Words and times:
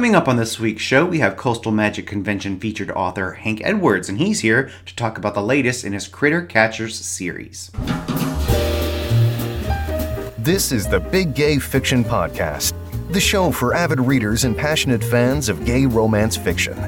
Coming 0.00 0.14
up 0.14 0.28
on 0.28 0.36
this 0.38 0.58
week's 0.58 0.80
show, 0.80 1.04
we 1.04 1.18
have 1.18 1.36
Coastal 1.36 1.72
Magic 1.72 2.06
Convention 2.06 2.58
featured 2.58 2.90
author 2.92 3.32
Hank 3.32 3.60
Edwards, 3.62 4.08
and 4.08 4.16
he's 4.16 4.40
here 4.40 4.70
to 4.86 4.96
talk 4.96 5.18
about 5.18 5.34
the 5.34 5.42
latest 5.42 5.84
in 5.84 5.92
his 5.92 6.08
Critter 6.08 6.40
Catchers 6.40 6.96
series. 6.96 7.70
This 10.38 10.72
is 10.72 10.88
the 10.88 11.06
Big 11.12 11.34
Gay 11.34 11.58
Fiction 11.58 12.02
Podcast, 12.02 12.72
the 13.12 13.20
show 13.20 13.50
for 13.50 13.74
avid 13.74 14.00
readers 14.00 14.44
and 14.44 14.56
passionate 14.56 15.04
fans 15.04 15.50
of 15.50 15.66
gay 15.66 15.84
romance 15.84 16.34
fiction. 16.34 16.78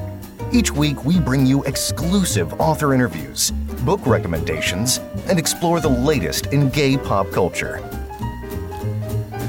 Each 0.51 0.71
week, 0.71 1.05
we 1.05 1.19
bring 1.19 1.45
you 1.45 1.63
exclusive 1.65 2.59
author 2.59 2.95
interviews, 2.95 3.51
book 3.85 4.01
recommendations, 4.07 4.97
and 5.27 5.37
explore 5.37 5.79
the 5.79 5.87
latest 5.87 6.47
in 6.47 6.67
gay 6.71 6.97
pop 6.97 7.29
culture. 7.29 7.87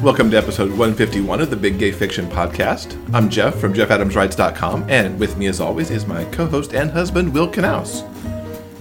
Welcome 0.04 0.30
to 0.32 0.36
episode 0.36 0.68
151 0.68 1.40
of 1.40 1.48
the 1.48 1.56
Big 1.56 1.78
Gay 1.78 1.90
Fiction 1.90 2.26
Podcast. 2.26 2.94
I'm 3.14 3.30
Jeff 3.30 3.54
from 3.54 3.72
JeffAdamsWrites.com, 3.72 4.84
and 4.90 5.18
with 5.18 5.38
me, 5.38 5.46
as 5.46 5.62
always, 5.62 5.90
is 5.90 6.06
my 6.06 6.26
co 6.26 6.44
host 6.44 6.74
and 6.74 6.90
husband, 6.90 7.32
Will 7.32 7.48
Knaus. 7.48 8.06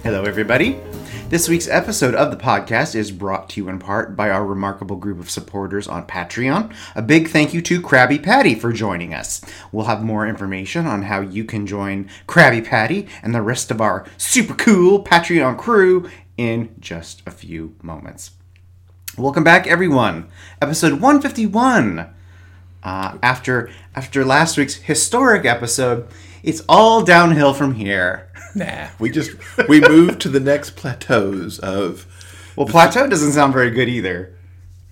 Hello, 0.02 0.24
everybody. 0.24 0.78
This 1.30 1.48
week's 1.48 1.66
episode 1.66 2.14
of 2.14 2.30
the 2.30 2.36
podcast 2.36 2.94
is 2.94 3.10
brought 3.10 3.48
to 3.48 3.62
you 3.62 3.70
in 3.70 3.78
part 3.78 4.14
by 4.14 4.28
our 4.28 4.44
remarkable 4.44 4.96
group 4.96 5.18
of 5.18 5.30
supporters 5.30 5.88
on 5.88 6.06
Patreon. 6.06 6.76
A 6.94 7.00
big 7.00 7.28
thank 7.28 7.54
you 7.54 7.62
to 7.62 7.80
Krabby 7.80 8.22
Patty 8.22 8.54
for 8.54 8.70
joining 8.70 9.14
us. 9.14 9.40
We'll 9.72 9.86
have 9.86 10.04
more 10.04 10.26
information 10.26 10.84
on 10.84 11.04
how 11.04 11.22
you 11.22 11.46
can 11.46 11.66
join 11.66 12.10
Krabby 12.28 12.66
Patty 12.66 13.08
and 13.22 13.34
the 13.34 13.40
rest 13.40 13.70
of 13.70 13.80
our 13.80 14.04
super 14.18 14.52
cool 14.52 15.02
Patreon 15.02 15.56
crew 15.56 16.06
in 16.36 16.74
just 16.80 17.22
a 17.26 17.30
few 17.30 17.76
moments. 17.80 18.32
Welcome 19.16 19.44
back, 19.44 19.66
everyone. 19.68 20.28
Episode 20.60 20.94
151. 20.94 22.08
Uh, 22.82 23.18
after 23.22 23.70
after 23.94 24.24
last 24.24 24.58
week's 24.58 24.74
historic 24.74 25.44
episode, 25.44 26.08
it's 26.42 26.62
all 26.68 27.02
downhill 27.04 27.54
from 27.54 27.74
here. 27.74 28.28
Nah, 28.56 28.86
we 29.00 29.10
just 29.10 29.32
we 29.68 29.80
move 29.80 30.20
to 30.20 30.28
the 30.28 30.38
next 30.38 30.76
plateaus 30.76 31.58
of. 31.58 32.06
Well, 32.54 32.68
plateau 32.68 33.08
doesn't 33.08 33.32
sound 33.32 33.52
very 33.52 33.70
good 33.70 33.88
either. 33.88 34.32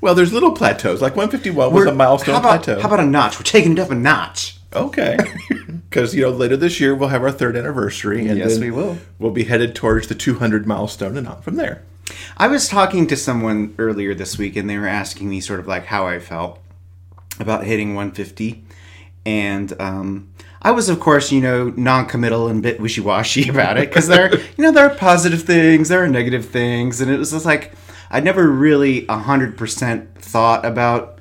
Well, 0.00 0.16
there's 0.16 0.32
little 0.32 0.50
plateaus. 0.50 1.00
Like 1.00 1.14
151 1.14 1.72
was 1.72 1.86
a 1.86 1.94
milestone 1.94 2.34
how 2.34 2.40
about, 2.40 2.64
plateau. 2.64 2.80
How 2.80 2.88
about 2.88 2.98
a 2.98 3.06
notch? 3.06 3.38
We're 3.38 3.44
taking 3.44 3.70
it 3.70 3.78
up 3.78 3.92
a 3.92 3.94
notch. 3.94 4.58
Okay. 4.72 5.16
Because 5.88 6.14
you 6.14 6.22
know 6.22 6.30
later 6.30 6.56
this 6.56 6.80
year 6.80 6.94
we'll 6.94 7.10
have 7.10 7.22
our 7.22 7.30
third 7.30 7.54
anniversary, 7.54 8.26
and 8.26 8.38
Yes, 8.38 8.52
then 8.52 8.62
we 8.62 8.70
will. 8.70 8.96
We'll 9.18 9.30
be 9.30 9.44
headed 9.44 9.74
towards 9.76 10.08
the 10.08 10.14
200 10.14 10.66
milestone, 10.66 11.18
and 11.18 11.28
on 11.28 11.42
from 11.42 11.56
there. 11.56 11.82
I 12.36 12.48
was 12.48 12.68
talking 12.68 13.06
to 13.08 13.16
someone 13.16 13.74
earlier 13.78 14.14
this 14.14 14.38
week, 14.38 14.56
and 14.56 14.68
they 14.68 14.78
were 14.78 14.88
asking 14.88 15.28
me 15.28 15.40
sort 15.40 15.60
of 15.60 15.66
like 15.66 15.86
how 15.86 16.06
I 16.06 16.18
felt 16.18 16.58
about 17.38 17.64
hitting 17.64 17.94
150, 17.94 18.64
and 19.24 19.80
um, 19.80 20.32
I 20.60 20.70
was, 20.70 20.88
of 20.88 21.00
course, 21.00 21.32
you 21.32 21.40
know, 21.40 21.70
non-committal 21.76 22.48
and 22.48 22.58
a 22.58 22.62
bit 22.62 22.80
wishy-washy 22.80 23.48
about 23.48 23.78
it 23.78 23.88
because 23.88 24.08
there, 24.08 24.34
you 24.56 24.64
know, 24.64 24.72
there 24.72 24.86
are 24.88 24.94
positive 24.94 25.42
things, 25.42 25.88
there 25.88 26.02
are 26.02 26.08
negative 26.08 26.48
things, 26.48 27.00
and 27.00 27.10
it 27.10 27.18
was 27.18 27.32
just 27.32 27.46
like 27.46 27.72
I 28.10 28.20
never 28.20 28.48
really 28.48 29.06
hundred 29.06 29.56
percent 29.56 30.14
thought 30.18 30.64
about 30.64 31.18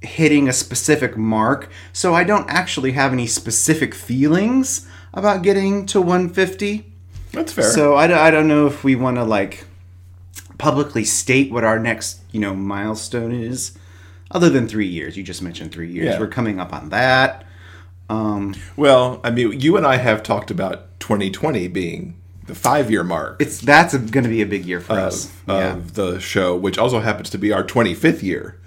hitting 0.00 0.48
a 0.48 0.52
specific 0.52 1.16
mark, 1.16 1.70
so 1.92 2.14
I 2.14 2.24
don't 2.24 2.48
actually 2.48 2.92
have 2.92 3.12
any 3.12 3.26
specific 3.26 3.94
feelings 3.94 4.88
about 5.12 5.42
getting 5.42 5.86
to 5.86 6.00
150. 6.00 6.89
That's 7.32 7.52
fair. 7.52 7.64
So 7.70 7.96
I, 7.96 8.06
don't- 8.06 8.18
I 8.18 8.30
don't 8.30 8.48
know 8.48 8.66
if 8.66 8.82
we 8.84 8.96
want 8.96 9.16
to 9.16 9.24
like 9.24 9.64
publicly 10.58 11.04
state 11.04 11.50
what 11.50 11.64
our 11.64 11.78
next 11.78 12.20
you 12.32 12.40
know 12.40 12.54
milestone 12.54 13.32
is, 13.32 13.76
other 14.30 14.50
than 14.50 14.68
three 14.68 14.86
years. 14.86 15.16
You 15.16 15.22
just 15.22 15.42
mentioned 15.42 15.72
three 15.72 15.90
years. 15.90 16.06
Yeah. 16.14 16.18
We're 16.20 16.28
coming 16.28 16.60
up 16.60 16.72
on 16.72 16.90
that. 16.90 17.44
Um, 18.08 18.54
well, 18.76 19.20
I 19.22 19.30
mean, 19.30 19.60
you 19.60 19.76
and 19.76 19.86
I 19.86 19.96
have 19.96 20.22
talked 20.22 20.50
about 20.50 20.98
2020 21.00 21.68
being 21.68 22.20
the 22.46 22.54
five 22.56 22.90
year 22.90 23.04
mark. 23.04 23.40
it's 23.40 23.60
that's 23.60 23.96
going 23.96 24.24
to 24.24 24.28
be 24.30 24.42
a 24.42 24.46
big 24.46 24.64
year 24.66 24.80
for 24.80 24.94
us. 24.94 25.26
of, 25.46 25.58
yeah. 25.62 25.78
the 25.94 26.18
show, 26.18 26.56
which 26.56 26.76
also 26.78 27.00
happens 27.00 27.30
to 27.30 27.38
be 27.38 27.52
our 27.52 27.62
25th 27.62 28.22
year 28.22 28.60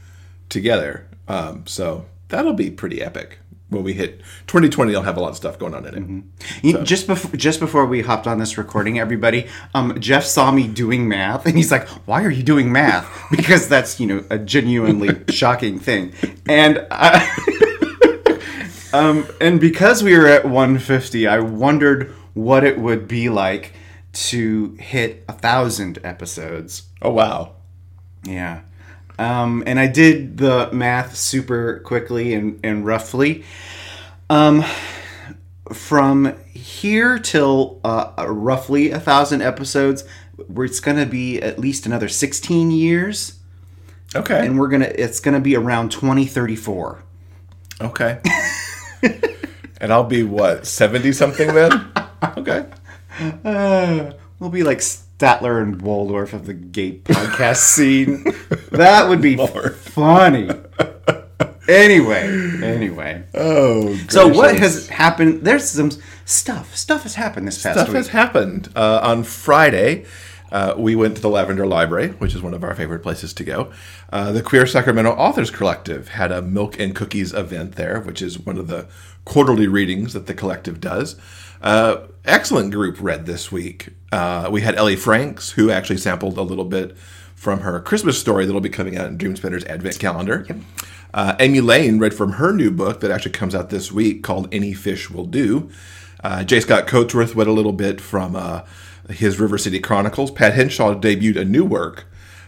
together. 0.48 1.06
Um, 1.28 1.66
so 1.68 2.06
that'll 2.30 2.54
be 2.54 2.72
pretty 2.72 3.02
epic 3.02 3.40
when 3.74 3.84
we 3.84 3.94
hit 3.94 4.20
2020. 4.48 4.96
I'll 4.96 5.02
have 5.04 5.18
a 5.18 5.20
lot 5.20 5.30
of 5.30 5.36
stuff 5.36 5.58
going 5.60 5.74
on 5.74 5.86
in 5.86 5.94
it. 5.94 6.00
Mm-hmm. 6.00 6.68
You- 6.68 6.84
just 6.84 7.08
before 7.08 7.32
just 7.36 7.60
before 7.60 7.86
we 7.86 8.02
hopped 8.02 8.28
on 8.28 8.38
this 8.40 8.58
recording, 8.58 9.00
everybody, 9.00 9.48
um, 9.74 10.00
Jeff 10.00 10.24
saw 10.24 10.52
me 10.52 10.68
doing 10.68 11.08
math, 11.08 11.46
and 11.46 11.56
he's 11.58 11.72
like, 11.72 11.88
"Why 12.08 12.24
are 12.24 12.32
you 12.32 12.44
doing 12.44 12.72
math?" 12.72 13.08
Because 13.32 13.68
that's 13.68 14.00
you 14.00 14.08
know 14.08 14.24
a 14.30 14.38
genuinely 14.38 15.10
shocking 15.30 15.80
thing, 15.80 16.14
and 16.48 16.86
I, 16.92 17.28
um, 18.94 19.28
and 19.42 19.60
because 19.60 20.04
we 20.04 20.18
were 20.18 20.28
at 20.28 20.46
150, 20.46 21.28
I 21.28 21.40
wondered 21.40 22.14
what 22.34 22.64
it 22.64 22.78
would 22.80 23.08
be 23.08 23.30
like 23.30 23.74
to 24.14 24.76
hit 24.80 25.24
a 25.28 25.34
thousand 25.34 26.00
episodes. 26.04 26.84
Oh 27.02 27.12
wow! 27.12 27.56
Yeah. 28.24 28.62
Um, 29.20 29.64
and 29.66 29.80
I 29.80 29.88
did 29.88 30.38
the 30.38 30.70
math 30.72 31.16
super 31.16 31.80
quickly 31.80 32.34
and, 32.34 32.60
and 32.64 32.86
roughly. 32.86 33.44
Um, 34.30 34.64
from 35.72 36.36
here 36.50 37.20
till 37.20 37.80
uh, 37.84 38.14
roughly 38.28 38.92
a 38.92 39.00
thousand 39.00 39.42
episodes, 39.42 40.04
it's 40.58 40.80
going 40.80 40.98
to 40.98 41.06
be 41.06 41.42
at 41.42 41.60
least 41.60 41.86
another 41.86 42.08
16 42.08 42.72
years. 42.72 43.40
Okay, 44.16 44.46
And 44.46 44.60
we're 44.60 44.68
going 44.68 44.82
to, 44.82 45.02
it's 45.02 45.20
going 45.20 45.34
to 45.34 45.40
be 45.42 45.56
around 45.56 45.92
2034. 45.92 47.04
okay. 47.82 48.20
and 49.82 49.92
I'll 49.92 50.04
be 50.04 50.24
what 50.24 50.68
70 50.68 51.12
something 51.14 51.54
then? 51.54 51.92
Okay. 52.38 52.66
Uh, 53.44 54.14
we'll 54.40 54.50
be 54.50 54.64
like 54.64 54.82
Statler 55.24 55.62
and 55.62 55.82
Waldorf 55.82 56.34
of 56.34 56.46
the 56.46 56.54
gay 56.54 56.98
podcast 57.04 57.58
scene. 57.58 58.26
That 58.74 59.08
would 59.08 59.22
be 59.22 59.36
Lord. 59.36 59.76
funny. 59.76 60.50
Anyway, 61.70 62.60
anyway. 62.62 63.24
Oh, 63.34 63.96
So 64.10 64.28
what 64.28 64.58
has 64.60 64.90
happened? 64.90 65.44
There's 65.46 65.64
some 65.70 65.92
stuff. 66.26 66.76
Stuff 66.76 67.04
has 67.04 67.16
happened 67.16 67.48
this 67.48 67.64
past 67.64 67.78
stuff 67.78 67.88
week. 67.88 67.96
has 67.96 68.08
happened 68.10 68.68
uh, 68.76 69.00
on 69.02 69.24
Friday. 69.24 70.04
Uh, 70.52 70.74
we 70.78 70.94
went 70.94 71.16
to 71.16 71.22
the 71.22 71.30
Lavender 71.30 71.66
Library, 71.66 72.10
which 72.10 72.36
is 72.36 72.42
one 72.42 72.54
of 72.54 72.66
our 72.66 72.76
favorite 72.76 73.00
places 73.00 73.34
to 73.36 73.46
go. 73.46 73.72
Uh, 74.12 74.34
the 74.34 74.42
Queer 74.44 74.66
Sacramento 74.68 75.12
Authors 75.12 75.50
Collective 75.52 76.10
had 76.10 76.34
a 76.34 76.42
Milk 76.42 76.78
and 76.82 76.94
Cookies 76.94 77.34
event 77.34 77.76
there, 77.76 78.02
which 78.02 78.22
is 78.22 78.38
one 78.38 78.58
of 78.58 78.68
the 78.68 78.86
quarterly 79.24 79.68
readings 79.68 80.12
that 80.12 80.28
the 80.28 80.34
collective 80.34 80.82
does. 80.82 81.16
Uh, 81.64 82.08
excellent 82.26 82.72
group 82.72 82.98
read 83.00 83.26
this 83.26 83.52
week. 83.52 83.90
Uh, 84.12 84.50
we 84.52 84.62
had 84.62 84.76
Ellie 84.76 84.98
Franks, 84.98 85.52
who 85.52 85.72
actually 85.72 85.98
sampled 85.98 86.38
a 86.38 86.42
little 86.42 86.66
bit 86.66 86.96
from 87.36 87.62
her 87.62 87.80
Christmas 87.80 88.20
story 88.20 88.46
that'll 88.46 88.62
be 88.62 88.70
coming 88.70 88.98
out 88.98 89.08
in 89.08 89.18
Dreamspinner's 89.18 89.64
Advent 89.66 89.98
Calendar. 89.98 90.46
Uh, 91.14 91.36
Amy 91.40 91.62
Lane 91.62 92.00
read 92.00 92.14
from 92.14 92.34
her 92.34 92.52
new 92.52 92.70
book 92.70 93.00
that 93.00 93.12
actually 93.12 93.32
comes 93.32 93.56
out 93.56 93.70
this 93.70 93.92
week 93.92 94.24
called 94.24 94.54
Any 94.54 94.74
Fish 94.74 95.10
Will 95.10 95.26
Do. 95.26 95.70
Uh, 96.24 96.44
J. 96.44 96.60
Scott 96.60 96.88
Coatsworth 96.88 97.36
read 97.36 97.48
a 97.48 97.52
little 97.52 97.74
bit 97.74 98.02
from 98.02 98.36
uh, 98.36 98.62
his 99.10 99.40
River 99.40 99.58
City 99.58 99.80
Chronicles. 99.80 100.32
Pat 100.32 100.54
Henshaw 100.54 100.96
debuted 100.96 101.38
a 101.38 101.46
new 101.46 101.66
work, 101.66 102.06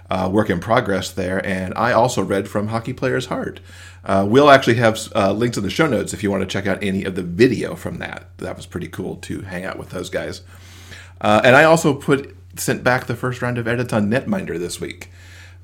uh, 0.09 0.30
work 0.32 0.50
in 0.50 0.59
progress 0.59 1.12
there, 1.12 1.46
and 1.46 1.74
I 1.76 1.92
also 1.92 2.24
read 2.24 2.47
from 2.47 2.68
Hockey 2.68 2.94
Player's 2.94 3.28
Heart. 3.28 3.59
Uh, 4.06 4.26
we'll 4.28 4.52
actually 4.52 4.76
have 4.76 5.00
uh, 5.16 5.32
links 5.32 5.58
in 5.58 5.64
the 5.64 5.70
show 5.70 5.88
notes 5.88 6.14
if 6.14 6.22
you 6.22 6.30
want 6.30 6.42
to 6.42 6.48
check 6.48 6.68
out 6.68 6.82
any 6.84 7.04
of 7.04 7.16
the 7.16 7.24
video 7.24 7.76
from 7.76 7.98
that. 7.98 8.30
That 8.38 8.56
was 8.56 8.66
pretty 8.66 8.88
cool 8.88 9.16
to 9.18 9.42
hang 9.42 9.66
out 9.66 9.80
with 9.80 9.90
those 9.90 10.10
guys. 10.10 10.42
Uh, 11.20 11.42
and 11.44 11.56
I 11.56 11.64
also 11.64 11.94
put 11.94 12.36
sent 12.56 12.84
back 12.84 13.06
the 13.06 13.16
first 13.16 13.42
round 13.42 13.58
of 13.58 13.68
edits 13.68 13.92
on 13.92 14.10
Netminder 14.10 14.60
this 14.60 14.80
week 14.80 15.10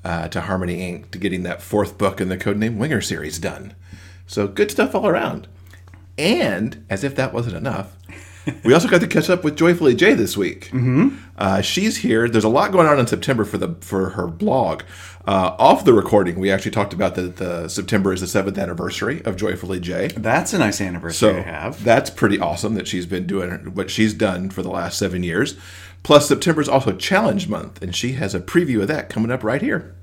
uh, 0.04 0.28
to 0.28 0.42
Harmony 0.42 0.86
Ink 0.86 1.10
to 1.12 1.18
getting 1.18 1.42
that 1.44 1.62
fourth 1.62 1.96
book 1.96 2.20
in 2.20 2.28
the 2.28 2.36
Codename 2.36 2.76
Winger 2.76 3.00
series 3.00 3.38
done. 3.38 3.74
So 4.26 4.48
good 4.48 4.70
stuff 4.70 4.94
all 4.94 5.06
around. 5.06 5.46
And 6.18 6.84
as 6.90 7.04
if 7.04 7.14
that 7.16 7.32
wasn't 7.32 7.56
enough, 7.56 7.96
we 8.64 8.74
also 8.74 8.88
got 8.88 9.00
to 9.00 9.06
catch 9.06 9.30
up 9.30 9.44
with 9.44 9.56
Joyfully 9.56 9.94
Jay 9.94 10.14
this 10.14 10.36
week. 10.36 10.66
Mm-hmm. 10.66 11.16
Uh, 11.38 11.60
she's 11.60 11.98
here. 11.98 12.28
There's 12.28 12.44
a 12.44 12.48
lot 12.48 12.72
going 12.72 12.86
on 12.86 12.98
in 12.98 13.06
September 13.06 13.44
for 13.44 13.58
the 13.58 13.74
for 13.80 14.10
her 14.10 14.26
blog. 14.26 14.82
Uh, 15.26 15.54
off 15.58 15.84
the 15.84 15.92
recording, 15.92 16.40
we 16.40 16.50
actually 16.50 16.72
talked 16.72 16.92
about 16.92 17.14
that 17.14 17.36
the 17.36 17.68
September 17.68 18.12
is 18.12 18.20
the 18.20 18.26
seventh 18.26 18.58
anniversary 18.58 19.22
of 19.24 19.36
Joyfully 19.36 19.78
Jay. 19.78 20.08
That's 20.08 20.52
a 20.52 20.58
nice 20.58 20.80
anniversary 20.80 21.30
So 21.30 21.32
to 21.36 21.42
have. 21.42 21.84
that's 21.84 22.10
pretty 22.10 22.40
awesome 22.40 22.74
that 22.74 22.88
she's 22.88 23.06
been 23.06 23.26
doing 23.28 23.74
what 23.74 23.88
she's 23.90 24.14
done 24.14 24.50
for 24.50 24.62
the 24.62 24.70
last 24.70 24.98
seven 24.98 25.22
years. 25.22 25.56
Plus, 26.02 26.26
September 26.26 26.60
is 26.60 26.68
also 26.68 26.96
Challenge 26.96 27.48
Month, 27.48 27.80
and 27.80 27.94
she 27.94 28.12
has 28.14 28.34
a 28.34 28.40
preview 28.40 28.82
of 28.82 28.88
that 28.88 29.08
coming 29.08 29.30
up 29.30 29.44
right 29.44 29.62
here. 29.62 29.94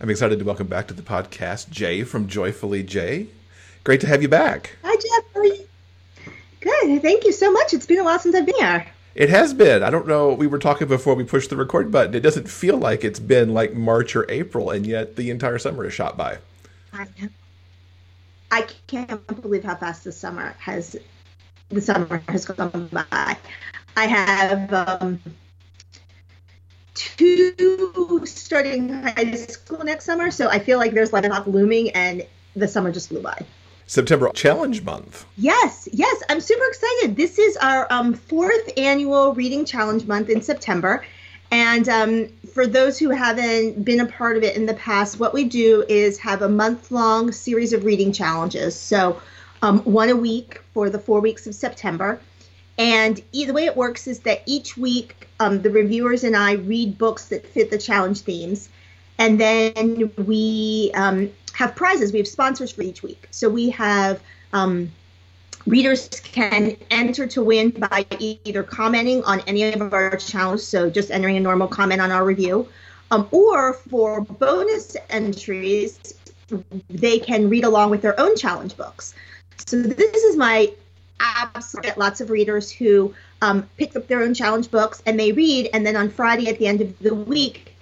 I'm 0.00 0.08
excited 0.08 0.38
to 0.38 0.44
welcome 0.44 0.68
back 0.68 0.86
to 0.88 0.94
the 0.94 1.02
podcast 1.02 1.70
Jay 1.70 2.04
from 2.04 2.28
Joyfully 2.28 2.84
Jay. 2.84 3.26
Great 3.82 4.00
to 4.02 4.06
have 4.06 4.22
you 4.22 4.28
back. 4.28 4.76
Hi, 4.84 4.94
Jeff. 4.94 5.24
How 5.34 5.40
are 5.40 5.46
you? 5.46 5.66
Good. 6.64 7.02
Thank 7.02 7.24
you 7.24 7.32
so 7.32 7.52
much. 7.52 7.74
It's 7.74 7.86
been 7.86 7.98
a 7.98 8.04
while 8.04 8.18
since 8.18 8.34
I've 8.34 8.46
been 8.46 8.56
here. 8.56 8.86
It 9.14 9.28
has 9.28 9.52
been. 9.54 9.82
I 9.82 9.90
don't 9.90 10.08
know. 10.08 10.32
We 10.32 10.46
were 10.46 10.58
talking 10.58 10.88
before 10.88 11.14
we 11.14 11.22
pushed 11.22 11.50
the 11.50 11.56
record 11.56 11.92
button. 11.92 12.14
It 12.14 12.20
doesn't 12.20 12.48
feel 12.48 12.78
like 12.78 13.04
it's 13.04 13.20
been 13.20 13.54
like 13.54 13.74
March 13.74 14.16
or 14.16 14.28
April, 14.30 14.70
and 14.70 14.86
yet 14.86 15.14
the 15.16 15.30
entire 15.30 15.58
summer 15.58 15.84
is 15.84 15.92
shot 15.92 16.16
by. 16.16 16.38
I. 16.92 17.06
I 18.50 18.68
can't 18.86 19.42
believe 19.42 19.64
how 19.64 19.74
fast 19.74 20.04
the 20.04 20.12
summer 20.12 20.54
has 20.58 20.96
the 21.70 21.80
summer 21.80 22.22
has 22.28 22.44
gone 22.44 22.88
by. 22.92 23.36
I 23.96 24.06
have 24.06 24.72
um, 24.72 25.20
two 26.94 28.22
starting 28.24 28.88
high 28.90 29.34
school 29.34 29.84
next 29.84 30.04
summer, 30.04 30.30
so 30.30 30.48
I 30.48 30.60
feel 30.60 30.78
like 30.78 30.92
there's 30.92 31.12
like 31.12 31.24
a 31.24 31.28
clock 31.28 31.46
looming, 31.46 31.90
and 31.90 32.24
the 32.54 32.68
summer 32.68 32.92
just 32.92 33.08
flew 33.08 33.22
by. 33.22 33.44
September 33.94 34.28
Challenge 34.34 34.82
Month. 34.82 35.24
Yes, 35.36 35.88
yes, 35.92 36.20
I'm 36.28 36.40
super 36.40 36.64
excited. 36.66 37.14
This 37.14 37.38
is 37.38 37.56
our 37.58 37.86
um, 37.90 38.12
fourth 38.12 38.68
annual 38.76 39.34
Reading 39.34 39.64
Challenge 39.64 40.04
Month 40.06 40.30
in 40.30 40.42
September. 40.42 41.04
And 41.52 41.88
um, 41.88 42.28
for 42.52 42.66
those 42.66 42.98
who 42.98 43.10
haven't 43.10 43.84
been 43.84 44.00
a 44.00 44.06
part 44.06 44.36
of 44.36 44.42
it 44.42 44.56
in 44.56 44.66
the 44.66 44.74
past, 44.74 45.20
what 45.20 45.32
we 45.32 45.44
do 45.44 45.84
is 45.88 46.18
have 46.18 46.42
a 46.42 46.48
month 46.48 46.90
long 46.90 47.30
series 47.30 47.72
of 47.72 47.84
reading 47.84 48.10
challenges. 48.12 48.74
So, 48.74 49.20
um, 49.62 49.78
one 49.84 50.08
a 50.08 50.16
week 50.16 50.60
for 50.74 50.90
the 50.90 50.98
four 50.98 51.20
weeks 51.20 51.46
of 51.46 51.54
September. 51.54 52.18
And 52.76 53.22
the 53.32 53.52
way 53.52 53.66
it 53.66 53.76
works 53.76 54.08
is 54.08 54.18
that 54.20 54.42
each 54.46 54.76
week, 54.76 55.28
um, 55.38 55.62
the 55.62 55.70
reviewers 55.70 56.24
and 56.24 56.36
I 56.36 56.54
read 56.54 56.98
books 56.98 57.26
that 57.26 57.46
fit 57.46 57.70
the 57.70 57.78
challenge 57.78 58.22
themes. 58.22 58.68
And 59.18 59.40
then 59.40 60.10
we 60.26 60.90
um, 60.94 61.30
have 61.54 61.74
prizes. 61.74 62.12
We 62.12 62.18
have 62.18 62.28
sponsors 62.28 62.72
for 62.72 62.82
each 62.82 63.02
week. 63.02 63.28
So 63.30 63.48
we 63.48 63.70
have 63.70 64.20
um, 64.52 64.90
readers 65.66 66.08
can 66.20 66.76
enter 66.90 67.26
to 67.28 67.42
win 67.42 67.70
by 67.70 68.04
either 68.18 68.62
commenting 68.62 69.22
on 69.24 69.40
any 69.46 69.72
of 69.72 69.92
our 69.92 70.16
challenges, 70.16 70.66
so 70.66 70.90
just 70.90 71.10
entering 71.10 71.36
a 71.36 71.40
normal 71.40 71.68
comment 71.68 72.00
on 72.00 72.10
our 72.10 72.24
review, 72.24 72.68
um, 73.10 73.28
or 73.30 73.74
for 73.74 74.20
bonus 74.20 74.96
entries, 75.10 75.98
they 76.90 77.18
can 77.18 77.48
read 77.48 77.64
along 77.64 77.90
with 77.90 78.02
their 78.02 78.18
own 78.20 78.36
challenge 78.36 78.76
books. 78.76 79.14
So 79.66 79.80
this 79.80 80.24
is 80.24 80.36
my 80.36 80.72
absolute 81.20 81.96
lots 81.96 82.20
of 82.20 82.28
readers 82.28 82.70
who 82.70 83.14
um, 83.40 83.68
pick 83.76 83.94
up 83.96 84.08
their 84.08 84.22
own 84.22 84.34
challenge 84.34 84.70
books 84.70 85.02
and 85.06 85.18
they 85.18 85.32
read, 85.32 85.70
and 85.72 85.86
then 85.86 85.96
on 85.96 86.10
Friday 86.10 86.48
at 86.48 86.58
the 86.58 86.66
end 86.66 86.80
of 86.80 86.98
the 86.98 87.14
week, 87.14 87.73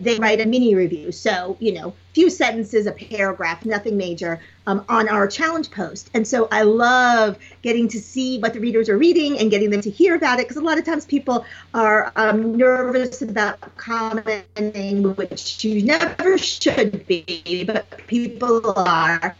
they 0.00 0.16
write 0.18 0.40
a 0.40 0.46
mini 0.46 0.74
review. 0.74 1.12
So, 1.12 1.56
you 1.60 1.72
know, 1.72 1.94
few 2.14 2.30
sentences, 2.30 2.86
a 2.86 2.92
paragraph, 2.92 3.64
nothing 3.64 3.96
major 3.96 4.40
um, 4.66 4.84
on 4.88 5.08
our 5.08 5.26
challenge 5.26 5.70
post. 5.70 6.10
And 6.14 6.26
so 6.26 6.48
I 6.50 6.62
love 6.62 7.38
getting 7.62 7.88
to 7.88 8.00
see 8.00 8.38
what 8.40 8.54
the 8.54 8.60
readers 8.60 8.88
are 8.88 8.98
reading 8.98 9.38
and 9.38 9.50
getting 9.50 9.70
them 9.70 9.80
to 9.82 9.90
hear 9.90 10.14
about 10.14 10.40
it 10.40 10.48
because 10.48 10.56
a 10.56 10.64
lot 10.64 10.78
of 10.78 10.84
times 10.84 11.06
people 11.06 11.44
are 11.74 12.12
um, 12.16 12.56
nervous 12.56 13.22
about 13.22 13.58
commenting, 13.76 15.14
which 15.14 15.64
you 15.64 15.82
never 15.82 16.38
should 16.38 17.06
be, 17.06 17.64
but 17.66 17.90
people 18.06 18.72
are. 18.76 19.36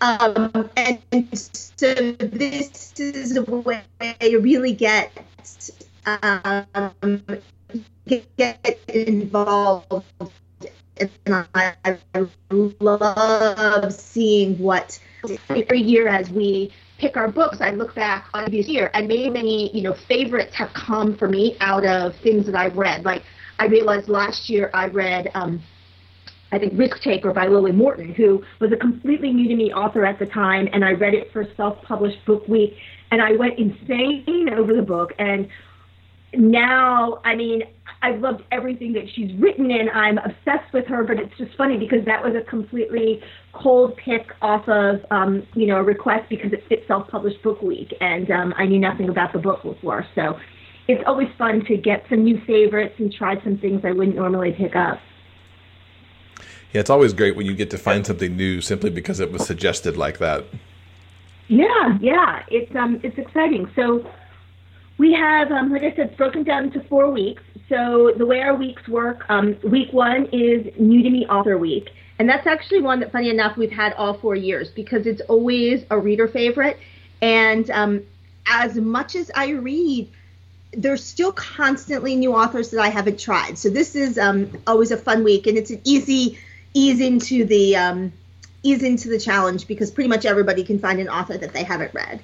Um, 0.00 0.70
and 0.76 1.00
so 1.32 1.94
this 2.12 2.92
is 2.98 3.36
a 3.36 3.42
way 3.42 3.82
to 4.20 4.38
really 4.38 4.72
get 4.72 5.10
um, 6.06 7.24
get 8.06 8.78
involved 8.88 9.92
and 10.98 11.10
I, 11.54 11.74
I 12.14 12.26
love 12.50 13.92
seeing 13.92 14.58
what 14.58 14.98
every 15.50 15.80
year 15.80 16.08
as 16.08 16.30
we 16.30 16.72
pick 16.98 17.16
our 17.16 17.28
books, 17.28 17.60
I 17.60 17.70
look 17.72 17.94
back 17.94 18.28
on 18.32 18.50
this 18.50 18.66
year 18.66 18.90
and 18.94 19.06
many, 19.06 19.28
many, 19.28 19.76
you 19.76 19.82
know, 19.82 19.92
favorites 19.92 20.54
have 20.54 20.72
come 20.72 21.16
for 21.16 21.28
me 21.28 21.56
out 21.60 21.84
of 21.84 22.14
things 22.22 22.46
that 22.46 22.54
I've 22.54 22.76
read. 22.76 23.04
Like 23.04 23.22
I 23.58 23.66
realized 23.66 24.08
last 24.08 24.48
year 24.48 24.70
I 24.72 24.86
read 24.86 25.30
um, 25.34 25.62
I 26.52 26.58
think 26.58 26.78
Risk 26.78 27.02
Taker 27.02 27.32
by 27.32 27.48
Lily 27.48 27.72
Morton, 27.72 28.14
who 28.14 28.42
was 28.60 28.72
a 28.72 28.76
completely 28.76 29.32
new 29.32 29.48
to 29.48 29.56
me 29.56 29.72
author 29.72 30.06
at 30.06 30.18
the 30.20 30.26
time, 30.26 30.68
and 30.72 30.84
I 30.84 30.92
read 30.92 31.12
it 31.12 31.32
for 31.32 31.44
self 31.56 31.82
published 31.82 32.24
book 32.24 32.46
week 32.46 32.76
and 33.10 33.22
I 33.22 33.32
went 33.32 33.58
insane 33.58 34.48
over 34.52 34.74
the 34.74 34.82
book 34.82 35.12
and 35.18 35.48
now 36.38 37.20
I 37.24 37.34
mean 37.34 37.62
I've 38.02 38.20
loved 38.20 38.42
everything 38.52 38.92
that 38.92 39.04
she's 39.14 39.32
written 39.40 39.70
and 39.70 39.90
I'm 39.90 40.18
obsessed 40.18 40.72
with 40.72 40.86
her, 40.86 41.02
but 41.02 41.18
it's 41.18 41.36
just 41.38 41.56
funny 41.56 41.78
because 41.78 42.04
that 42.04 42.22
was 42.22 42.34
a 42.34 42.48
completely 42.48 43.22
cold 43.52 43.96
pick 43.96 44.26
off 44.42 44.68
of, 44.68 45.04
um, 45.10 45.46
you 45.54 45.66
know, 45.66 45.76
a 45.78 45.82
request 45.82 46.28
because 46.28 46.52
it 46.52 46.62
fits 46.68 46.86
self-published 46.86 47.42
book 47.42 47.62
week 47.62 47.94
and 48.00 48.30
um, 48.30 48.54
I 48.56 48.66
knew 48.66 48.78
nothing 48.78 49.08
about 49.08 49.32
the 49.32 49.38
book 49.38 49.62
before. 49.62 50.06
So 50.14 50.38
it's 50.88 51.02
always 51.06 51.28
fun 51.38 51.64
to 51.66 51.76
get 51.76 52.04
some 52.08 52.22
new 52.22 52.40
favorites 52.46 52.94
and 52.98 53.12
try 53.12 53.42
some 53.42 53.58
things 53.58 53.80
I 53.84 53.92
wouldn't 53.92 54.16
normally 54.16 54.52
pick 54.52 54.76
up. 54.76 55.00
Yeah, 56.72 56.80
it's 56.80 56.90
always 56.90 57.12
great 57.12 57.34
when 57.34 57.46
you 57.46 57.54
get 57.54 57.70
to 57.70 57.78
find 57.78 58.06
something 58.06 58.36
new 58.36 58.60
simply 58.60 58.90
because 58.90 59.20
it 59.20 59.32
was 59.32 59.46
suggested 59.46 59.96
like 59.96 60.18
that. 60.18 60.44
Yeah, 61.48 61.96
yeah, 62.00 62.42
it's 62.48 62.74
um, 62.74 63.00
it's 63.02 63.16
exciting. 63.18 63.70
So 63.74 64.04
we 64.98 65.12
have, 65.12 65.50
um, 65.52 65.72
like 65.72 65.82
I 65.82 65.94
said, 65.94 66.16
broken 66.16 66.42
down 66.42 66.64
into 66.64 66.80
four 66.84 67.10
weeks. 67.10 67.42
So 67.68 68.12
the 68.16 68.24
way 68.24 68.40
our 68.40 68.54
weeks 68.54 68.86
work, 68.88 69.24
um, 69.28 69.56
week 69.62 69.92
one 69.92 70.26
is 70.26 70.66
New 70.78 71.02
to 71.02 71.10
Me 71.10 71.26
Author 71.26 71.58
Week. 71.58 71.90
And 72.18 72.28
that's 72.28 72.46
actually 72.46 72.80
one 72.80 73.00
that, 73.00 73.12
funny 73.12 73.28
enough, 73.28 73.56
we've 73.56 73.70
had 73.70 73.92
all 73.94 74.14
four 74.14 74.34
years 74.34 74.70
because 74.70 75.06
it's 75.06 75.20
always 75.22 75.84
a 75.90 75.98
reader 75.98 76.28
favorite. 76.28 76.78
And 77.20 77.70
um, 77.70 78.02
as 78.46 78.76
much 78.76 79.16
as 79.16 79.30
I 79.34 79.50
read, 79.50 80.08
there's 80.72 81.04
still 81.04 81.32
constantly 81.32 82.16
new 82.16 82.34
authors 82.34 82.70
that 82.70 82.80
I 82.80 82.88
haven't 82.88 83.18
tried. 83.18 83.58
So 83.58 83.68
this 83.68 83.94
is 83.94 84.18
um, 84.18 84.50
always 84.66 84.90
a 84.90 84.96
fun 84.96 85.24
week, 85.24 85.46
and 85.46 85.58
it's 85.58 85.70
an 85.70 85.80
easy 85.84 86.38
ease 86.74 87.00
into 87.00 87.44
the 87.44 87.76
um, 87.76 88.12
ease 88.62 88.82
into 88.82 89.08
the 89.08 89.18
challenge 89.18 89.66
because 89.66 89.90
pretty 89.90 90.08
much 90.08 90.24
everybody 90.24 90.64
can 90.64 90.78
find 90.78 91.00
an 91.00 91.08
author 91.08 91.36
that 91.38 91.52
they 91.52 91.64
haven't 91.64 91.94
read. 91.94 92.20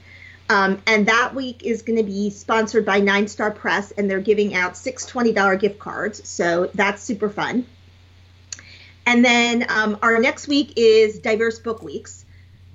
Um, 0.48 0.82
and 0.86 1.06
that 1.06 1.34
week 1.34 1.62
is 1.62 1.82
going 1.82 1.96
to 1.96 2.02
be 2.02 2.30
sponsored 2.30 2.84
by 2.84 3.00
Nine 3.00 3.28
Star 3.28 3.50
Press, 3.50 3.90
and 3.92 4.10
they're 4.10 4.20
giving 4.20 4.54
out 4.54 4.76
six 4.76 5.10
$20 5.10 5.58
gift 5.58 5.78
cards. 5.78 6.28
So 6.28 6.70
that's 6.74 7.02
super 7.02 7.30
fun. 7.30 7.66
And 9.06 9.24
then 9.24 9.66
um, 9.68 9.98
our 10.02 10.18
next 10.18 10.48
week 10.48 10.74
is 10.76 11.18
Diverse 11.18 11.58
Book 11.58 11.82
Weeks, 11.82 12.24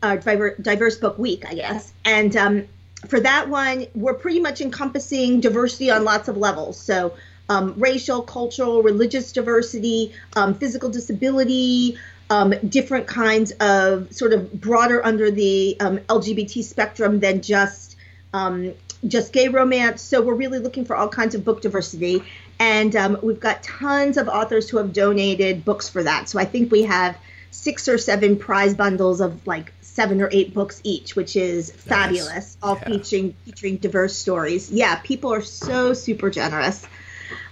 uh, 0.01 0.17
Diverse 0.17 0.97
Book 0.97 1.17
Week, 1.17 1.45
I 1.47 1.53
guess. 1.53 1.93
And 2.03 2.35
um, 2.35 2.67
for 3.07 3.19
that 3.19 3.47
one, 3.47 3.87
we're 3.95 4.13
pretty 4.13 4.39
much 4.39 4.59
encompassing 4.59 5.39
diversity 5.39 5.89
on 5.91 6.03
lots 6.03 6.27
of 6.27 6.35
levels. 6.35 6.79
So 6.79 7.13
um, 7.49 7.75
racial, 7.77 8.21
cultural, 8.21 8.83
religious 8.83 9.31
diversity, 9.31 10.13
um, 10.35 10.53
physical 10.53 10.89
disability, 10.89 11.97
um, 12.29 12.53
different 12.67 13.07
kinds 13.07 13.51
of 13.59 14.11
sort 14.13 14.33
of 14.33 14.51
broader 14.59 15.05
under 15.05 15.31
the 15.31 15.77
um, 15.79 15.99
LGBT 15.99 16.63
spectrum 16.63 17.19
than 17.19 17.41
just 17.41 17.95
um, 18.33 18.73
just 19.07 19.31
gay 19.31 19.47
romance. 19.47 20.01
So 20.01 20.21
we're 20.21 20.35
really 20.35 20.59
looking 20.59 20.85
for 20.85 20.95
all 20.95 21.07
kinds 21.07 21.35
of 21.35 21.45
book 21.45 21.61
diversity, 21.61 22.23
and 22.59 22.95
um, 22.95 23.17
we've 23.21 23.39
got 23.39 23.63
tons 23.63 24.17
of 24.17 24.27
authors 24.27 24.69
who 24.69 24.77
have 24.77 24.93
donated 24.93 25.63
books 25.63 25.87
for 25.89 26.03
that. 26.03 26.29
So 26.29 26.39
I 26.39 26.45
think 26.45 26.71
we 26.71 26.83
have 26.83 27.17
six 27.51 27.87
or 27.87 27.97
seven 27.97 28.37
prize 28.37 28.73
bundles 28.73 29.21
of 29.21 29.45
like 29.47 29.73
seven 29.81 30.21
or 30.21 30.29
eight 30.31 30.53
books 30.53 30.81
each, 30.83 31.15
which 31.15 31.35
is 31.35 31.71
nice. 31.71 31.83
fabulous. 31.83 32.57
All 32.61 32.77
yeah. 32.77 32.89
featuring 32.89 33.35
featuring 33.45 33.77
diverse 33.77 34.15
stories. 34.15 34.69
Yeah, 34.69 34.95
people 35.03 35.33
are 35.33 35.41
so 35.41 35.93
super 35.93 36.29
generous. 36.29 36.85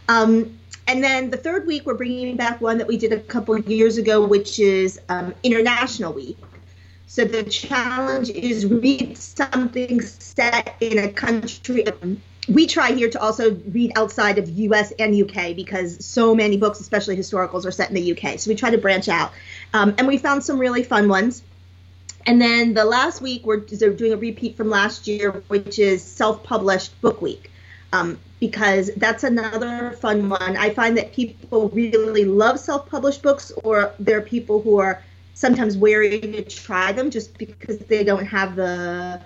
Um, 0.07 0.57
and 0.87 1.03
then 1.03 1.29
the 1.29 1.37
third 1.37 1.65
week, 1.65 1.85
we're 1.85 1.95
bringing 1.95 2.35
back 2.35 2.61
one 2.61 2.77
that 2.77 2.87
we 2.87 2.97
did 2.97 3.11
a 3.11 3.19
couple 3.19 3.55
of 3.55 3.67
years 3.67 3.97
ago, 3.97 4.25
which 4.25 4.59
is 4.59 4.99
um, 5.09 5.33
International 5.43 6.13
Week. 6.13 6.37
So 7.07 7.25
the 7.25 7.43
challenge 7.43 8.29
is 8.29 8.65
read 8.65 9.17
something 9.17 10.01
set 10.01 10.75
in 10.81 10.99
a 10.99 11.09
country. 11.11 11.87
Um, 11.87 12.21
we 12.47 12.67
try 12.67 12.91
here 12.91 13.09
to 13.09 13.19
also 13.19 13.55
read 13.71 13.93
outside 13.95 14.37
of 14.37 14.49
US 14.49 14.91
and 14.99 15.15
UK 15.15 15.55
because 15.55 16.05
so 16.05 16.35
many 16.35 16.57
books, 16.57 16.79
especially 16.79 17.15
historicals, 17.17 17.65
are 17.65 17.71
set 17.71 17.89
in 17.89 17.95
the 17.95 18.11
UK. 18.11 18.39
So 18.39 18.49
we 18.49 18.55
try 18.55 18.69
to 18.69 18.77
branch 18.77 19.09
out. 19.09 19.31
Um, 19.73 19.95
and 19.97 20.07
we 20.07 20.17
found 20.17 20.43
some 20.43 20.59
really 20.59 20.83
fun 20.83 21.07
ones. 21.07 21.41
And 22.27 22.41
then 22.41 22.73
the 22.73 22.85
last 22.85 23.21
week, 23.21 23.45
we're 23.45 23.57
doing 23.57 24.13
a 24.13 24.17
repeat 24.17 24.57
from 24.57 24.69
last 24.69 25.07
year, 25.07 25.43
which 25.47 25.79
is 25.79 26.03
self 26.03 26.43
published 26.43 26.99
book 27.01 27.21
week. 27.21 27.51
Um, 27.93 28.19
because 28.47 28.91
that's 28.97 29.23
another 29.23 29.91
fun 29.99 30.29
one. 30.29 30.55
I 30.55 30.69
find 30.69 30.95
that 30.97 31.13
people 31.13 31.69
really 31.69 32.25
love 32.25 32.59
self 32.59 32.87
published 32.87 33.23
books, 33.23 33.51
or 33.63 33.93
there 33.99 34.17
are 34.19 34.21
people 34.21 34.61
who 34.61 34.79
are 34.79 35.01
sometimes 35.33 35.75
wary 35.75 36.19
to 36.19 36.43
try 36.43 36.91
them 36.91 37.09
just 37.09 37.37
because 37.37 37.79
they 37.79 38.03
don't 38.03 38.25
have 38.25 38.55
the 38.55 39.19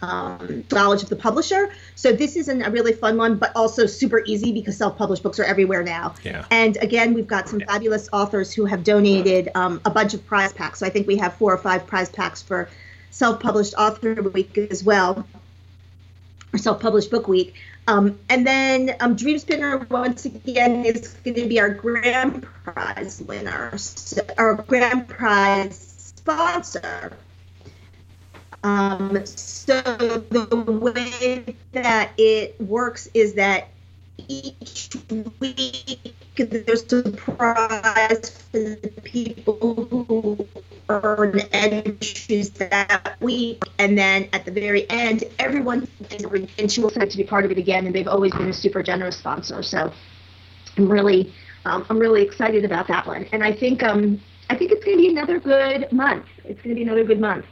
um, 0.00 0.64
knowledge 0.72 1.02
of 1.02 1.10
the 1.10 1.16
publisher. 1.16 1.70
So 1.94 2.12
this 2.12 2.36
is 2.36 2.48
an, 2.48 2.62
a 2.62 2.70
really 2.70 2.92
fun 2.92 3.18
one, 3.18 3.36
but 3.36 3.52
also 3.54 3.84
super 3.84 4.22
easy 4.24 4.52
because 4.52 4.76
self-published 4.78 5.22
books 5.22 5.38
are 5.38 5.44
everywhere 5.44 5.82
now. 5.82 6.14
Yeah. 6.24 6.44
And 6.50 6.76
again, 6.78 7.12
we've 7.12 7.26
got 7.26 7.48
some 7.48 7.60
fabulous 7.60 8.08
authors 8.12 8.54
who 8.54 8.64
have 8.64 8.82
donated 8.82 9.50
um, 9.54 9.80
a 9.84 9.90
bunch 9.90 10.14
of 10.14 10.24
prize 10.26 10.52
packs. 10.52 10.78
So 10.78 10.86
I 10.86 10.90
think 10.90 11.06
we 11.06 11.16
have 11.18 11.34
four 11.34 11.52
or 11.52 11.58
five 11.58 11.86
prize 11.86 12.08
packs 12.08 12.40
for 12.40 12.68
self-published 13.10 13.74
author 13.74 14.14
week 14.22 14.56
as 14.56 14.82
well, 14.82 15.26
or 16.52 16.58
self-published 16.58 17.10
book 17.10 17.28
week. 17.28 17.54
Um, 17.86 18.18
and 18.28 18.46
then 18.46 18.94
um, 19.00 19.16
Dreamspinner 19.16 19.88
once 19.90 20.24
again 20.24 20.84
is 20.84 21.08
going 21.24 21.36
to 21.36 21.46
be 21.46 21.58
our 21.58 21.70
grand 21.70 22.42
prize 22.64 23.22
winner. 23.22 23.76
So 23.78 24.22
our 24.36 24.54
grand 24.54 25.08
prize 25.08 26.12
sponsor. 26.16 27.16
Um, 28.62 29.24
so 29.24 29.80
the 29.80 30.64
way 30.80 31.56
that 31.72 32.10
it 32.18 32.60
works 32.60 33.08
is 33.14 33.34
that 33.34 33.68
each 34.26 34.90
week 35.40 36.14
there's 36.36 36.92
a 36.92 37.02
prize 37.10 38.30
for 38.30 38.58
the 38.58 38.92
people 39.02 39.74
who 40.08 40.46
earn 40.88 41.40
entries 41.52 42.50
that 42.50 43.16
week, 43.20 43.62
and 43.78 43.98
then 43.98 44.28
at 44.32 44.44
the 44.44 44.50
very 44.50 44.88
end, 44.90 45.24
everyone 45.38 45.88
and 46.58 46.70
she 46.70 46.80
will 46.80 46.90
to 46.90 47.16
be 47.16 47.24
part 47.24 47.44
of 47.44 47.50
it 47.50 47.58
again. 47.58 47.86
And 47.86 47.94
they've 47.94 48.08
always 48.08 48.32
been 48.32 48.48
a 48.48 48.52
super 48.52 48.82
generous 48.82 49.16
sponsor, 49.16 49.62
so 49.62 49.92
I'm 50.76 50.90
really 50.90 51.32
um, 51.64 51.84
I'm 51.90 51.98
really 51.98 52.22
excited 52.22 52.64
about 52.64 52.88
that 52.88 53.06
one. 53.06 53.26
And 53.32 53.42
I 53.42 53.52
think 53.52 53.82
um, 53.82 54.20
I 54.48 54.56
think 54.56 54.72
it's 54.72 54.84
going 54.84 54.96
to 54.96 55.02
be 55.02 55.10
another 55.10 55.40
good 55.40 55.90
month. 55.92 56.26
It's 56.44 56.60
going 56.62 56.70
to 56.70 56.74
be 56.74 56.82
another 56.82 57.04
good 57.04 57.20
month. 57.20 57.44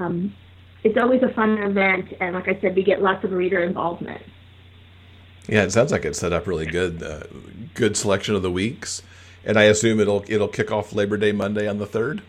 Um, 0.00 0.34
it's 0.82 0.98
always 0.98 1.22
a 1.22 1.32
fun 1.32 1.56
event, 1.58 2.12
and 2.20 2.34
like 2.34 2.46
I 2.46 2.60
said, 2.60 2.76
we 2.76 2.84
get 2.84 3.00
lots 3.00 3.24
of 3.24 3.32
reader 3.32 3.62
involvement. 3.62 4.22
Yeah, 5.48 5.64
it 5.64 5.72
sounds 5.72 5.92
like 5.92 6.04
it's 6.04 6.18
set 6.18 6.32
up 6.32 6.46
really 6.46 6.66
good. 6.66 7.02
Uh, 7.02 7.24
good 7.74 7.96
selection 7.96 8.34
of 8.34 8.42
the 8.42 8.50
weeks, 8.50 9.02
and 9.44 9.58
I 9.58 9.64
assume 9.64 10.00
it'll 10.00 10.24
it'll 10.28 10.48
kick 10.48 10.70
off 10.70 10.92
Labor 10.92 11.16
Day 11.16 11.32
Monday 11.32 11.68
on 11.68 11.78
the 11.78 11.86
third. 11.86 12.22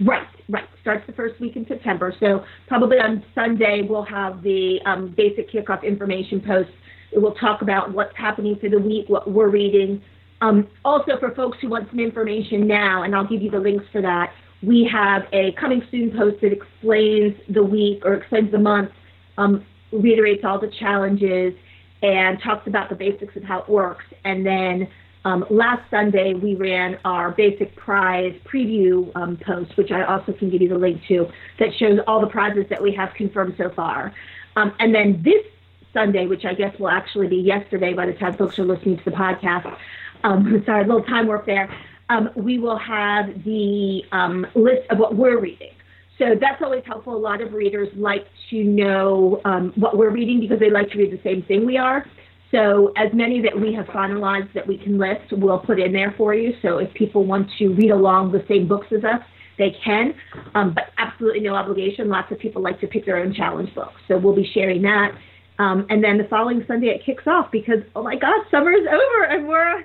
Right, 0.00 0.26
right. 0.48 0.68
Starts 0.80 1.06
the 1.06 1.12
first 1.12 1.40
week 1.40 1.56
in 1.56 1.66
September. 1.66 2.14
So 2.20 2.44
probably 2.66 2.98
on 2.98 3.24
Sunday 3.34 3.82
we'll 3.88 4.04
have 4.04 4.42
the 4.42 4.80
um, 4.84 5.14
basic 5.16 5.50
kickoff 5.50 5.82
information 5.82 6.40
post. 6.40 6.70
It 7.12 7.18
will 7.20 7.34
talk 7.34 7.62
about 7.62 7.92
what's 7.92 8.16
happening 8.16 8.56
for 8.60 8.68
the 8.68 8.78
week, 8.78 9.08
what 9.08 9.30
we're 9.30 9.48
reading. 9.48 10.02
Um, 10.42 10.68
also, 10.84 11.18
for 11.18 11.34
folks 11.34 11.58
who 11.62 11.68
want 11.70 11.88
some 11.88 12.00
information 12.00 12.66
now, 12.66 13.04
and 13.04 13.14
I'll 13.14 13.26
give 13.26 13.40
you 13.40 13.50
the 13.50 13.58
links 13.58 13.86
for 13.90 14.02
that, 14.02 14.32
we 14.62 14.88
have 14.92 15.22
a 15.32 15.52
coming 15.52 15.82
soon 15.90 16.10
post 16.10 16.40
that 16.42 16.52
explains 16.52 17.34
the 17.48 17.62
week 17.62 18.04
or 18.04 18.14
explains 18.14 18.50
the 18.50 18.58
month, 18.58 18.90
um, 19.38 19.64
reiterates 19.92 20.44
all 20.44 20.58
the 20.60 20.70
challenges, 20.78 21.54
and 22.02 22.40
talks 22.40 22.66
about 22.66 22.88
the 22.88 22.94
basics 22.94 23.36
of 23.36 23.44
how 23.44 23.60
it 23.60 23.68
works. 23.68 24.04
And 24.24 24.44
then 24.44 24.88
um, 25.24 25.44
last 25.50 25.82
Sunday, 25.90 26.34
we 26.34 26.54
ran 26.54 26.98
our 27.04 27.32
basic 27.32 27.74
prize 27.74 28.34
preview 28.44 29.10
um, 29.16 29.36
post, 29.36 29.76
which 29.76 29.90
I 29.90 30.04
also 30.04 30.32
can 30.32 30.50
give 30.50 30.62
you 30.62 30.68
the 30.68 30.78
link 30.78 31.02
to, 31.08 31.28
that 31.58 31.74
shows 31.74 31.98
all 32.06 32.20
the 32.20 32.28
prizes 32.28 32.66
that 32.70 32.80
we 32.80 32.92
have 32.94 33.12
confirmed 33.14 33.54
so 33.58 33.70
far. 33.70 34.14
Um, 34.54 34.72
and 34.78 34.94
then 34.94 35.22
this 35.22 35.44
Sunday, 35.92 36.26
which 36.26 36.44
I 36.44 36.54
guess 36.54 36.78
will 36.78 36.90
actually 36.90 37.26
be 37.26 37.36
yesterday 37.36 37.92
by 37.92 38.06
the 38.06 38.12
time 38.12 38.34
folks 38.34 38.58
are 38.58 38.64
listening 38.64 38.98
to 38.98 39.04
the 39.04 39.10
podcast, 39.10 39.76
um, 40.22 40.62
sorry, 40.66 40.84
a 40.84 40.86
little 40.86 41.02
time 41.02 41.26
work 41.26 41.46
there, 41.46 41.74
um, 42.08 42.30
we 42.36 42.58
will 42.58 42.78
have 42.78 43.42
the 43.44 44.04
um, 44.12 44.46
list 44.54 44.88
of 44.90 44.98
what 44.98 45.16
we're 45.16 45.40
reading. 45.40 45.72
So 46.18 46.34
that's 46.40 46.62
always 46.62 46.82
helpful. 46.86 47.14
A 47.14 47.18
lot 47.18 47.42
of 47.42 47.52
readers 47.52 47.88
like 47.94 48.26
to 48.50 48.64
know 48.64 49.40
what 49.74 49.98
we're 49.98 50.10
reading 50.10 50.40
because 50.40 50.58
they 50.58 50.70
like 50.70 50.90
to 50.90 50.98
read 50.98 51.12
the 51.12 51.22
same 51.22 51.42
thing 51.42 51.66
we 51.66 51.76
are. 51.76 52.06
So 52.50 52.92
as 52.96 53.12
many 53.12 53.42
that 53.42 53.58
we 53.58 53.74
have 53.74 53.86
finalized 53.86 54.52
that 54.54 54.66
we 54.66 54.78
can 54.78 54.98
list, 54.98 55.32
we'll 55.32 55.58
put 55.58 55.80
in 55.80 55.92
there 55.92 56.14
for 56.16 56.34
you. 56.34 56.54
So 56.62 56.78
if 56.78 56.92
people 56.94 57.24
want 57.24 57.50
to 57.58 57.68
read 57.68 57.90
along 57.90 58.32
the 58.32 58.44
same 58.48 58.68
books 58.68 58.86
as 58.96 59.04
us, 59.04 59.20
they 59.58 59.76
can, 59.84 60.14
um, 60.54 60.74
but 60.74 60.90
absolutely 60.98 61.40
no 61.40 61.54
obligation. 61.54 62.08
Lots 62.08 62.30
of 62.30 62.38
people 62.38 62.62
like 62.62 62.80
to 62.80 62.86
pick 62.86 63.04
their 63.06 63.16
own 63.16 63.34
challenge 63.34 63.74
books. 63.74 64.00
So 64.06 64.18
we'll 64.18 64.36
be 64.36 64.48
sharing 64.52 64.82
that. 64.82 65.16
Um, 65.58 65.86
and 65.88 66.04
then 66.04 66.18
the 66.18 66.24
following 66.24 66.62
Sunday 66.66 66.88
it 66.88 67.04
kicks 67.04 67.26
off 67.26 67.50
because, 67.50 67.82
oh 67.94 68.02
my 68.02 68.16
God, 68.16 68.44
summer 68.50 68.72
is 68.72 68.86
over 68.86 69.24
and 69.24 69.48
we're 69.48 69.78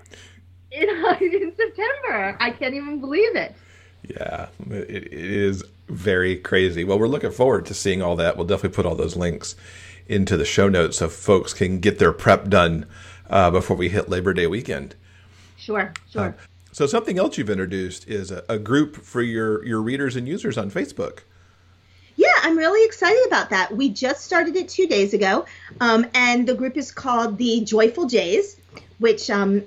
in, 0.71 0.89
in 1.21 1.53
September. 1.55 2.37
I 2.39 2.51
can't 2.51 2.73
even 2.75 2.99
believe 2.99 3.35
it. 3.35 3.55
Yeah, 4.03 4.47
it, 4.69 4.89
it 4.89 5.13
is 5.13 5.63
very 5.91 6.37
crazy. 6.37 6.83
Well, 6.83 6.97
we're 6.97 7.07
looking 7.07 7.31
forward 7.31 7.65
to 7.67 7.73
seeing 7.73 8.01
all 8.01 8.15
that. 8.15 8.37
We'll 8.37 8.47
definitely 8.47 8.75
put 8.75 8.85
all 8.85 8.95
those 8.95 9.15
links 9.15 9.55
into 10.07 10.37
the 10.37 10.45
show 10.45 10.67
notes 10.69 10.97
so 10.97 11.07
folks 11.07 11.53
can 11.53 11.79
get 11.79 11.99
their 11.99 12.11
prep 12.11 12.49
done 12.49 12.85
uh, 13.29 13.51
before 13.51 13.77
we 13.77 13.89
hit 13.89 14.09
Labor 14.09 14.33
Day 14.33 14.47
weekend. 14.47 14.95
Sure, 15.57 15.93
sure. 16.09 16.21
Uh, 16.21 16.33
so 16.71 16.87
something 16.87 17.19
else 17.19 17.37
you've 17.37 17.49
introduced 17.49 18.07
is 18.07 18.31
a, 18.31 18.43
a, 18.47 18.57
group 18.57 18.95
for 18.95 19.21
your 19.21 19.63
your 19.65 19.81
readers 19.81 20.15
and 20.15 20.27
users 20.27 20.57
on 20.57 20.71
Facebook. 20.71 21.19
Yeah, 22.15 22.31
I'm 22.41 22.57
really 22.57 22.85
excited 22.85 23.23
about 23.27 23.49
that. 23.49 23.75
We 23.75 23.89
just 23.89 24.23
started 24.25 24.55
it 24.55 24.69
two 24.69 24.87
days 24.87 25.13
ago, 25.13 25.45
um, 25.79 26.05
and 26.13 26.47
the 26.47 26.53
group 26.53 26.77
is 26.77 26.91
called 26.91 27.37
the 27.37 27.61
Joyful 27.61 28.07
Jays, 28.07 28.57
which 28.99 29.29
um, 29.29 29.63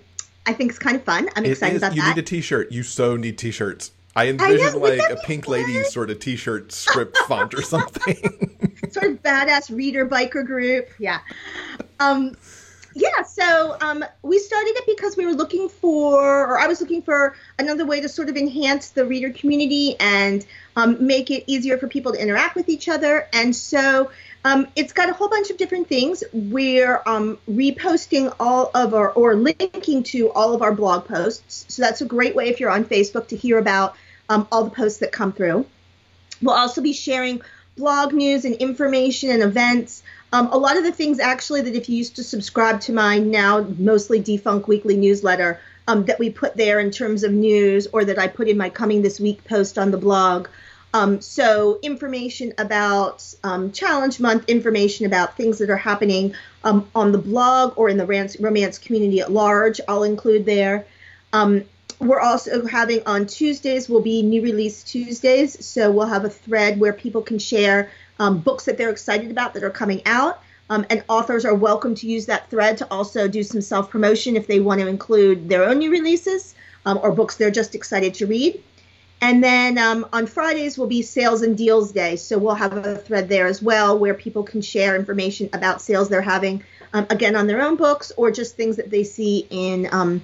I 0.47 0.53
think 0.53 0.73
is 0.73 0.79
kind 0.79 0.97
of 0.97 1.05
fun. 1.05 1.29
I'm 1.37 1.45
excited 1.45 1.77
about 1.77 1.95
you 1.95 2.03
that. 2.03 2.09
You 2.09 2.15
need 2.15 2.21
a 2.21 2.27
T-shirt. 2.27 2.73
You 2.73 2.83
so 2.83 3.17
need 3.17 3.39
T-shirts. 3.39 3.93
I 4.17 4.29
envision 4.29 4.81
like 4.81 5.01
a 5.11 5.17
Pink? 5.25 5.49
Lady 5.49 5.83
sort 5.85 6.11
of 6.11 6.21
T-shirt 6.21 6.73
script 6.73 7.17
font 7.19 7.55
or 7.55 7.63
something. 7.63 8.15
sort 8.91 9.07
of 9.07 9.23
badass 9.23 9.75
reader 9.75 10.07
biker 10.07 10.47
group. 10.47 10.89
Yeah. 10.99 11.19
Um, 11.99 12.37
yeah, 12.97 13.25
so 13.25 13.77
um, 13.81 14.05
we 14.23 14.39
started 14.39 14.77
it 14.77 14.85
because 14.87 15.17
we 15.17 15.27
were 15.27 15.33
looking 15.33 15.69
for, 15.69 16.23
or 16.23 16.61
I 16.61 16.69
was 16.69 16.81
looking 16.81 17.03
for 17.03 17.35
another 17.59 17.85
way 17.85 18.01
to 18.01 18.09
sort 18.09 18.29
of 18.29 18.37
enhance 18.37 18.91
the 18.91 19.05
reader 19.05 19.31
community 19.31 19.97
and 19.99 20.47
um, 20.77 21.05
make 21.05 21.29
it 21.31 21.43
easier 21.49 21.77
for 21.77 21.89
people 21.89 22.13
to 22.13 22.23
interact 22.23 22.55
with 22.55 22.69
each 22.69 22.89
other. 22.89 23.27
And 23.33 23.55
so 23.55 24.13
um, 24.45 24.69
it's 24.77 24.93
got 24.93 25.09
a 25.09 25.13
whole 25.13 25.29
bunch 25.29 25.51
of 25.51 25.57
different 25.57 25.89
things. 25.89 26.23
We're 26.33 27.03
um, 27.05 27.37
reposting 27.51 28.33
all 28.39 28.71
of 28.75 28.95
our, 28.95 29.11
or 29.11 29.35
linking 29.35 30.05
to 30.05 30.31
all 30.31 30.55
of 30.55 30.63
our 30.63 30.73
blog 30.73 31.07
posts. 31.07 31.65
So 31.75 31.83
that's 31.83 32.01
a 32.01 32.07
great 32.07 32.37
way 32.37 32.49
if 32.49 32.61
you're 32.61 32.71
on 32.71 32.85
Facebook 32.85 33.27
to 33.29 33.37
hear 33.37 33.59
about 33.59 33.97
um, 34.29 34.47
all 34.51 34.65
the 34.65 34.71
posts 34.71 34.99
that 34.99 35.13
come 35.13 35.33
through. 35.33 35.67
We'll 36.43 36.55
also 36.55 36.83
be 36.83 36.93
sharing 36.93 37.43
blog 37.77 38.13
news 38.13 38.45
and 38.45 38.55
information 38.57 39.31
and 39.31 39.43
events. 39.43 40.03
Um, 40.33 40.49
a 40.53 40.57
lot 40.57 40.77
of 40.77 40.85
the 40.85 40.93
things 40.93 41.21
actually 41.21 41.63
that 41.63 41.75
if 41.75 41.89
you 41.89 41.97
used 41.97 42.17
to 42.17 42.25
subscribe 42.25 42.81
to 42.83 42.93
my 42.93 43.19
now 43.19 43.67
mostly 43.79 44.21
defunct 44.21 44.69
weekly 44.69 44.97
newsletter 44.97 45.61
um, 45.87 46.05
that 46.07 46.19
we 46.19 46.31
put 46.31 46.57
there 46.57 46.81
in 46.81 46.91
terms 46.91 47.25
of 47.25 47.33
news 47.33 47.87
or 47.89 48.05
that 48.05 48.19
I 48.19 48.29
put 48.29 48.49
in 48.49 48.57
my 48.57 48.71
coming 48.71 49.03
this 49.03 49.21
week 49.21 49.45
post 49.45 49.79
on 49.79 49.91
the 49.91 49.99
blog. 49.99 50.49
Um, 50.95 51.21
so 51.21 51.81
information 51.83 52.55
about 52.57 53.25
um, 53.43 53.73
challenge 53.73 54.21
month, 54.21 54.49
information 54.49 55.07
about 55.07 55.37
things 55.37 55.59
that 55.59 55.69
are 55.69 55.77
happening 55.77 56.35
um, 56.63 56.89
on 56.95 57.11
the 57.11 57.19
blog 57.19 57.75
or 57.77 57.89
in 57.89 57.97
the 57.97 58.07
romance 58.07 58.79
community 58.79 59.21
at 59.21 59.33
large, 59.33 59.81
I'll 59.89 60.05
include 60.05 60.47
there. 60.47 60.87
Um, 61.33 61.65
we're 62.05 62.21
also 62.21 62.67
having 62.67 63.03
on 63.07 63.27
Tuesdays 63.27 63.89
will 63.89 64.01
be 64.01 64.23
new 64.23 64.43
release 64.43 64.83
Tuesdays, 64.83 65.65
so 65.65 65.91
we'll 65.91 66.07
have 66.07 66.25
a 66.25 66.31
thread 66.31 66.79
where 66.79 66.93
people 66.93 67.23
can 67.23 67.39
share 67.39 67.91
um, 68.19 68.39
books 68.41 68.65
that 68.67 68.79
they're 68.79 68.91
excited 68.91 69.31
about 69.31 69.55
that 69.55 69.65
are 69.65 69.71
coming 69.71 70.03
out. 70.07 70.41
Um, 70.71 70.87
and 70.89 71.05
authors 71.09 71.45
are 71.45 71.55
welcome 71.55 71.95
to 71.97 72.07
use 72.07 72.27
that 72.27 72.49
thread 72.49 72.79
to 72.79 72.87
also 72.91 73.29
do 73.29 73.43
some 73.43 73.61
self 73.61 73.91
promotion 73.91 74.37
if 74.37 74.47
they 74.47 74.61
want 74.61 74.81
to 74.81 74.87
include 74.87 75.49
their 75.49 75.65
own 75.65 75.79
new 75.79 75.91
releases 75.91 76.55
um, 76.87 76.99
or 77.03 77.13
books 77.13 77.37
they're 77.37 77.51
just 77.51 77.75
excited 77.75 78.15
to 78.15 78.27
read. 78.27 78.63
And 79.21 79.43
then 79.43 79.79
um, 79.79 80.07
on 80.13 80.27
Fridays 80.27 80.77
will 80.77 80.87
be 80.87 81.03
sales 81.03 81.43
and 81.43 81.57
deals 81.57 81.93
day. 81.93 82.17
So 82.17 82.39
we'll 82.39 82.55
have 82.55 82.77
a 82.77 82.97
thread 82.97 83.29
there 83.29 83.47
as 83.47 83.63
well 83.63 83.99
where 83.99 84.15
people 84.15 84.43
can 84.43 84.61
share 84.61 84.97
information 84.97 85.49
about 85.53 85.81
sales 85.81 86.09
they're 86.09 86.21
having, 86.21 86.63
um, 86.93 87.07
again, 87.11 87.37
on 87.37 87.47
their 87.47 87.63
own 87.63 87.77
books 87.77 88.13
or 88.17 88.31
just 88.31 88.57
things 88.57 88.77
that 88.77 88.91
they 88.91 89.05
see 89.05 89.47
in 89.51 89.89
um, 89.93 90.23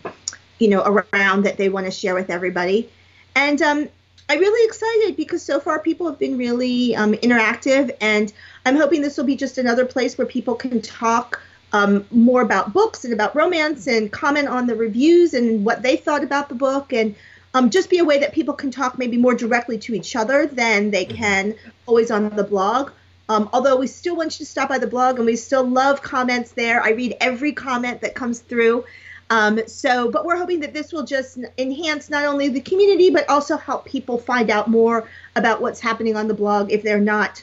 you 0.60 0.68
know, 0.68 0.82
around 1.12 1.44
that 1.44 1.56
they 1.56 1.68
want 1.68 1.86
to 1.86 1.92
share 1.92 2.14
with 2.14 2.30
everybody. 2.30 2.88
And 3.34 3.60
um, 3.62 3.88
I'm 4.28 4.38
really 4.38 4.66
excited 4.68 5.16
because 5.16 5.42
so 5.42 5.58
far 5.58 5.80
people 5.80 6.06
have 6.06 6.18
been 6.18 6.38
really 6.38 6.94
um, 6.94 7.14
interactive, 7.14 7.96
and 8.00 8.32
I'm 8.64 8.76
hoping 8.76 9.02
this 9.02 9.16
will 9.16 9.24
be 9.24 9.36
just 9.36 9.58
another 9.58 9.84
place 9.84 10.16
where 10.16 10.26
people 10.26 10.54
can 10.54 10.80
talk 10.82 11.40
um, 11.72 12.04
more 12.10 12.42
about 12.42 12.72
books 12.72 13.04
and 13.04 13.14
about 13.14 13.34
romance 13.34 13.86
and 13.86 14.10
comment 14.10 14.48
on 14.48 14.66
the 14.66 14.74
reviews 14.74 15.34
and 15.34 15.64
what 15.64 15.82
they 15.82 15.96
thought 15.96 16.24
about 16.24 16.48
the 16.48 16.54
book 16.54 16.92
and 16.92 17.14
um, 17.54 17.70
just 17.70 17.90
be 17.90 17.98
a 17.98 18.04
way 18.04 18.18
that 18.18 18.32
people 18.32 18.54
can 18.54 18.70
talk 18.70 18.98
maybe 18.98 19.16
more 19.16 19.34
directly 19.34 19.78
to 19.78 19.94
each 19.94 20.14
other 20.16 20.46
than 20.46 20.90
they 20.90 21.04
mm-hmm. 21.04 21.16
can 21.16 21.54
always 21.86 22.10
on 22.10 22.30
the 22.30 22.44
blog. 22.44 22.90
Um, 23.28 23.48
although 23.52 23.76
we 23.76 23.86
still 23.86 24.16
want 24.16 24.38
you 24.38 24.44
to 24.44 24.50
stop 24.50 24.68
by 24.68 24.78
the 24.78 24.88
blog 24.88 25.16
and 25.16 25.26
we 25.26 25.36
still 25.36 25.64
love 25.64 26.02
comments 26.02 26.52
there. 26.52 26.82
I 26.82 26.90
read 26.90 27.16
every 27.20 27.52
comment 27.52 28.00
that 28.00 28.14
comes 28.14 28.40
through. 28.40 28.84
Um, 29.30 29.60
so, 29.68 30.10
but 30.10 30.24
we're 30.24 30.36
hoping 30.36 30.58
that 30.60 30.74
this 30.74 30.92
will 30.92 31.04
just 31.04 31.38
enhance 31.56 32.10
not 32.10 32.24
only 32.24 32.48
the 32.48 32.60
community, 32.60 33.10
but 33.10 33.28
also 33.28 33.56
help 33.56 33.84
people 33.84 34.18
find 34.18 34.50
out 34.50 34.68
more 34.68 35.08
about 35.36 35.62
what's 35.62 35.78
happening 35.78 36.16
on 36.16 36.26
the 36.26 36.34
blog 36.34 36.72
if 36.72 36.82
they're 36.82 37.00
not 37.00 37.42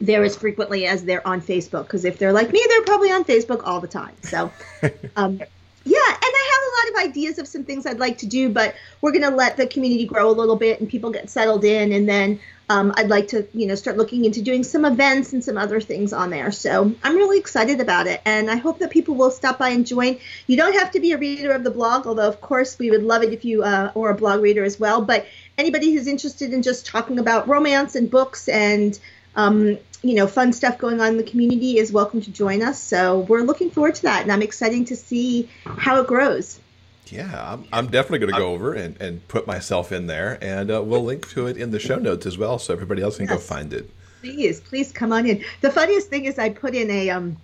there 0.00 0.24
as 0.24 0.34
frequently 0.34 0.86
as 0.86 1.04
they're 1.04 1.26
on 1.26 1.42
Facebook. 1.42 1.84
Because 1.84 2.06
if 2.06 2.18
they're 2.18 2.32
like 2.32 2.50
me, 2.50 2.64
they're 2.68 2.82
probably 2.82 3.12
on 3.12 3.22
Facebook 3.22 3.60
all 3.64 3.80
the 3.80 3.88
time. 3.88 4.14
So, 4.22 4.50
um, 5.16 5.40
yeah, 5.84 6.08
and 6.08 6.22
I 6.22 6.50
have 6.52 6.94
a 6.94 6.98
lot 6.98 7.04
of 7.04 7.10
ideas 7.10 7.38
of 7.38 7.46
some 7.46 7.64
things 7.64 7.84
I'd 7.84 7.98
like 7.98 8.16
to 8.18 8.26
do, 8.26 8.48
but 8.48 8.74
we're 9.02 9.12
going 9.12 9.22
to 9.22 9.30
let 9.30 9.58
the 9.58 9.66
community 9.66 10.06
grow 10.06 10.30
a 10.30 10.32
little 10.32 10.56
bit 10.56 10.80
and 10.80 10.88
people 10.88 11.10
get 11.10 11.28
settled 11.28 11.64
in, 11.64 11.92
and 11.92 12.08
then 12.08 12.40
um, 12.68 12.92
I'd 12.96 13.08
like 13.08 13.28
to, 13.28 13.46
you 13.52 13.66
know, 13.66 13.74
start 13.74 13.96
looking 13.96 14.24
into 14.24 14.40
doing 14.40 14.64
some 14.64 14.84
events 14.84 15.32
and 15.32 15.44
some 15.44 15.58
other 15.58 15.80
things 15.80 16.12
on 16.12 16.30
there. 16.30 16.50
So 16.50 16.94
I'm 17.02 17.16
really 17.16 17.38
excited 17.38 17.80
about 17.80 18.06
it, 18.06 18.22
and 18.24 18.50
I 18.50 18.56
hope 18.56 18.78
that 18.78 18.90
people 18.90 19.14
will 19.14 19.30
stop 19.30 19.58
by 19.58 19.70
and 19.70 19.86
join. 19.86 20.18
You 20.46 20.56
don't 20.56 20.74
have 20.74 20.90
to 20.92 21.00
be 21.00 21.12
a 21.12 21.18
reader 21.18 21.52
of 21.52 21.64
the 21.64 21.70
blog, 21.70 22.06
although 22.06 22.28
of 22.28 22.40
course 22.40 22.78
we 22.78 22.90
would 22.90 23.02
love 23.02 23.22
it 23.22 23.32
if 23.32 23.44
you 23.44 23.62
uh, 23.62 23.92
or 23.94 24.10
a 24.10 24.14
blog 24.14 24.40
reader 24.40 24.64
as 24.64 24.80
well. 24.80 25.02
But 25.02 25.26
anybody 25.58 25.92
who's 25.92 26.06
interested 26.06 26.52
in 26.52 26.62
just 26.62 26.86
talking 26.86 27.18
about 27.18 27.48
romance 27.48 27.94
and 27.96 28.10
books 28.10 28.48
and 28.48 28.98
um, 29.36 29.78
you 30.02 30.14
know, 30.14 30.26
fun 30.26 30.52
stuff 30.52 30.78
going 30.78 31.00
on 31.00 31.08
in 31.08 31.16
the 31.16 31.24
community 31.24 31.78
is 31.78 31.90
welcome 31.90 32.20
to 32.20 32.30
join 32.30 32.62
us. 32.62 32.80
So 32.80 33.20
we're 33.20 33.40
looking 33.40 33.70
forward 33.70 33.94
to 33.96 34.02
that, 34.02 34.22
and 34.22 34.30
I'm 34.30 34.42
excited 34.42 34.86
to 34.88 34.96
see 34.96 35.48
how 35.64 36.00
it 36.00 36.06
grows. 36.06 36.60
Yeah, 37.06 37.52
I'm, 37.52 37.64
I'm 37.72 37.86
definitely 37.88 38.20
going 38.20 38.32
to 38.32 38.38
go 38.38 38.52
over 38.52 38.74
and, 38.74 39.00
and 39.00 39.26
put 39.28 39.46
myself 39.46 39.92
in 39.92 40.06
there, 40.06 40.38
and 40.40 40.70
uh, 40.70 40.82
we'll 40.82 41.04
link 41.04 41.28
to 41.30 41.46
it 41.46 41.56
in 41.56 41.70
the 41.70 41.78
show 41.78 41.96
notes 41.96 42.26
as 42.26 42.38
well, 42.38 42.58
so 42.58 42.72
everybody 42.72 43.02
else 43.02 43.16
can 43.16 43.26
yes. 43.26 43.34
go 43.34 43.40
find 43.40 43.72
it. 43.72 43.90
Please, 44.20 44.60
please 44.60 44.90
come 44.90 45.12
on 45.12 45.26
in. 45.26 45.44
The 45.60 45.70
funniest 45.70 46.08
thing 46.08 46.24
is 46.24 46.38
I 46.38 46.48
put 46.48 46.74
in 46.74 46.90
a 46.90 47.10
um, 47.10 47.36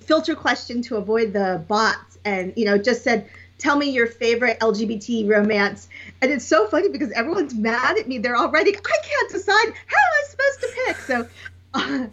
filter 0.00 0.34
question 0.34 0.82
to 0.82 0.96
avoid 0.96 1.32
the 1.32 1.64
bots, 1.68 2.18
and 2.24 2.52
you 2.56 2.64
know, 2.64 2.78
just 2.78 3.04
said, 3.04 3.28
"Tell 3.58 3.76
me 3.76 3.90
your 3.90 4.08
favorite 4.08 4.58
LGBT 4.58 5.28
romance," 5.28 5.88
and 6.20 6.32
it's 6.32 6.44
so 6.44 6.66
funny 6.66 6.88
because 6.88 7.12
everyone's 7.12 7.54
mad 7.54 7.96
at 7.96 8.08
me. 8.08 8.18
They're 8.18 8.36
already, 8.36 8.76
I 8.76 8.80
can't 8.80 9.30
decide 9.30 9.72
how 9.86 9.96
am 9.96 10.12
I 10.18 10.24
supposed 10.28 10.60
to 10.60 10.68
pick. 10.86 10.96
So. 10.96 11.28
Uh, 11.72 12.08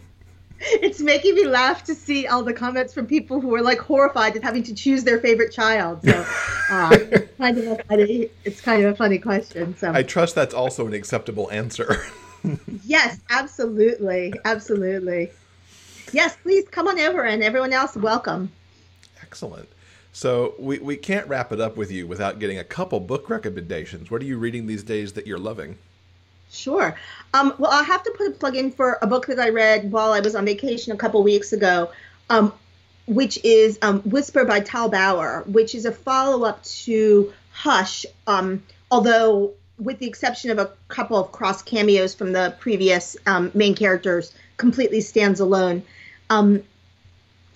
it's 0.60 1.00
making 1.00 1.34
me 1.36 1.46
laugh 1.46 1.84
to 1.84 1.94
see 1.94 2.26
all 2.26 2.42
the 2.42 2.52
comments 2.52 2.92
from 2.92 3.06
people 3.06 3.40
who 3.40 3.54
are 3.54 3.62
like 3.62 3.78
horrified 3.78 4.36
at 4.36 4.42
having 4.42 4.64
to 4.64 4.74
choose 4.74 5.04
their 5.04 5.20
favorite 5.20 5.52
child. 5.52 6.02
So, 6.02 6.26
uh, 6.70 6.98
kind 7.38 7.58
of 7.58 7.66
a 7.66 7.82
funny, 7.84 8.30
it's 8.44 8.60
kind 8.60 8.84
of 8.84 8.92
a 8.92 8.96
funny 8.96 9.18
question. 9.18 9.76
So 9.76 9.92
I 9.92 10.02
trust 10.02 10.34
that's 10.34 10.54
also 10.54 10.86
an 10.86 10.94
acceptable 10.94 11.48
answer. 11.52 12.02
yes, 12.84 13.20
absolutely, 13.30 14.34
absolutely. 14.44 15.30
Yes, 16.12 16.36
please 16.42 16.66
come 16.68 16.88
on 16.88 16.98
over, 16.98 17.24
and 17.24 17.42
everyone 17.42 17.72
else, 17.72 17.94
welcome. 17.94 18.50
Excellent. 19.22 19.68
So 20.12 20.54
we, 20.58 20.78
we 20.78 20.96
can't 20.96 21.28
wrap 21.28 21.52
it 21.52 21.60
up 21.60 21.76
with 21.76 21.92
you 21.92 22.06
without 22.06 22.38
getting 22.40 22.58
a 22.58 22.64
couple 22.64 22.98
book 22.98 23.30
recommendations. 23.30 24.10
What 24.10 24.22
are 24.22 24.24
you 24.24 24.38
reading 24.38 24.66
these 24.66 24.82
days 24.82 25.12
that 25.12 25.26
you're 25.26 25.38
loving? 25.38 25.78
Sure. 26.50 26.96
Um, 27.34 27.54
well, 27.58 27.70
I'll 27.70 27.84
have 27.84 28.02
to 28.04 28.14
put 28.16 28.28
a 28.28 28.30
plug 28.32 28.56
in 28.56 28.70
for 28.70 28.98
a 29.02 29.06
book 29.06 29.26
that 29.26 29.38
I 29.38 29.50
read 29.50 29.92
while 29.92 30.12
I 30.12 30.20
was 30.20 30.34
on 30.34 30.44
vacation 30.44 30.92
a 30.92 30.96
couple 30.96 31.22
weeks 31.22 31.52
ago, 31.52 31.90
um, 32.30 32.52
which 33.06 33.38
is 33.44 33.78
um, 33.82 34.00
Whisper 34.00 34.44
by 34.44 34.60
Tal 34.60 34.88
Bauer, 34.88 35.44
which 35.46 35.74
is 35.74 35.84
a 35.84 35.92
follow 35.92 36.44
up 36.44 36.62
to 36.64 37.32
Hush, 37.52 38.06
um, 38.26 38.62
although 38.90 39.52
with 39.78 39.98
the 39.98 40.06
exception 40.06 40.50
of 40.50 40.58
a 40.58 40.70
couple 40.88 41.16
of 41.16 41.32
cross 41.32 41.62
cameos 41.62 42.14
from 42.14 42.32
the 42.32 42.54
previous 42.58 43.16
um, 43.26 43.50
main 43.54 43.74
characters, 43.74 44.34
completely 44.56 45.00
stands 45.00 45.40
alone. 45.40 45.82
Um, 46.30 46.62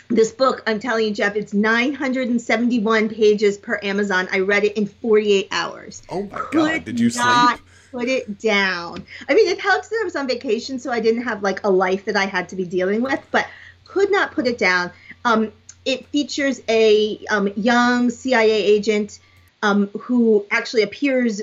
this 0.09 0.31
book, 0.31 0.63
I'm 0.67 0.79
telling 0.79 1.07
you, 1.07 1.15
Jeff, 1.15 1.37
it's 1.37 1.55
971 1.55 3.09
pages 3.09 3.57
per 3.57 3.81
Amazon. 3.83 4.29
I 4.31 4.41
read 4.41 4.65
it 4.65 4.77
in 4.77 4.87
48 4.87 5.49
hours. 5.51 6.03
Oh 6.09 6.25
my 6.25 6.39
Could 6.39 6.53
God! 6.53 6.85
Did 6.85 7.01
you 7.01 7.11
sleep? 7.11 7.61
Put 7.93 8.09
it 8.09 8.41
down. 8.41 9.05
I 9.29 9.35
mean, 9.35 9.49
it 9.49 9.61
helps 9.61 9.89
that 9.91 10.01
I 10.01 10.05
was 10.05 10.17
on 10.17 10.27
vacation, 10.27 10.79
so 10.79 10.91
I 10.91 10.99
didn't 10.99 11.23
have 11.23 11.43
like 11.43 11.63
a 11.63 11.71
life 11.71 12.07
that 12.07 12.17
I 12.17 12.25
had 12.25 12.49
to 12.49 12.57
be 12.57 12.65
dealing 12.65 13.03
with, 13.03 13.21
but 13.31 13.47
could 13.85 14.11
not 14.11 14.33
put 14.33 14.47
it 14.47 14.59
down. 14.59 14.91
Um, 15.25 15.53
it 15.85 16.07
features 16.07 16.61
a 16.69 17.25
um, 17.31 17.49
young 17.55 18.11
CIA 18.11 18.51
agent 18.51 19.21
um, 19.63 19.89
who 19.89 20.45
actually 20.51 20.83
appears 20.83 21.43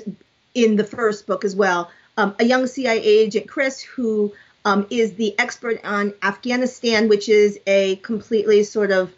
in 0.54 0.76
the 0.76 0.84
first 0.84 1.26
book 1.26 1.44
as 1.44 1.54
well. 1.54 1.90
Um, 2.16 2.34
a 2.40 2.44
young 2.44 2.66
CIA 2.66 3.00
agent, 3.00 3.48
Chris, 3.48 3.80
who 3.80 4.32
um, 4.64 4.86
is 4.90 5.14
the 5.14 5.38
expert 5.38 5.80
on 5.84 6.12
Afghanistan, 6.22 7.08
which 7.08 7.28
is 7.28 7.58
a 7.66 7.96
completely 7.96 8.64
sort 8.64 8.90
of 8.90 9.12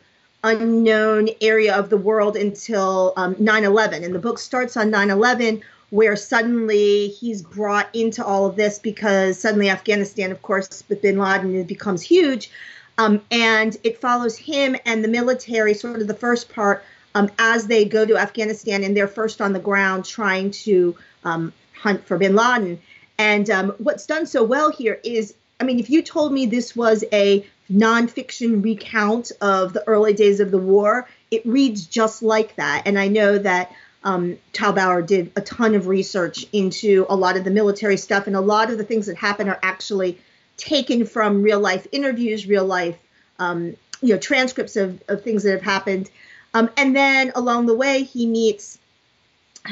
unknown 0.44 1.28
area 1.40 1.74
of 1.74 1.88
the 1.88 1.96
world 1.96 2.36
until 2.36 3.14
um, 3.16 3.34
9 3.38 3.64
11. 3.64 4.04
And 4.04 4.14
the 4.14 4.18
book 4.18 4.38
starts 4.38 4.76
on 4.76 4.90
9 4.90 5.10
11 5.10 5.62
where 5.92 6.16
suddenly 6.16 7.08
he's 7.08 7.42
brought 7.42 7.86
into 7.94 8.24
all 8.24 8.46
of 8.46 8.56
this 8.56 8.78
because 8.78 9.38
suddenly 9.38 9.68
Afghanistan, 9.68 10.32
of 10.32 10.40
course, 10.40 10.82
with 10.88 11.02
bin 11.02 11.18
Laden, 11.18 11.54
it 11.54 11.66
becomes 11.66 12.00
huge. 12.00 12.50
Um, 12.96 13.20
and 13.30 13.76
it 13.84 14.00
follows 14.00 14.38
him 14.38 14.74
and 14.86 15.04
the 15.04 15.08
military, 15.08 15.74
sort 15.74 16.00
of 16.00 16.06
the 16.08 16.14
first 16.14 16.48
part, 16.48 16.82
um, 17.14 17.30
as 17.38 17.66
they 17.66 17.84
go 17.84 18.06
to 18.06 18.16
Afghanistan 18.16 18.84
and 18.84 18.96
they're 18.96 19.06
first 19.06 19.42
on 19.42 19.52
the 19.52 19.58
ground 19.58 20.06
trying 20.06 20.50
to 20.52 20.96
um, 21.24 21.52
hunt 21.74 22.06
for 22.06 22.16
bin 22.16 22.34
Laden. 22.34 22.80
And 23.18 23.50
um, 23.50 23.74
what's 23.76 24.06
done 24.06 24.24
so 24.24 24.42
well 24.42 24.72
here 24.72 24.98
is, 25.04 25.34
I 25.60 25.64
mean, 25.64 25.78
if 25.78 25.90
you 25.90 26.00
told 26.00 26.32
me 26.32 26.46
this 26.46 26.74
was 26.74 27.04
a 27.12 27.44
nonfiction 27.70 28.64
recount 28.64 29.30
of 29.42 29.74
the 29.74 29.86
early 29.86 30.14
days 30.14 30.40
of 30.40 30.52
the 30.52 30.58
war, 30.58 31.06
it 31.30 31.44
reads 31.44 31.84
just 31.84 32.22
like 32.22 32.56
that. 32.56 32.84
And 32.86 32.98
I 32.98 33.08
know 33.08 33.36
that 33.36 33.72
um, 34.04 34.38
Tal 34.52 34.72
Bauer 34.72 35.02
did 35.02 35.32
a 35.36 35.40
ton 35.40 35.74
of 35.74 35.86
research 35.86 36.44
into 36.52 37.06
a 37.08 37.16
lot 37.16 37.36
of 37.36 37.44
the 37.44 37.50
military 37.50 37.96
stuff, 37.96 38.26
and 38.26 38.34
a 38.34 38.40
lot 38.40 38.70
of 38.70 38.78
the 38.78 38.84
things 38.84 39.06
that 39.06 39.16
happen 39.16 39.48
are 39.48 39.58
actually 39.62 40.18
taken 40.56 41.06
from 41.06 41.42
real 41.42 41.60
life 41.60 41.86
interviews, 41.92 42.46
real 42.46 42.64
life, 42.64 42.98
um, 43.38 43.76
you 44.00 44.14
know, 44.14 44.18
transcripts 44.18 44.76
of, 44.76 45.02
of 45.08 45.22
things 45.22 45.42
that 45.44 45.52
have 45.52 45.62
happened. 45.62 46.10
Um, 46.54 46.68
and 46.76 46.94
then 46.94 47.32
along 47.34 47.66
the 47.66 47.74
way, 47.74 48.02
he 48.02 48.26
meets 48.26 48.78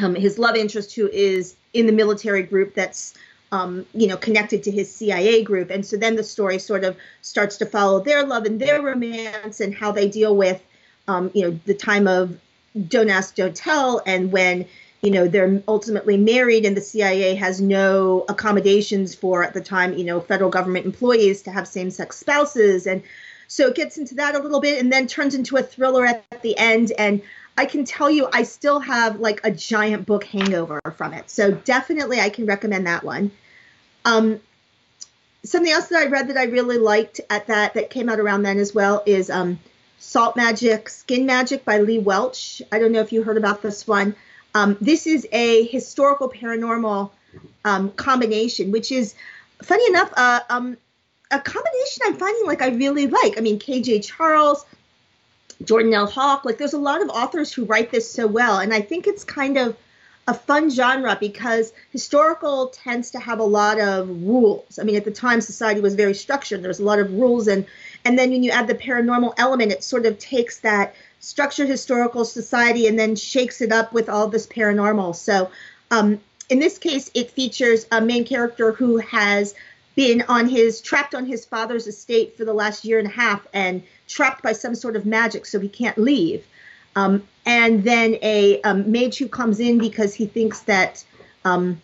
um, 0.01 0.15
his 0.15 0.39
love 0.39 0.57
interest, 0.57 0.95
who 0.95 1.09
is 1.09 1.57
in 1.75 1.87
the 1.87 1.93
military 1.93 2.43
group 2.43 2.75
that's, 2.75 3.15
um, 3.53 3.85
you 3.93 4.07
know, 4.07 4.17
connected 4.17 4.63
to 4.65 4.71
his 4.71 4.95
CIA 4.95 5.43
group. 5.43 5.71
And 5.71 5.85
so 5.85 5.97
then 5.97 6.17
the 6.17 6.23
story 6.25 6.59
sort 6.59 6.85
of 6.85 6.97
starts 7.23 7.59
to 7.59 7.67
follow 7.67 8.01
their 8.01 8.25
love 8.25 8.45
and 8.45 8.61
their 8.61 8.81
romance 8.81 9.61
and 9.61 9.75
how 9.75 9.93
they 9.93 10.09
deal 10.09 10.35
with, 10.37 10.63
um, 11.09 11.31
you 11.35 11.43
know, 11.43 11.59
the 11.67 11.75
time 11.75 12.07
of 12.07 12.39
don't 12.89 13.11
ask, 13.11 13.35
don't 13.35 13.55
tell, 13.55 14.03
and 14.07 14.33
when 14.33 14.67
you 15.03 15.11
know 15.11 15.27
they're 15.27 15.63
ultimately 15.67 16.17
married 16.17 16.65
and 16.65 16.77
the 16.77 16.81
CIA 16.81 17.35
has 17.35 17.61
no 17.61 18.25
accommodations 18.29 19.15
for 19.15 19.43
at 19.43 19.55
the 19.55 19.61
time 19.61 19.95
you 19.95 20.05
know 20.05 20.21
federal 20.21 20.51
government 20.51 20.87
employees 20.87 21.43
to 21.43 21.51
have 21.51 21.67
same-sex 21.67 22.19
spouses. 22.19 22.87
And 22.87 23.03
so 23.49 23.67
it 23.67 23.75
gets 23.75 23.99
into 23.99 24.15
that 24.17 24.37
a 24.37 24.39
little 24.39 24.61
bit 24.61 24.81
and 24.81 24.93
then 24.93 25.07
turns 25.07 25.35
into 25.35 25.57
a 25.57 25.63
thriller 25.63 26.07
at 26.07 26.43
the 26.43 26.57
end. 26.57 26.93
And 26.97 27.23
I 27.59 27.67
can 27.67 27.85
tell 27.85 28.09
you 28.09 28.29
I 28.33 28.45
still 28.45 28.79
have 28.79 29.19
like 29.19 29.41
a 29.43 29.51
giant 29.51 30.07
book 30.07 30.25
hangover 30.25 30.81
from 30.97 31.13
it. 31.15 31.29
So 31.31 31.51
definitely 31.51 32.21
I 32.21 32.31
can 32.31 32.47
recommend 32.47 32.87
that 32.87 33.03
one. 33.03 33.33
Um, 34.05 34.41
something 35.45 35.73
else 35.73 35.89
that 35.89 36.01
I 36.01 36.07
read 36.07 36.29
that 36.29 36.37
I 36.37 36.45
really 36.45 36.79
liked 36.79 37.21
at 37.29 37.49
that 37.49 37.75
that 37.75 37.91
came 37.91 38.09
out 38.09 38.21
around 38.21 38.43
then 38.43 38.59
as 38.59 38.75
well 38.75 39.03
is 39.05 39.31
um, 39.31 39.59
Salt 40.01 40.35
Magic, 40.35 40.89
Skin 40.89 41.27
Magic 41.27 41.65
by 41.65 41.79
Lee 41.79 41.99
Welch. 41.99 42.63
I 42.73 42.79
don't 42.79 42.91
know 42.91 43.01
if 43.01 43.13
you 43.13 43.23
heard 43.23 43.37
about 43.37 43.61
this 43.61 43.87
one. 43.87 44.17
Um, 44.55 44.77
this 44.81 45.07
is 45.07 45.29
a 45.31 45.67
historical 45.67 46.31
paranormal 46.31 47.11
um, 47.67 47.93
combination, 47.93 48.73
which 48.73 48.91
is 48.91 49.15
funny 49.63 49.87
enough, 49.87 50.11
uh, 50.17 50.41
um, 50.49 50.79
a 51.31 51.39
combination 51.39 52.03
I'm 52.07 52.17
finding 52.17 52.47
like 52.47 52.63
I 52.63 52.69
really 52.69 53.07
like. 53.07 53.37
I 53.37 53.43
mean, 53.43 53.59
KJ 53.59 54.03
Charles, 54.05 54.65
Jordan 55.63 55.93
L. 55.93 56.07
Hawk, 56.07 56.47
like 56.47 56.57
there's 56.57 56.73
a 56.73 56.79
lot 56.79 57.03
of 57.03 57.11
authors 57.11 57.53
who 57.53 57.67
write 57.67 57.91
this 57.91 58.11
so 58.11 58.27
well. 58.27 58.59
And 58.59 58.73
I 58.73 58.81
think 58.81 59.07
it's 59.07 59.23
kind 59.23 59.59
of 59.59 59.77
a 60.27 60.35
fun 60.35 60.71
genre 60.71 61.17
because 61.21 61.73
historical 61.91 62.69
tends 62.69 63.11
to 63.11 63.19
have 63.19 63.39
a 63.39 63.45
lot 63.45 63.79
of 63.79 64.09
rules. 64.09 64.79
I 64.79 64.85
mean, 64.85 64.97
at 64.97 65.05
the 65.05 65.11
time, 65.11 65.41
society 65.41 65.81
was 65.81 65.95
very 65.95 66.15
structured. 66.15 66.63
There's 66.63 66.81
a 66.81 66.85
lot 66.85 66.99
of 66.99 67.13
rules 67.13 67.49
and 67.49 67.67
and 68.05 68.19
then 68.19 68.31
when 68.31 68.43
you 68.43 68.51
add 68.51 68.67
the 68.67 68.75
paranormal 68.75 69.35
element, 69.37 69.73
it 69.73 69.85
sort 69.85 70.07
of 70.07 70.19
takes 70.19 70.59
that 70.61 70.95
structured 71.21 71.69
historical 71.69 72.25
society 72.25 72.87
and 72.87 72.99
then 72.99 73.15
shakes 73.15 73.61
it 73.61 73.73
up 73.73 73.93
with 73.93 74.09
all 74.09 74.29
this 74.29 74.47
paranormal. 74.47 75.15
So 75.15 75.51
um, 75.91 76.21
in 76.49 76.59
this 76.59 76.79
case, 76.79 77.11
it 77.15 77.31
features 77.31 77.87
a 77.93 78.01
main 78.01 78.25
character 78.25 78.73
who 78.73 78.99
has 78.99 79.55
been 79.97 80.23
on 80.29 80.49
his 80.49 80.81
trapped 80.81 81.15
on 81.15 81.27
his 81.27 81.45
father's 81.45 81.87
estate 81.87 82.37
for 82.37 82.45
the 82.45 82.55
last 82.55 82.85
year 82.85 82.99
and 82.99 83.09
a 83.09 83.11
half 83.11 83.47
and 83.53 83.83
trapped 84.09 84.43
by 84.43 84.53
some 84.53 84.75
sort 84.75 84.97
of 84.97 85.05
magic, 85.05 85.45
so 85.45 85.61
he 85.61 85.69
can't 85.69 85.99
leave. 85.99 86.47
Um, 86.97 87.23
and 87.45 87.85
then 87.85 88.17
a 88.23 88.61
um, 88.63 88.91
mage 88.91 89.19
who 89.19 89.29
comes 89.29 89.61
in 89.61 89.79
because 89.79 90.15
he 90.15 90.27
thinks 90.27 90.61
that 90.61 91.05
um, 91.45 91.81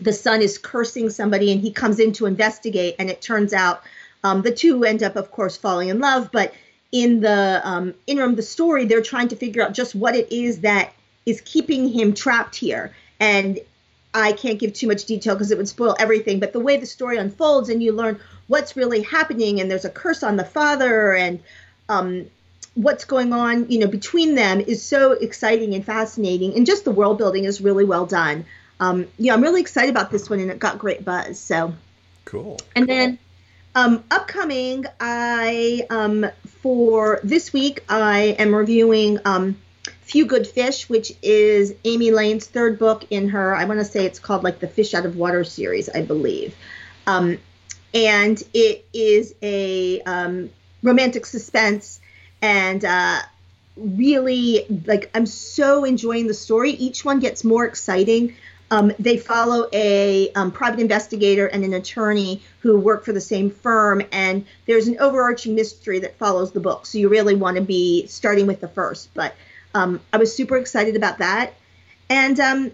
the 0.00 0.12
son 0.12 0.40
is 0.40 0.58
cursing 0.58 1.10
somebody, 1.10 1.52
and 1.52 1.60
he 1.60 1.70
comes 1.70 1.98
in 1.98 2.12
to 2.12 2.26
investigate, 2.26 2.96
and 2.98 3.10
it 3.10 3.20
turns 3.20 3.52
out 3.52 3.82
um, 4.24 4.42
the 4.42 4.52
two 4.52 4.84
end 4.84 5.02
up, 5.02 5.16
of 5.16 5.30
course, 5.30 5.56
falling 5.56 5.88
in 5.88 5.98
love, 6.00 6.30
but 6.32 6.54
in 6.92 7.20
the 7.20 7.60
um, 7.64 7.94
interim, 8.06 8.34
the 8.34 8.42
story, 8.42 8.84
they're 8.84 9.02
trying 9.02 9.28
to 9.28 9.36
figure 9.36 9.62
out 9.62 9.72
just 9.72 9.94
what 9.94 10.14
it 10.14 10.30
is 10.30 10.60
that 10.60 10.92
is 11.24 11.40
keeping 11.40 11.88
him 11.88 12.12
trapped 12.12 12.54
here. 12.54 12.94
And 13.18 13.58
I 14.14 14.32
can't 14.32 14.58
give 14.58 14.74
too 14.74 14.88
much 14.88 15.06
detail 15.06 15.34
because 15.34 15.50
it 15.50 15.56
would 15.56 15.68
spoil 15.68 15.96
everything. 15.98 16.38
But 16.38 16.52
the 16.52 16.60
way 16.60 16.76
the 16.76 16.86
story 16.86 17.16
unfolds 17.16 17.70
and 17.70 17.82
you 17.82 17.92
learn 17.92 18.20
what's 18.46 18.76
really 18.76 19.02
happening, 19.02 19.60
and 19.60 19.70
there's 19.70 19.86
a 19.86 19.90
curse 19.90 20.22
on 20.22 20.36
the 20.36 20.44
father, 20.44 21.14
and 21.14 21.40
um, 21.88 22.26
what's 22.74 23.04
going 23.04 23.32
on, 23.32 23.70
you 23.70 23.78
know, 23.78 23.86
between 23.86 24.34
them 24.34 24.60
is 24.60 24.82
so 24.82 25.12
exciting 25.12 25.74
and 25.74 25.84
fascinating, 25.84 26.54
and 26.54 26.66
just 26.66 26.84
the 26.84 26.90
world 26.90 27.16
building 27.16 27.44
is 27.44 27.60
really 27.60 27.84
well 27.84 28.04
done. 28.04 28.44
Um, 28.80 29.06
yeah, 29.16 29.32
I'm 29.32 29.42
really 29.42 29.60
excited 29.60 29.90
about 29.90 30.10
this 30.10 30.28
one, 30.28 30.40
and 30.40 30.50
it 30.50 30.58
got 30.58 30.78
great 30.78 31.04
buzz. 31.04 31.38
So 31.38 31.72
cool. 32.26 32.60
And 32.76 32.86
then 32.86 33.18
um, 33.74 34.04
upcoming, 34.10 34.84
I 35.00 35.86
um, 35.90 36.26
for 36.62 37.20
this 37.24 37.52
week 37.52 37.84
I 37.88 38.36
am 38.38 38.54
reviewing 38.54 39.18
um, 39.24 39.56
Few 40.02 40.26
Good 40.26 40.46
Fish, 40.46 40.88
which 40.88 41.12
is 41.22 41.74
Amy 41.84 42.10
Lane's 42.10 42.46
third 42.46 42.78
book 42.78 43.04
in 43.10 43.30
her. 43.30 43.54
I 43.54 43.64
want 43.64 43.80
to 43.80 43.84
say 43.84 44.04
it's 44.04 44.18
called 44.18 44.44
like 44.44 44.58
the 44.58 44.68
Fish 44.68 44.94
Out 44.94 45.06
of 45.06 45.16
Water 45.16 45.44
series, 45.44 45.88
I 45.88 46.02
believe. 46.02 46.54
Um, 47.06 47.38
and 47.94 48.42
it 48.54 48.86
is 48.92 49.34
a 49.42 50.00
um, 50.02 50.50
romantic 50.82 51.26
suspense 51.26 52.00
and 52.40 52.84
uh, 52.84 53.20
really 53.76 54.66
like 54.86 55.10
I'm 55.14 55.26
so 55.26 55.84
enjoying 55.84 56.26
the 56.26 56.34
story. 56.34 56.72
Each 56.72 57.04
one 57.04 57.20
gets 57.20 57.44
more 57.44 57.64
exciting. 57.64 58.36
Um, 58.72 58.90
they 58.98 59.18
follow 59.18 59.68
a 59.74 60.32
um, 60.32 60.50
private 60.50 60.80
investigator 60.80 61.46
and 61.46 61.62
an 61.62 61.74
attorney 61.74 62.40
who 62.60 62.80
work 62.80 63.04
for 63.04 63.12
the 63.12 63.20
same 63.20 63.50
firm, 63.50 64.00
and 64.12 64.46
there's 64.64 64.88
an 64.88 64.96
overarching 64.98 65.54
mystery 65.54 65.98
that 65.98 66.16
follows 66.16 66.52
the 66.52 66.60
book. 66.60 66.86
So 66.86 66.96
you 66.96 67.10
really 67.10 67.34
want 67.34 67.58
to 67.58 67.62
be 67.62 68.06
starting 68.06 68.46
with 68.46 68.62
the 68.62 68.68
first. 68.68 69.10
But 69.12 69.34
um, 69.74 70.00
I 70.10 70.16
was 70.16 70.34
super 70.34 70.56
excited 70.56 70.96
about 70.96 71.18
that. 71.18 71.52
And 72.08 72.40
um, 72.40 72.70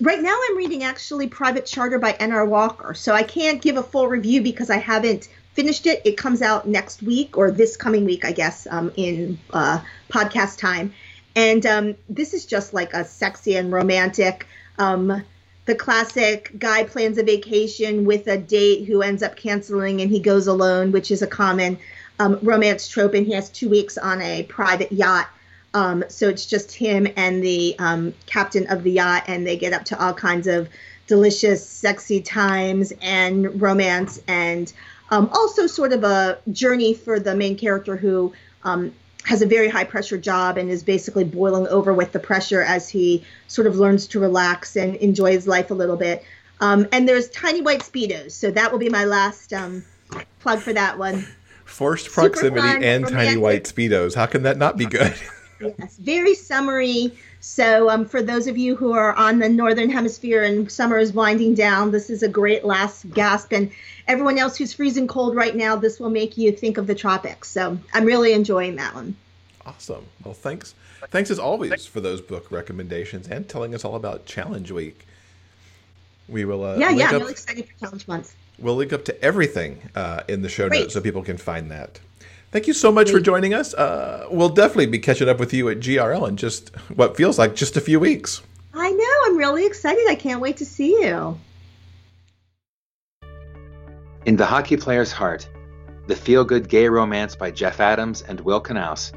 right 0.00 0.20
now 0.20 0.36
I'm 0.48 0.56
reading 0.56 0.82
actually 0.82 1.28
Private 1.28 1.64
Charter 1.64 2.00
by 2.00 2.14
N.R. 2.14 2.44
Walker. 2.44 2.92
So 2.94 3.14
I 3.14 3.22
can't 3.22 3.62
give 3.62 3.76
a 3.76 3.84
full 3.84 4.08
review 4.08 4.42
because 4.42 4.68
I 4.68 4.78
haven't 4.78 5.28
finished 5.52 5.86
it. 5.86 6.02
It 6.04 6.16
comes 6.16 6.42
out 6.42 6.66
next 6.66 7.04
week 7.04 7.38
or 7.38 7.52
this 7.52 7.76
coming 7.76 8.04
week, 8.04 8.24
I 8.24 8.32
guess, 8.32 8.66
um, 8.68 8.90
in 8.96 9.38
uh, 9.52 9.80
podcast 10.10 10.58
time. 10.58 10.92
And 11.36 11.64
um, 11.66 11.94
this 12.08 12.34
is 12.34 12.46
just 12.46 12.74
like 12.74 12.94
a 12.94 13.04
sexy 13.04 13.56
and 13.56 13.70
romantic. 13.70 14.48
Um, 14.78 15.22
the 15.66 15.74
classic 15.74 16.52
guy 16.58 16.84
plans 16.84 17.16
a 17.18 17.22
vacation 17.22 18.04
with 18.04 18.26
a 18.26 18.36
date 18.36 18.86
who 18.86 19.02
ends 19.02 19.22
up 19.22 19.36
canceling 19.36 20.00
and 20.00 20.10
he 20.10 20.20
goes 20.20 20.46
alone, 20.46 20.92
which 20.92 21.10
is 21.10 21.22
a 21.22 21.26
common 21.26 21.78
um, 22.18 22.38
romance 22.42 22.86
trope. 22.86 23.14
And 23.14 23.26
he 23.26 23.32
has 23.32 23.48
two 23.48 23.68
weeks 23.68 23.96
on 23.96 24.20
a 24.20 24.42
private 24.44 24.92
yacht. 24.92 25.28
Um, 25.72 26.04
so 26.08 26.28
it's 26.28 26.46
just 26.46 26.72
him 26.72 27.08
and 27.16 27.42
the 27.42 27.74
um, 27.78 28.14
captain 28.26 28.66
of 28.68 28.84
the 28.84 28.92
yacht, 28.92 29.24
and 29.26 29.44
they 29.44 29.56
get 29.56 29.72
up 29.72 29.84
to 29.86 30.00
all 30.00 30.14
kinds 30.14 30.46
of 30.46 30.68
delicious, 31.08 31.66
sexy 31.68 32.20
times 32.20 32.92
and 33.02 33.60
romance 33.60 34.22
and 34.28 34.72
um, 35.10 35.28
also, 35.32 35.66
sort 35.66 35.92
of 35.92 36.02
a 36.02 36.38
journey 36.50 36.94
for 36.94 37.20
the 37.20 37.34
main 37.34 37.56
character 37.56 37.96
who 37.96 38.32
um, 38.64 38.92
has 39.24 39.42
a 39.42 39.46
very 39.46 39.68
high 39.68 39.84
pressure 39.84 40.18
job 40.18 40.58
and 40.58 40.70
is 40.70 40.82
basically 40.82 41.24
boiling 41.24 41.66
over 41.68 41.92
with 41.92 42.12
the 42.12 42.18
pressure 42.18 42.62
as 42.62 42.88
he 42.88 43.24
sort 43.48 43.66
of 43.66 43.76
learns 43.76 44.06
to 44.08 44.20
relax 44.20 44.76
and 44.76 44.96
enjoy 44.96 45.32
his 45.32 45.48
life 45.48 45.70
a 45.70 45.74
little 45.74 45.96
bit. 45.96 46.22
Um, 46.60 46.86
and 46.92 47.08
there's 47.08 47.28
tiny 47.30 47.62
white 47.62 47.80
speedos, 47.80 48.32
so 48.32 48.50
that 48.50 48.70
will 48.70 48.78
be 48.78 48.90
my 48.90 49.04
last 49.04 49.52
um, 49.52 49.84
plug 50.40 50.60
for 50.60 50.72
that 50.72 50.98
one. 50.98 51.26
Forced 51.64 52.10
proximity 52.12 52.86
and 52.86 53.08
tiny 53.08 53.36
white 53.36 53.64
speedos. 53.64 54.14
How 54.14 54.26
can 54.26 54.42
that 54.42 54.58
not 54.58 54.76
be 54.76 54.86
good? 54.86 55.14
yes, 55.60 55.96
very 55.96 56.34
summery 56.34 57.12
so, 57.44 57.90
um, 57.90 58.06
for 58.06 58.22
those 58.22 58.46
of 58.46 58.56
you 58.56 58.74
who 58.74 58.94
are 58.94 59.12
on 59.12 59.38
the 59.38 59.50
northern 59.50 59.90
hemisphere 59.90 60.44
and 60.44 60.72
summer 60.72 60.96
is 60.96 61.12
winding 61.12 61.54
down, 61.54 61.90
this 61.90 62.08
is 62.08 62.22
a 62.22 62.28
great 62.28 62.64
last 62.64 63.10
gasp. 63.10 63.52
And 63.52 63.70
everyone 64.08 64.38
else 64.38 64.56
who's 64.56 64.72
freezing 64.72 65.06
cold 65.06 65.36
right 65.36 65.54
now, 65.54 65.76
this 65.76 66.00
will 66.00 66.08
make 66.08 66.38
you 66.38 66.52
think 66.52 66.78
of 66.78 66.86
the 66.86 66.94
tropics. 66.94 67.50
So, 67.50 67.78
I'm 67.92 68.06
really 68.06 68.32
enjoying 68.32 68.76
that 68.76 68.94
one. 68.94 69.14
Awesome. 69.66 70.06
Well, 70.24 70.32
thanks. 70.32 70.74
Thanks 71.10 71.30
as 71.30 71.38
always 71.38 71.84
for 71.84 72.00
those 72.00 72.22
book 72.22 72.50
recommendations 72.50 73.28
and 73.28 73.46
telling 73.46 73.74
us 73.74 73.84
all 73.84 73.94
about 73.94 74.24
Challenge 74.24 74.70
Week. 74.70 75.06
We 76.30 76.46
will. 76.46 76.64
Uh, 76.64 76.76
yeah, 76.78 76.88
yeah, 76.88 77.08
I'm 77.08 77.18
really 77.18 77.32
excited 77.32 77.68
for 77.68 77.78
Challenge 77.78 78.08
Month. 78.08 78.34
We'll 78.58 78.76
link 78.76 78.94
up 78.94 79.04
to 79.04 79.22
everything 79.22 79.82
uh, 79.94 80.22
in 80.28 80.40
the 80.40 80.48
show 80.48 80.70
Great. 80.70 80.80
notes 80.80 80.94
so 80.94 81.02
people 81.02 81.22
can 81.22 81.36
find 81.36 81.70
that. 81.70 82.00
Thank 82.54 82.68
you 82.68 82.72
so 82.72 82.92
much 82.92 83.10
for 83.10 83.18
joining 83.18 83.52
us. 83.52 83.74
Uh, 83.74 84.28
we'll 84.30 84.48
definitely 84.48 84.86
be 84.86 85.00
catching 85.00 85.28
up 85.28 85.40
with 85.40 85.52
you 85.52 85.68
at 85.70 85.80
GRL 85.80 86.28
in 86.28 86.36
just 86.36 86.68
what 86.94 87.16
feels 87.16 87.36
like 87.36 87.56
just 87.56 87.76
a 87.76 87.80
few 87.80 87.98
weeks. 87.98 88.42
I 88.72 88.92
know. 88.92 89.12
I'm 89.24 89.36
really 89.36 89.66
excited. 89.66 90.06
I 90.08 90.14
can't 90.14 90.40
wait 90.40 90.58
to 90.58 90.64
see 90.64 90.90
you. 91.02 91.36
In 94.24 94.36
the 94.36 94.46
Hockey 94.46 94.76
Player's 94.76 95.10
Heart, 95.10 95.48
the 96.06 96.14
feel 96.14 96.44
good 96.44 96.68
gay 96.68 96.88
romance 96.88 97.34
by 97.34 97.50
Jeff 97.50 97.80
Adams 97.80 98.22
and 98.22 98.38
Will 98.42 98.62
Knaus, 98.62 99.10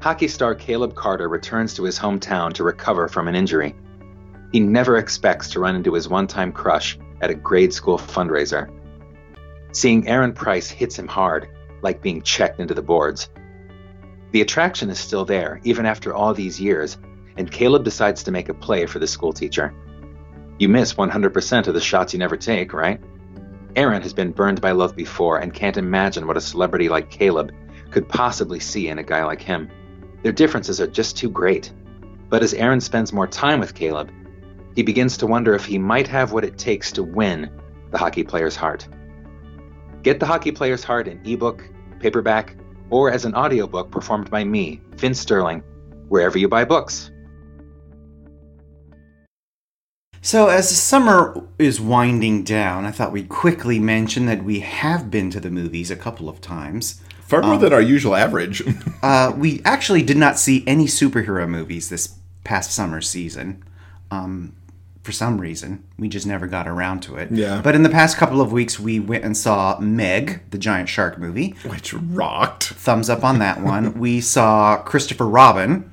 hockey 0.00 0.26
star 0.26 0.56
Caleb 0.56 0.96
Carter 0.96 1.28
returns 1.28 1.74
to 1.74 1.84
his 1.84 1.96
hometown 1.96 2.52
to 2.54 2.64
recover 2.64 3.06
from 3.06 3.28
an 3.28 3.36
injury. 3.36 3.76
He 4.50 4.58
never 4.58 4.96
expects 4.96 5.48
to 5.50 5.60
run 5.60 5.76
into 5.76 5.94
his 5.94 6.08
one 6.08 6.26
time 6.26 6.50
crush 6.50 6.98
at 7.20 7.30
a 7.30 7.34
grade 7.34 7.72
school 7.72 7.98
fundraiser. 7.98 8.68
Seeing 9.70 10.08
Aaron 10.08 10.32
Price 10.32 10.68
hits 10.68 10.98
him 10.98 11.06
hard 11.06 11.53
like 11.84 12.02
being 12.02 12.22
checked 12.22 12.58
into 12.58 12.74
the 12.74 12.82
boards. 12.82 13.28
The 14.32 14.40
attraction 14.40 14.90
is 14.90 14.98
still 14.98 15.24
there, 15.24 15.60
even 15.62 15.86
after 15.86 16.12
all 16.12 16.34
these 16.34 16.60
years, 16.60 16.98
and 17.36 17.50
Caleb 17.50 17.84
decides 17.84 18.24
to 18.24 18.32
make 18.32 18.48
a 18.48 18.54
play 18.54 18.86
for 18.86 18.98
the 18.98 19.06
schoolteacher. 19.06 19.72
You 20.58 20.68
miss 20.68 20.94
100% 20.94 21.66
of 21.68 21.74
the 21.74 21.80
shots 21.80 22.12
you 22.12 22.18
never 22.18 22.36
take, 22.36 22.72
right? 22.72 23.00
Aaron 23.76 24.02
has 24.02 24.12
been 24.12 24.32
burned 24.32 24.60
by 24.60 24.70
love 24.70 24.96
before 24.96 25.38
and 25.38 25.52
can't 25.52 25.76
imagine 25.76 26.26
what 26.26 26.36
a 26.36 26.40
celebrity 26.40 26.88
like 26.88 27.10
Caleb 27.10 27.52
could 27.90 28.08
possibly 28.08 28.60
see 28.60 28.88
in 28.88 28.98
a 28.98 29.02
guy 29.02 29.24
like 29.24 29.42
him. 29.42 29.68
Their 30.22 30.32
differences 30.32 30.80
are 30.80 30.86
just 30.86 31.16
too 31.16 31.28
great. 31.28 31.72
But 32.28 32.42
as 32.42 32.54
Aaron 32.54 32.80
spends 32.80 33.12
more 33.12 33.26
time 33.26 33.60
with 33.60 33.74
Caleb, 33.74 34.10
he 34.74 34.82
begins 34.82 35.16
to 35.18 35.26
wonder 35.26 35.54
if 35.54 35.64
he 35.64 35.78
might 35.78 36.08
have 36.08 36.32
what 36.32 36.44
it 36.44 36.58
takes 36.58 36.90
to 36.92 37.02
win 37.02 37.50
the 37.90 37.98
hockey 37.98 38.24
player's 38.24 38.56
heart. 38.56 38.88
Get 40.02 40.20
the 40.20 40.26
hockey 40.26 40.50
player's 40.50 40.82
heart 40.82 41.06
in 41.08 41.20
ebook, 41.24 41.68
paperback, 42.04 42.54
or 42.90 43.10
as 43.10 43.24
an 43.24 43.34
audiobook 43.34 43.90
performed 43.90 44.30
by 44.30 44.44
me, 44.44 44.78
Vince 44.96 45.18
Sterling, 45.18 45.62
wherever 46.08 46.36
you 46.36 46.48
buy 46.48 46.62
books. 46.62 47.10
So, 50.20 50.48
as 50.48 50.68
the 50.68 50.74
summer 50.74 51.46
is 51.58 51.80
winding 51.80 52.44
down, 52.44 52.84
I 52.84 52.90
thought 52.90 53.12
we'd 53.12 53.28
quickly 53.28 53.78
mention 53.78 54.26
that 54.26 54.44
we 54.44 54.60
have 54.60 55.10
been 55.10 55.30
to 55.30 55.40
the 55.40 55.50
movies 55.50 55.90
a 55.90 55.96
couple 55.96 56.28
of 56.28 56.40
times. 56.40 57.00
Far 57.22 57.40
more 57.40 57.54
um, 57.54 57.60
than 57.60 57.72
our 57.72 57.80
usual 57.80 58.14
average. 58.14 58.62
uh, 59.02 59.32
we 59.36 59.62
actually 59.64 60.02
did 60.02 60.18
not 60.18 60.38
see 60.38 60.62
any 60.66 60.84
superhero 60.84 61.48
movies 61.48 61.88
this 61.88 62.18
past 62.42 62.70
summer 62.72 63.00
season. 63.00 63.64
Um, 64.10 64.54
for 65.04 65.12
some 65.12 65.38
reason. 65.38 65.84
We 65.98 66.08
just 66.08 66.26
never 66.26 66.46
got 66.46 66.66
around 66.66 67.02
to 67.04 67.16
it. 67.16 67.30
Yeah. 67.30 67.60
But 67.62 67.74
in 67.74 67.82
the 67.82 67.90
past 67.90 68.16
couple 68.16 68.40
of 68.40 68.52
weeks, 68.52 68.80
we 68.80 68.98
went 68.98 69.22
and 69.22 69.36
saw 69.36 69.78
Meg, 69.78 70.40
the 70.50 70.58
giant 70.58 70.88
shark 70.88 71.18
movie. 71.18 71.50
Which 71.66 71.92
rocked. 71.92 72.64
Thumbs 72.64 73.10
up 73.10 73.22
on 73.22 73.38
that 73.38 73.60
one. 73.60 73.98
we 73.98 74.22
saw 74.22 74.78
Christopher 74.78 75.28
Robin. 75.28 75.90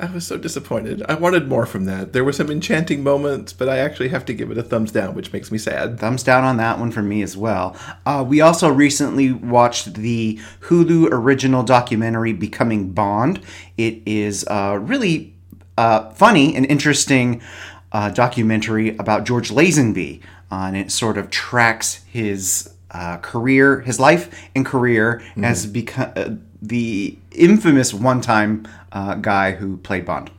I 0.00 0.10
was 0.10 0.26
so 0.26 0.38
disappointed. 0.38 1.02
I 1.08 1.14
wanted 1.14 1.46
more 1.46 1.66
from 1.66 1.84
that. 1.84 2.14
There 2.14 2.24
were 2.24 2.32
some 2.32 2.50
enchanting 2.50 3.04
moments, 3.04 3.52
but 3.52 3.68
I 3.68 3.78
actually 3.78 4.08
have 4.08 4.24
to 4.24 4.34
give 4.34 4.50
it 4.50 4.58
a 4.58 4.62
thumbs 4.62 4.90
down, 4.90 5.14
which 5.14 5.32
makes 5.32 5.52
me 5.52 5.58
sad. 5.58 6.00
Thumbs 6.00 6.22
down 6.24 6.42
on 6.42 6.56
that 6.56 6.78
one 6.80 6.90
for 6.90 7.02
me 7.02 7.22
as 7.22 7.36
well. 7.36 7.76
Uh, 8.06 8.24
we 8.26 8.40
also 8.40 8.68
recently 8.68 9.30
watched 9.30 9.94
the 9.94 10.40
Hulu 10.62 11.08
original 11.12 11.62
documentary 11.62 12.32
Becoming 12.32 12.92
Bond. 12.92 13.42
It 13.76 14.02
is 14.06 14.44
uh, 14.48 14.78
really 14.82 15.34
uh, 15.78 16.10
funny 16.10 16.54
and 16.56 16.66
interesting 16.66 17.40
uh, 17.92 18.10
documentary 18.10 18.96
about 18.96 19.24
George 19.24 19.50
Lazenby, 19.50 20.20
uh, 20.50 20.64
and 20.66 20.76
it 20.76 20.90
sort 20.90 21.16
of 21.16 21.30
tracks 21.30 22.02
his 22.10 22.72
uh, 22.90 23.18
career, 23.18 23.80
his 23.80 24.00
life 24.00 24.48
and 24.54 24.66
career 24.66 25.22
mm-hmm. 25.30 25.44
as 25.44 25.66
become 25.66 26.12
uh, 26.16 26.30
the 26.60 27.16
infamous 27.30 27.94
one-time 27.94 28.66
uh, 28.92 29.14
guy 29.14 29.52
who 29.52 29.76
played 29.78 30.04
Bond. 30.04 30.30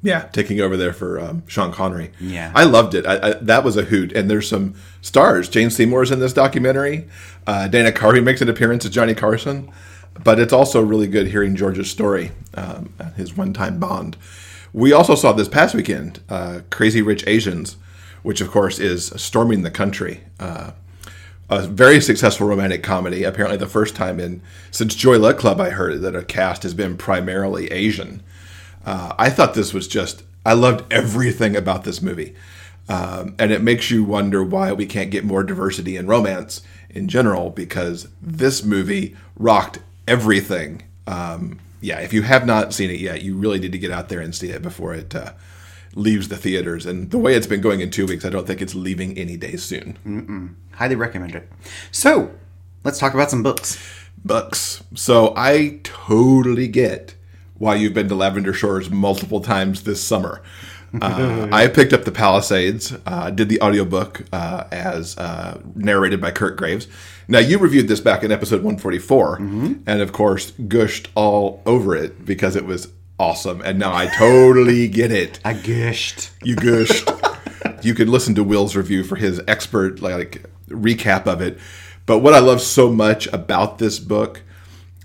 Yeah, 0.00 0.28
taking 0.32 0.60
over 0.60 0.76
there 0.76 0.92
for 0.92 1.18
um, 1.20 1.42
Sean 1.48 1.72
Connery. 1.72 2.12
Yeah, 2.20 2.52
I 2.54 2.64
loved 2.64 2.94
it. 2.94 3.04
I, 3.04 3.30
I, 3.30 3.32
that 3.34 3.64
was 3.64 3.76
a 3.76 3.82
hoot. 3.82 4.12
And 4.12 4.30
there's 4.30 4.48
some 4.48 4.74
stars. 5.02 5.48
Jane 5.48 5.70
Seymour's 5.70 6.12
in 6.12 6.20
this 6.20 6.32
documentary. 6.32 7.08
Uh, 7.48 7.66
Dana 7.66 7.90
Carvey 7.90 8.22
makes 8.22 8.40
an 8.40 8.48
appearance 8.48 8.84
as 8.84 8.92
Johnny 8.92 9.14
Carson. 9.14 9.72
But 10.22 10.38
it's 10.38 10.52
also 10.52 10.82
really 10.82 11.06
good 11.06 11.28
hearing 11.28 11.54
George's 11.54 11.90
story, 11.90 12.32
um, 12.54 12.92
his 13.16 13.36
one-time 13.36 13.78
Bond. 13.78 14.16
We 14.72 14.92
also 14.92 15.14
saw 15.14 15.32
this 15.32 15.48
past 15.48 15.74
weekend 15.74 16.20
uh, 16.28 16.60
Crazy 16.70 17.02
Rich 17.02 17.24
Asians, 17.26 17.76
which 18.22 18.40
of 18.40 18.50
course 18.50 18.78
is 18.78 19.12
Storming 19.16 19.62
the 19.62 19.70
Country. 19.70 20.24
Uh, 20.38 20.72
a 21.50 21.66
very 21.66 22.00
successful 22.00 22.46
romantic 22.46 22.82
comedy. 22.82 23.24
Apparently, 23.24 23.56
the 23.56 23.66
first 23.66 23.96
time 23.96 24.20
in 24.20 24.42
since 24.70 24.94
Joy 24.94 25.18
Luck 25.18 25.38
Club 25.38 25.60
I 25.60 25.70
heard 25.70 26.02
that 26.02 26.14
a 26.14 26.22
cast 26.22 26.62
has 26.62 26.74
been 26.74 26.96
primarily 26.96 27.70
Asian. 27.72 28.22
Uh, 28.84 29.14
I 29.18 29.30
thought 29.30 29.54
this 29.54 29.72
was 29.72 29.88
just. 29.88 30.24
I 30.44 30.52
loved 30.52 30.90
everything 30.92 31.56
about 31.56 31.84
this 31.84 32.00
movie, 32.00 32.34
um, 32.88 33.34
and 33.38 33.50
it 33.50 33.62
makes 33.62 33.90
you 33.90 34.04
wonder 34.04 34.42
why 34.44 34.72
we 34.72 34.86
can't 34.86 35.10
get 35.10 35.24
more 35.24 35.42
diversity 35.42 35.96
in 35.96 36.06
romance 36.06 36.62
in 36.90 37.08
general. 37.08 37.50
Because 37.50 38.08
this 38.20 38.62
movie 38.62 39.16
rocked 39.36 39.78
everything 40.06 40.82
Um, 41.06 41.58
yeah, 41.80 42.00
if 42.00 42.12
you 42.12 42.22
have 42.22 42.46
not 42.46 42.72
seen 42.74 42.90
it 42.90 43.00
yet, 43.00 43.22
you 43.22 43.36
really 43.36 43.58
need 43.58 43.72
to 43.72 43.78
get 43.78 43.90
out 43.90 44.08
there 44.08 44.20
and 44.20 44.34
see 44.34 44.50
it 44.50 44.62
before 44.62 44.94
it 44.94 45.14
uh, 45.14 45.32
leaves 45.94 46.28
the 46.28 46.36
theaters. 46.36 46.86
And 46.86 47.10
the 47.10 47.18
way 47.18 47.34
it's 47.34 47.46
been 47.46 47.60
going 47.60 47.80
in 47.80 47.90
two 47.90 48.06
weeks, 48.06 48.24
I 48.24 48.30
don't 48.30 48.46
think 48.46 48.60
it's 48.60 48.74
leaving 48.74 49.16
any 49.16 49.36
day 49.36 49.56
soon. 49.56 50.56
Highly 50.72 50.96
recommend 50.96 51.34
it. 51.34 51.50
So, 51.90 52.32
let's 52.84 52.98
talk 52.98 53.14
about 53.14 53.30
some 53.30 53.42
books. 53.42 53.78
Books. 54.24 54.82
So 54.94 55.32
I 55.36 55.80
totally 55.84 56.68
get 56.68 57.14
why 57.56 57.74
you've 57.76 57.94
been 57.94 58.08
to 58.08 58.14
Lavender 58.14 58.52
Shores 58.52 58.90
multiple 58.90 59.40
times 59.40 59.82
this 59.84 60.02
summer. 60.02 60.42
Uh, 61.00 61.48
I 61.52 61.68
picked 61.68 61.92
up 61.92 62.04
the 62.04 62.12
Palisades, 62.12 62.96
uh, 63.06 63.30
did 63.30 63.48
the 63.48 63.60
audiobook 63.60 64.22
uh, 64.32 64.64
as 64.72 65.16
uh, 65.18 65.60
narrated 65.74 66.20
by 66.20 66.30
Kurt 66.30 66.56
Graves. 66.56 66.86
Now, 67.28 67.40
you 67.40 67.58
reviewed 67.58 67.88
this 67.88 68.00
back 68.00 68.24
in 68.24 68.32
episode 68.32 68.62
144, 68.62 69.36
and 69.36 70.00
of 70.00 70.12
course, 70.12 70.52
gushed 70.52 71.08
all 71.14 71.62
over 71.66 71.94
it 71.94 72.24
because 72.24 72.56
it 72.56 72.64
was 72.64 72.88
awesome. 73.18 73.60
And 73.60 73.78
now 73.78 73.92
I 73.92 74.06
totally 74.06 74.88
get 74.88 75.12
it. 75.12 75.40
I 75.44 75.52
gushed. 75.52 76.30
You 76.42 76.56
gushed. 76.56 77.10
you 77.82 77.94
could 77.94 78.08
listen 78.08 78.34
to 78.36 78.44
Will's 78.44 78.74
review 78.76 79.04
for 79.04 79.16
his 79.16 79.42
expert 79.46 80.00
like 80.00 80.46
recap 80.68 81.26
of 81.26 81.42
it. 81.42 81.58
But 82.06 82.20
what 82.20 82.32
I 82.32 82.38
love 82.38 82.62
so 82.62 82.90
much 82.90 83.26
about 83.26 83.76
this 83.78 83.98
book, 83.98 84.42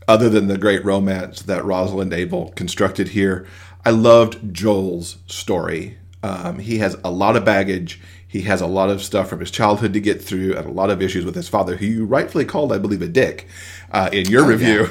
other 0.07 0.29
than 0.29 0.47
the 0.47 0.57
great 0.57 0.85
romance 0.85 1.41
that 1.41 1.65
Rosalind 1.65 2.13
Abel 2.13 2.51
constructed 2.55 3.09
here, 3.09 3.45
I 3.85 3.89
loved 3.91 4.53
Joel's 4.53 5.17
story. 5.27 5.97
Um, 6.21 6.59
he 6.59 6.77
has 6.77 6.95
a 7.03 7.11
lot 7.11 7.35
of 7.35 7.43
baggage. 7.43 7.99
He 8.27 8.41
has 8.41 8.61
a 8.61 8.67
lot 8.67 8.89
of 8.89 9.03
stuff 9.03 9.29
from 9.29 9.41
his 9.41 9.51
childhood 9.51 9.93
to 9.93 9.99
get 9.99 10.21
through, 10.21 10.55
and 10.55 10.65
a 10.65 10.71
lot 10.71 10.89
of 10.89 11.01
issues 11.01 11.25
with 11.25 11.35
his 11.35 11.49
father, 11.49 11.75
who 11.75 11.85
you 11.85 12.05
rightfully 12.05 12.45
called, 12.45 12.71
I 12.71 12.77
believe, 12.77 13.01
a 13.01 13.07
dick 13.07 13.47
uh, 13.91 14.09
in 14.11 14.29
your 14.29 14.45
review. 14.45 14.89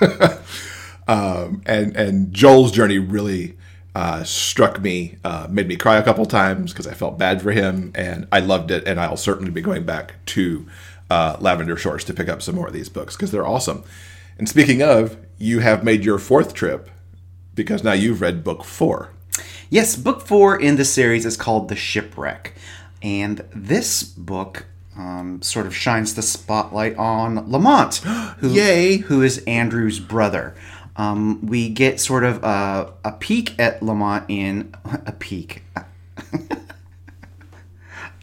um, 1.08 1.62
and 1.66 1.96
and 1.96 2.32
Joel's 2.32 2.72
journey 2.72 2.98
really 2.98 3.58
uh, 3.94 4.24
struck 4.24 4.80
me, 4.80 5.18
uh, 5.24 5.48
made 5.50 5.68
me 5.68 5.76
cry 5.76 5.96
a 5.96 6.02
couple 6.02 6.24
times 6.24 6.72
because 6.72 6.86
I 6.86 6.94
felt 6.94 7.18
bad 7.18 7.42
for 7.42 7.50
him, 7.50 7.92
and 7.94 8.26
I 8.32 8.40
loved 8.40 8.70
it. 8.70 8.86
And 8.86 9.00
I'll 9.00 9.16
certainly 9.16 9.50
be 9.50 9.60
going 9.60 9.84
back 9.84 10.14
to 10.26 10.66
uh, 11.10 11.36
Lavender 11.40 11.76
Shores 11.76 12.04
to 12.04 12.14
pick 12.14 12.28
up 12.28 12.40
some 12.40 12.54
more 12.54 12.68
of 12.68 12.72
these 12.72 12.88
books 12.88 13.16
because 13.16 13.32
they're 13.32 13.46
awesome. 13.46 13.84
And 14.38 14.48
speaking 14.48 14.80
of, 14.80 15.18
you 15.36 15.58
have 15.58 15.84
made 15.84 16.04
your 16.04 16.18
fourth 16.18 16.54
trip 16.54 16.88
because 17.54 17.82
now 17.84 17.92
you've 17.92 18.20
read 18.20 18.44
book 18.44 18.64
four. 18.64 19.10
Yes, 19.70 19.96
book 19.96 20.20
four 20.20 20.60
in 20.60 20.76
the 20.76 20.84
series 20.84 21.24
is 21.24 21.36
called 21.36 21.68
The 21.68 21.76
Shipwreck. 21.76 22.54
And 23.02 23.44
this 23.54 24.02
book 24.02 24.66
um, 24.96 25.40
sort 25.42 25.66
of 25.66 25.74
shines 25.74 26.14
the 26.14 26.22
spotlight 26.22 26.96
on 26.96 27.50
Lamont, 27.50 27.96
who, 28.38 28.50
Yay. 28.50 28.98
who 28.98 29.22
is 29.22 29.38
Andrew's 29.46 29.98
brother. 29.98 30.54
Um, 30.96 31.44
we 31.46 31.70
get 31.70 32.00
sort 32.00 32.22
of 32.24 32.44
a, 32.44 32.92
a 33.04 33.12
peek 33.12 33.58
at 33.58 33.82
Lamont 33.82 34.26
in 34.28 34.74
a 35.06 35.12
peek. 35.12 35.62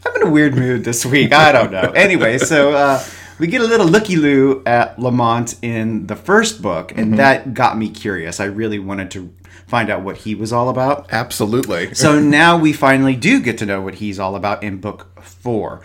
I'm 0.06 0.16
in 0.16 0.22
a 0.22 0.30
weird 0.30 0.54
mood 0.54 0.84
this 0.84 1.04
week. 1.04 1.32
I 1.32 1.52
don't 1.52 1.70
know. 1.70 1.92
Anyway, 1.94 2.38
so 2.38 2.72
uh, 2.72 3.04
we 3.40 3.46
get 3.46 3.62
a 3.62 3.66
little 3.66 3.86
looky 3.86 4.16
loo 4.16 4.62
at 4.66 4.98
Lamont 4.98 5.56
in 5.62 6.06
the 6.06 6.14
first 6.14 6.60
book, 6.60 6.92
and 6.96 7.18
that 7.18 7.54
got 7.54 7.78
me 7.78 7.88
curious. 7.88 8.38
I 8.38 8.44
really 8.44 8.78
wanted 8.78 9.10
to 9.12 9.32
find 9.66 9.88
out 9.88 10.02
what 10.02 10.18
he 10.18 10.34
was 10.34 10.52
all 10.52 10.68
about. 10.68 11.06
Absolutely. 11.10 11.94
So 11.94 12.20
now 12.20 12.58
we 12.58 12.74
finally 12.74 13.16
do 13.16 13.40
get 13.40 13.56
to 13.58 13.66
know 13.66 13.80
what 13.80 13.94
he's 13.94 14.18
all 14.18 14.36
about 14.36 14.62
in 14.62 14.76
book 14.78 15.22
four. 15.22 15.80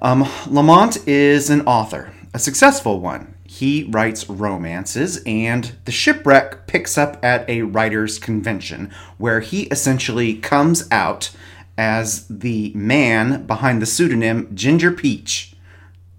Um, 0.00 0.26
Lamont 0.46 1.06
is 1.06 1.50
an 1.50 1.60
author, 1.62 2.12
a 2.32 2.38
successful 2.38 3.00
one. 3.00 3.34
He 3.44 3.84
writes 3.90 4.28
romances, 4.28 5.22
and 5.26 5.74
the 5.84 5.92
shipwreck 5.92 6.66
picks 6.66 6.96
up 6.96 7.22
at 7.22 7.48
a 7.50 7.62
writers' 7.62 8.18
convention 8.18 8.90
where 9.18 9.40
he 9.40 9.64
essentially 9.64 10.34
comes 10.34 10.88
out 10.90 11.30
as 11.76 12.26
the 12.28 12.72
man 12.74 13.46
behind 13.46 13.82
the 13.82 13.86
pseudonym 13.86 14.54
Ginger 14.54 14.90
Peach. 14.92 15.54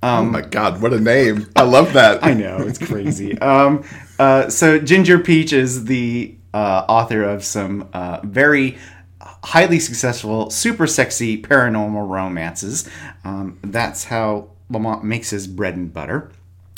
Oh 0.03 0.23
my 0.23 0.41
God, 0.41 0.81
what 0.81 0.93
a 0.93 0.99
name! 0.99 1.49
I 1.55 1.63
love 1.63 1.93
that. 1.93 2.23
I 2.23 2.33
know 2.33 2.57
it's 2.59 2.79
crazy. 2.79 3.37
um, 3.39 3.83
uh, 4.17 4.49
so 4.49 4.79
Ginger 4.79 5.19
Peach 5.19 5.53
is 5.53 5.85
the 5.85 6.35
uh, 6.53 6.85
author 6.87 7.23
of 7.23 7.43
some 7.43 7.89
uh, 7.93 8.19
very 8.23 8.77
highly 9.21 9.79
successful, 9.79 10.49
super 10.49 10.87
sexy 10.87 11.41
paranormal 11.41 12.09
romances. 12.09 12.89
Um, 13.23 13.59
that's 13.63 14.05
how 14.05 14.49
Lamont 14.69 15.03
makes 15.03 15.29
his 15.29 15.47
bread 15.47 15.75
and 15.75 15.93
butter. 15.93 16.31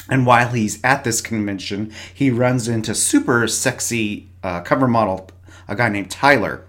And 0.09 0.25
while 0.25 0.49
he's 0.49 0.83
at 0.83 1.03
this 1.03 1.21
convention, 1.21 1.91
he 2.13 2.31
runs 2.31 2.67
into 2.67 2.93
super 2.93 3.47
sexy 3.47 4.29
uh, 4.43 4.61
cover 4.61 4.87
model, 4.87 5.29
a 5.67 5.75
guy 5.75 5.89
named 5.89 6.11
Tyler, 6.11 6.65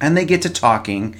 and 0.00 0.16
they 0.16 0.24
get 0.24 0.42
to 0.42 0.50
talking. 0.50 1.16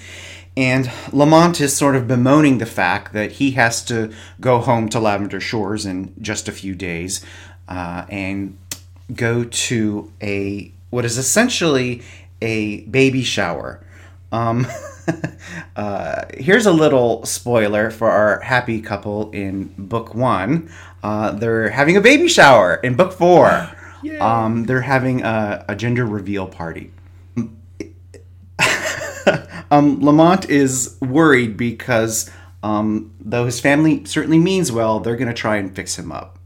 And 0.56 0.90
Lamont 1.12 1.60
is 1.60 1.76
sort 1.76 1.96
of 1.96 2.08
bemoaning 2.08 2.58
the 2.58 2.66
fact 2.66 3.12
that 3.12 3.32
he 3.32 3.52
has 3.52 3.84
to 3.86 4.12
go 4.40 4.58
home 4.58 4.88
to 4.88 4.98
Lavender 4.98 5.40
Shores 5.40 5.84
in 5.84 6.14
just 6.20 6.48
a 6.48 6.52
few 6.52 6.74
days 6.74 7.24
uh, 7.68 8.06
and 8.08 8.56
go 9.14 9.44
to 9.44 10.12
a 10.22 10.72
what 10.90 11.04
is 11.04 11.18
essentially 11.18 12.02
a 12.40 12.80
baby 12.82 13.22
shower. 13.22 13.84
Um, 14.32 14.66
uh, 15.76 16.24
here's 16.34 16.66
a 16.66 16.72
little 16.72 17.24
spoiler 17.26 17.90
for 17.90 18.10
our 18.10 18.40
happy 18.40 18.80
couple 18.80 19.30
in 19.32 19.74
book 19.76 20.14
one. 20.14 20.70
Uh, 21.02 21.32
they're 21.32 21.68
having 21.68 21.96
a 21.96 22.00
baby 22.00 22.28
shower 22.28 22.76
in 22.76 22.94
book 22.94 23.12
four. 23.12 23.70
Um, 24.20 24.66
they're 24.66 24.82
having 24.82 25.22
a, 25.22 25.64
a 25.68 25.74
gender 25.74 26.06
reveal 26.06 26.46
party. 26.46 26.92
Um, 29.70 30.00
Lamont 30.00 30.48
is 30.48 30.96
worried 31.00 31.56
because 31.56 32.30
um, 32.62 33.14
though 33.20 33.44
his 33.46 33.60
family 33.60 34.04
certainly 34.04 34.38
means 34.38 34.72
well, 34.72 35.00
they're 35.00 35.16
going 35.16 35.28
to 35.28 35.34
try 35.34 35.56
and 35.56 35.74
fix 35.74 35.98
him 35.98 36.12
up. 36.12 36.38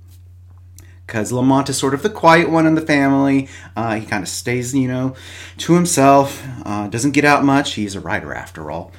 Because 1.06 1.32
Lamont 1.32 1.68
is 1.68 1.76
sort 1.76 1.92
of 1.92 2.02
the 2.02 2.10
quiet 2.10 2.50
one 2.50 2.66
in 2.66 2.76
the 2.76 2.80
family. 2.80 3.48
Uh, 3.74 3.96
he 3.96 4.06
kind 4.06 4.22
of 4.22 4.28
stays, 4.28 4.72
you 4.74 4.86
know, 4.86 5.16
to 5.58 5.74
himself, 5.74 6.46
uh, 6.64 6.86
doesn't 6.86 7.12
get 7.12 7.24
out 7.24 7.42
much. 7.42 7.72
He's 7.74 7.96
a 7.96 8.00
writer 8.00 8.32
after 8.32 8.70
all. 8.70 8.92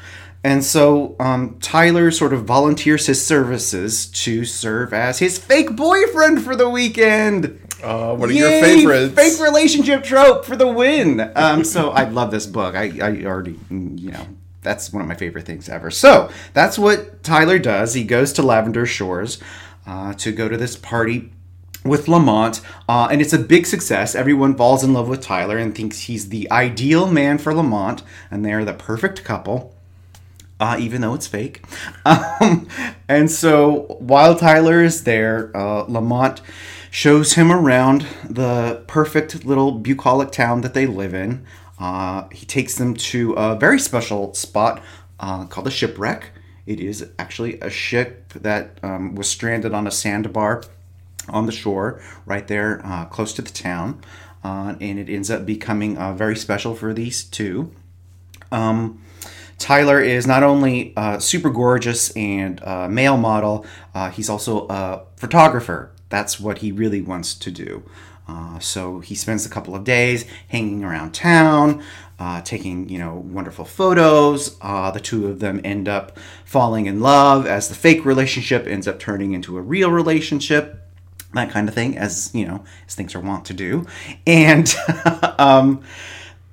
And 0.44 0.64
so 0.64 1.16
um, 1.20 1.58
Tyler 1.60 2.10
sort 2.10 2.34
of 2.34 2.46
volunteers 2.46 3.06
his 3.06 3.24
services 3.24 4.08
to 4.08 4.44
serve 4.44 4.94
as 4.94 5.20
his 5.20 5.38
fake 5.38 5.76
boyfriend 5.76 6.44
for 6.44 6.56
the 6.56 6.70
weekend. 6.70 7.60
Uh, 7.84 8.16
one 8.16 8.30
of 8.30 8.36
your 8.36 8.50
Yay, 8.50 8.62
favorites. 8.62 9.16
Fake 9.16 9.40
relationship 9.40 10.04
trope 10.04 10.46
for 10.46 10.56
the 10.56 10.68
win. 10.68 11.32
Um, 11.36 11.64
so 11.64 11.92
I 11.92 12.06
love 12.06 12.32
this 12.32 12.46
book. 12.46 12.76
I, 12.76 12.92
I 13.02 13.26
already, 13.26 13.54
mm, 13.54 14.00
you 14.00 14.12
know, 14.12 14.28
that's 14.62 14.92
one 14.92 15.02
of 15.02 15.08
my 15.08 15.16
favorite 15.16 15.46
things 15.46 15.70
ever. 15.70 15.92
So 15.92 16.32
that's 16.54 16.78
what 16.78 17.24
Tyler 17.24 17.60
does. 17.60 17.94
He 17.94 18.04
goes 18.04 18.34
to 18.34 18.44
Lavender 18.44 18.86
Shores 18.86 19.40
uh, 19.86 20.14
to 20.14 20.32
go 20.32 20.48
to 20.48 20.58
this 20.58 20.76
party 20.76 21.32
with 21.84 22.08
Lamont, 22.08 22.62
uh, 22.88 23.08
and 23.12 23.22
it's 23.22 23.34
a 23.34 23.40
big 23.40 23.66
success. 23.66 24.14
Everyone 24.14 24.56
falls 24.56 24.84
in 24.84 24.94
love 24.94 25.08
with 25.08 25.22
Tyler 25.22 25.58
and 25.58 25.74
thinks 25.74 26.02
he's 26.02 26.30
the 26.30 26.50
ideal 26.52 27.10
man 27.10 27.40
for 27.40 27.56
Lamont, 27.56 28.04
and 28.30 28.46
they're 28.46 28.64
the 28.64 28.74
perfect 28.74 29.24
couple. 29.24 29.71
Uh, 30.62 30.78
even 30.80 31.02
though 31.02 31.16
it's 31.16 31.28
fake. 31.28 31.66
Um, 32.06 32.68
and 33.08 33.30
so 33.30 33.98
while 34.00 34.36
Tyler 34.36 34.84
is 34.84 35.04
there, 35.04 35.56
uh, 35.56 35.84
Lamont 35.88 36.42
shows 36.92 37.34
him 37.34 37.52
around 37.52 38.06
the 38.28 38.84
perfect 38.88 39.46
little 39.46 39.72
bucolic 39.72 40.32
town 40.32 40.62
that 40.62 40.74
they 40.74 40.86
live 40.86 41.14
in. 41.14 41.46
Uh, 41.80 42.28
he 42.32 42.46
takes 42.46 42.76
them 42.76 42.94
to 42.94 43.34
a 43.34 43.56
very 43.56 43.80
special 43.80 44.34
spot 44.34 44.82
uh, 45.20 45.46
called 45.46 45.66
the 45.66 45.72
Shipwreck. 45.72 46.32
It 46.66 46.80
is 46.80 47.08
actually 47.18 47.60
a 47.60 47.70
ship 47.70 48.34
that 48.34 48.78
um, 48.84 49.16
was 49.16 49.28
stranded 49.28 49.74
on 49.74 49.88
a 49.88 49.92
sandbar 49.92 50.64
on 51.30 51.46
the 51.46 51.52
shore 51.52 52.02
right 52.26 52.48
there 52.48 52.82
uh, 52.86 53.06
close 53.06 53.34
to 53.34 53.42
the 53.42 53.52
town. 53.52 54.02
Uh, 54.44 54.76
and 54.82 55.00
it 55.00 55.10
ends 55.10 55.32
up 55.32 55.46
becoming 55.46 55.98
uh, 55.98 56.14
very 56.14 56.36
special 56.36 56.76
for 56.76 56.94
these 56.94 57.24
two. 57.24 57.72
Um, 58.52 59.02
Tyler 59.62 60.02
is 60.02 60.28
not 60.28 60.44
only 60.44 60.94
uh, 60.98 61.20
super 61.20 61.50
gorgeous 61.50 62.12
and 62.12 62.62
uh, 62.64 62.88
male 62.88 63.18
model, 63.18 63.66
uh, 63.94 64.10
he's 64.10 64.30
also 64.30 64.68
a 64.68 65.04
photographer. 65.16 65.92
That's 66.10 66.40
what 66.40 66.58
he 66.58 66.72
really 66.72 67.02
wants 67.02 67.36
to 67.36 67.52
do. 67.52 67.84
Uh, 68.28 68.60
so 68.60 69.00
he 69.00 69.16
spends 69.16 69.46
a 69.46 69.50
couple 69.50 69.76
of 69.76 69.84
days 69.84 70.26
hanging 70.48 70.84
around 70.84 71.14
town, 71.14 71.84
uh, 72.20 72.42
taking 72.42 72.88
you 72.90 73.00
know 73.00 73.16
wonderful 73.16 73.66
photos. 73.66 74.58
Uh, 74.62 74.92
the 74.92 75.00
two 75.00 75.28
of 75.28 75.40
them 75.40 75.62
end 75.64 75.88
up 75.88 76.18
falling 76.46 76.86
in 76.86 77.00
love 77.00 77.46
as 77.46 77.70
the 77.70 77.76
fake 77.76 78.06
relationship 78.06 78.68
ends 78.68 78.88
up 78.88 79.00
turning 79.00 79.34
into 79.34 79.58
a 79.58 79.62
real 79.62 79.92
relationship 79.92 80.82
that 81.34 81.50
kind 81.50 81.70
of 81.70 81.76
thing, 81.76 81.98
as 81.98 82.30
you 82.34 82.46
know, 82.46 82.64
as 82.88 82.96
things 82.96 83.16
are 83.16 83.20
wont 83.20 83.46
to 83.46 83.54
do. 83.54 83.86
And 84.28 84.74
um, 85.38 85.84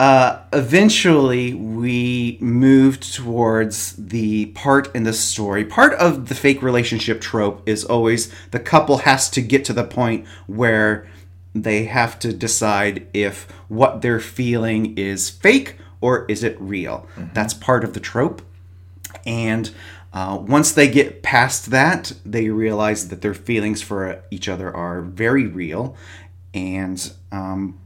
uh, 0.00 0.42
eventually, 0.52 1.54
we 1.54 2.38
moved 2.40 3.14
towards 3.14 3.96
the 3.96 4.46
part 4.46 4.94
in 4.94 5.02
the 5.02 5.12
story. 5.12 5.64
Part 5.64 5.92
of 5.94 6.28
the 6.28 6.36
fake 6.36 6.62
relationship 6.62 7.20
trope 7.20 7.68
is 7.68 7.84
always 7.84 8.32
the 8.50 8.60
couple 8.60 8.98
has 8.98 9.28
to 9.30 9.42
get 9.42 9.64
to 9.64 9.72
the 9.72 9.84
point 9.84 10.26
where 10.46 11.08
they 11.52 11.84
have 11.84 12.18
to 12.20 12.32
decide 12.32 13.08
if 13.12 13.50
what 13.68 14.02
they're 14.02 14.20
feeling 14.20 14.96
is 14.96 15.30
fake 15.30 15.76
or 16.00 16.26
is 16.26 16.44
it 16.44 16.56
real. 16.60 17.08
That's 17.34 17.54
part 17.54 17.82
of 17.82 17.92
the 17.92 18.00
trope. 18.00 18.42
And 19.26 19.70
uh, 20.12 20.38
once 20.40 20.72
they 20.72 20.88
get 20.88 21.22
past 21.22 21.70
that, 21.70 22.12
they 22.24 22.50
realize 22.50 23.08
that 23.08 23.20
their 23.20 23.34
feelings 23.34 23.82
for 23.82 24.22
each 24.30 24.48
other 24.48 24.74
are 24.74 25.02
very 25.02 25.46
real. 25.46 25.96
And 26.54 27.12
um, 27.32 27.78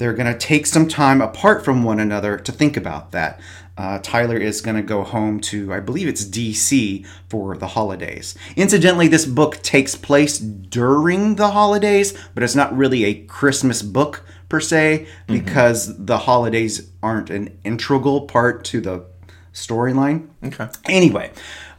they're 0.00 0.14
going 0.14 0.32
to 0.32 0.38
take 0.38 0.64
some 0.64 0.88
time 0.88 1.20
apart 1.20 1.62
from 1.62 1.84
one 1.84 2.00
another 2.00 2.38
to 2.38 2.50
think 2.50 2.74
about 2.74 3.12
that. 3.12 3.38
Uh, 3.76 3.98
Tyler 4.02 4.38
is 4.38 4.62
going 4.62 4.76
to 4.76 4.82
go 4.82 5.04
home 5.04 5.40
to, 5.40 5.74
I 5.74 5.80
believe 5.80 6.08
it's 6.08 6.24
DC 6.24 7.06
for 7.28 7.54
the 7.54 7.66
holidays. 7.66 8.34
Incidentally, 8.56 9.08
this 9.08 9.26
book 9.26 9.60
takes 9.62 9.94
place 9.94 10.38
during 10.38 11.34
the 11.34 11.50
holidays, 11.50 12.16
but 12.34 12.42
it's 12.42 12.54
not 12.54 12.74
really 12.74 13.04
a 13.04 13.22
Christmas 13.24 13.82
book 13.82 14.24
per 14.48 14.58
se 14.58 15.06
because 15.26 15.94
the 16.06 16.16
holidays 16.16 16.90
aren't 17.02 17.28
an 17.28 17.58
integral 17.62 18.22
part 18.22 18.64
to 18.64 18.80
the 18.80 19.04
storyline. 19.52 20.28
Okay. 20.42 20.68
Anyway, 20.86 21.30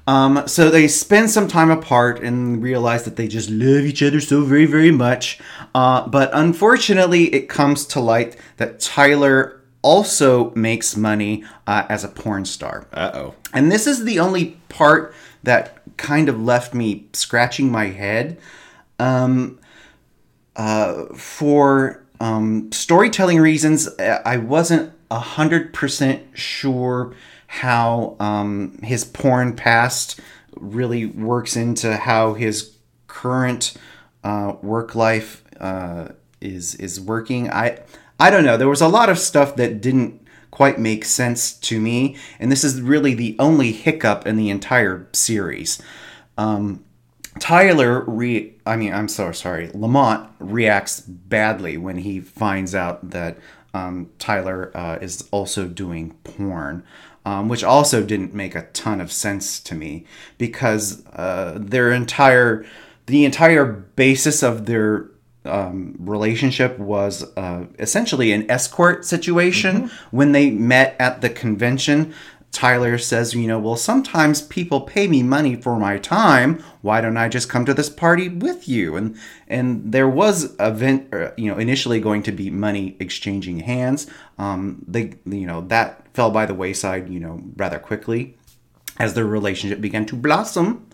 um, 0.08 0.48
so 0.48 0.70
they 0.70 0.88
spend 0.88 1.30
some 1.30 1.48
time 1.48 1.70
apart 1.70 2.22
and 2.22 2.62
realize 2.62 3.04
that 3.04 3.16
they 3.16 3.28
just 3.28 3.50
love 3.50 3.86
each 3.86 4.02
other 4.02 4.20
so 4.20 4.42
very, 4.42 4.66
very 4.66 4.92
much. 4.92 5.40
Uh, 5.74 6.08
but 6.08 6.30
unfortunately, 6.34 7.34
it 7.34 7.48
comes 7.48 7.86
to 7.88 8.00
light 8.00 8.36
that 8.58 8.80
Tyler 8.80 9.62
also 9.82 10.52
makes 10.52 10.96
money 10.96 11.44
uh, 11.66 11.86
as 11.90 12.04
a 12.04 12.08
porn 12.08 12.46
star. 12.46 12.88
Uh 12.94 13.12
oh. 13.14 13.36
And 13.54 13.72
this 13.72 13.88
is 13.88 14.04
the 14.06 14.20
only 14.20 14.58
part 14.70 15.14
that 15.44 15.82
kind 15.98 16.30
of 16.30 16.40
left 16.40 16.74
me 16.74 17.08
scratching 17.14 17.72
my 17.72 17.86
head. 17.86 18.38
Um, 19.00 19.60
uh, 20.56 21.06
for 21.16 22.04
um, 22.20 22.72
storytelling 22.72 23.40
reasons, 23.40 23.88
uh, 23.88 24.22
I 24.26 24.38
wasn't 24.38 24.94
a 25.10 25.20
hundred 25.20 25.74
percent 25.74 26.24
sure 26.34 27.16
how 27.48 28.16
um, 28.20 28.80
his 28.84 29.04
porn 29.04 29.56
past 29.56 30.20
really 30.56 31.06
works 31.06 31.56
into 31.56 31.98
how 31.98 32.34
his 32.34 32.76
current 33.08 33.74
uh, 34.24 34.54
work 34.62 34.96
life 34.96 35.41
uh, 35.62 36.10
is 36.42 36.76
is 36.76 37.00
working. 37.00 37.50
I 37.50 37.80
I 38.20 38.30
don't 38.30 38.44
know. 38.44 38.58
There 38.58 38.68
was 38.68 38.82
a 38.82 38.88
lot 38.88 39.10
of 39.10 39.18
stuff 39.18 39.56
that 39.56 39.80
didn't 39.80 40.20
quite 40.50 40.78
make 40.78 41.06
sense 41.06 41.54
to 41.54 41.80
me, 41.80 42.18
and 42.40 42.52
this 42.52 42.64
is 42.64 42.82
really 42.82 43.14
the 43.14 43.36
only 43.40 43.72
hiccup 43.72 44.28
in 44.28 44.36
the 44.36 44.50
entire 44.50 45.08
series. 45.14 45.82
Um, 46.38 46.84
Tyler 47.40 48.02
re 48.02 48.54
I 48.66 48.76
mean 48.76 48.94
I'm 48.94 49.08
so 49.08 49.32
sorry. 49.32 49.70
Lamont 49.74 50.30
reacts 50.40 51.00
badly 51.00 51.78
when 51.78 52.00
he 52.00 52.20
finds 52.20 52.76
out 52.76 53.12
that 53.12 53.38
um, 53.74 54.10
Tyler 54.20 54.72
uh, 54.76 54.98
is 55.02 55.28
also 55.32 55.66
doing 55.66 56.12
porn, 56.26 56.84
um, 57.26 57.48
which 57.48 57.64
also 57.64 58.04
didn't 58.04 58.34
make 58.34 58.54
a 58.54 58.64
ton 58.74 59.00
of 59.00 59.12
sense 59.12 59.60
to 59.62 59.76
me 59.76 60.06
because 60.38 61.06
uh, 61.14 61.58
their 61.58 61.92
entire 61.92 62.66
the 63.06 63.26
entire 63.26 63.66
basis 63.66 64.44
of 64.44 64.66
their 64.66 65.11
um, 65.46 65.96
relationship 66.00 66.78
was 66.78 67.24
uh, 67.36 67.66
essentially 67.80 68.32
an 68.32 68.50
escort 68.50 69.06
situation 69.06 69.90
when 70.12 70.32
they 70.32 70.52
met 70.52 70.96
at 71.00 71.22
the 71.22 71.30
convention. 71.30 72.14
Tyler 72.52 72.98
says, 72.98 73.34
you 73.34 73.48
know, 73.48 73.58
well, 73.60 73.78
sometimes 73.78 74.42
people 74.42 74.82
pay 74.82 75.08
me 75.08 75.24
money 75.24 75.56
for 75.56 75.80
my 75.80 75.98
time. 75.98 76.62
Why 76.82 77.00
don't 77.00 77.16
I 77.16 77.30
just 77.30 77.50
come 77.50 77.64
to 77.66 77.74
this 77.74 77.90
party 77.90 78.28
with 78.28 78.68
you? 78.68 78.98
And 78.98 79.18
and 79.48 79.92
there 79.92 80.10
was 80.10 80.54
event, 80.60 81.14
uh, 81.14 81.32
you 81.38 81.50
know, 81.50 81.58
initially 81.58 82.02
going 82.02 82.24
to 82.24 82.32
be 82.32 82.50
money 82.50 82.98
exchanging 83.00 83.60
hands. 83.60 84.08
Um, 84.38 84.84
they, 84.86 85.14
you 85.26 85.48
know, 85.48 85.62
that 85.68 86.06
fell 86.14 86.30
by 86.30 86.46
the 86.46 86.54
wayside, 86.54 87.10
you 87.10 87.22
know, 87.22 87.42
rather 87.56 87.80
quickly 87.80 88.38
as 89.00 89.14
their 89.14 89.26
relationship 89.26 89.80
began 89.80 90.06
to 90.08 90.16
blossom. 90.16 90.88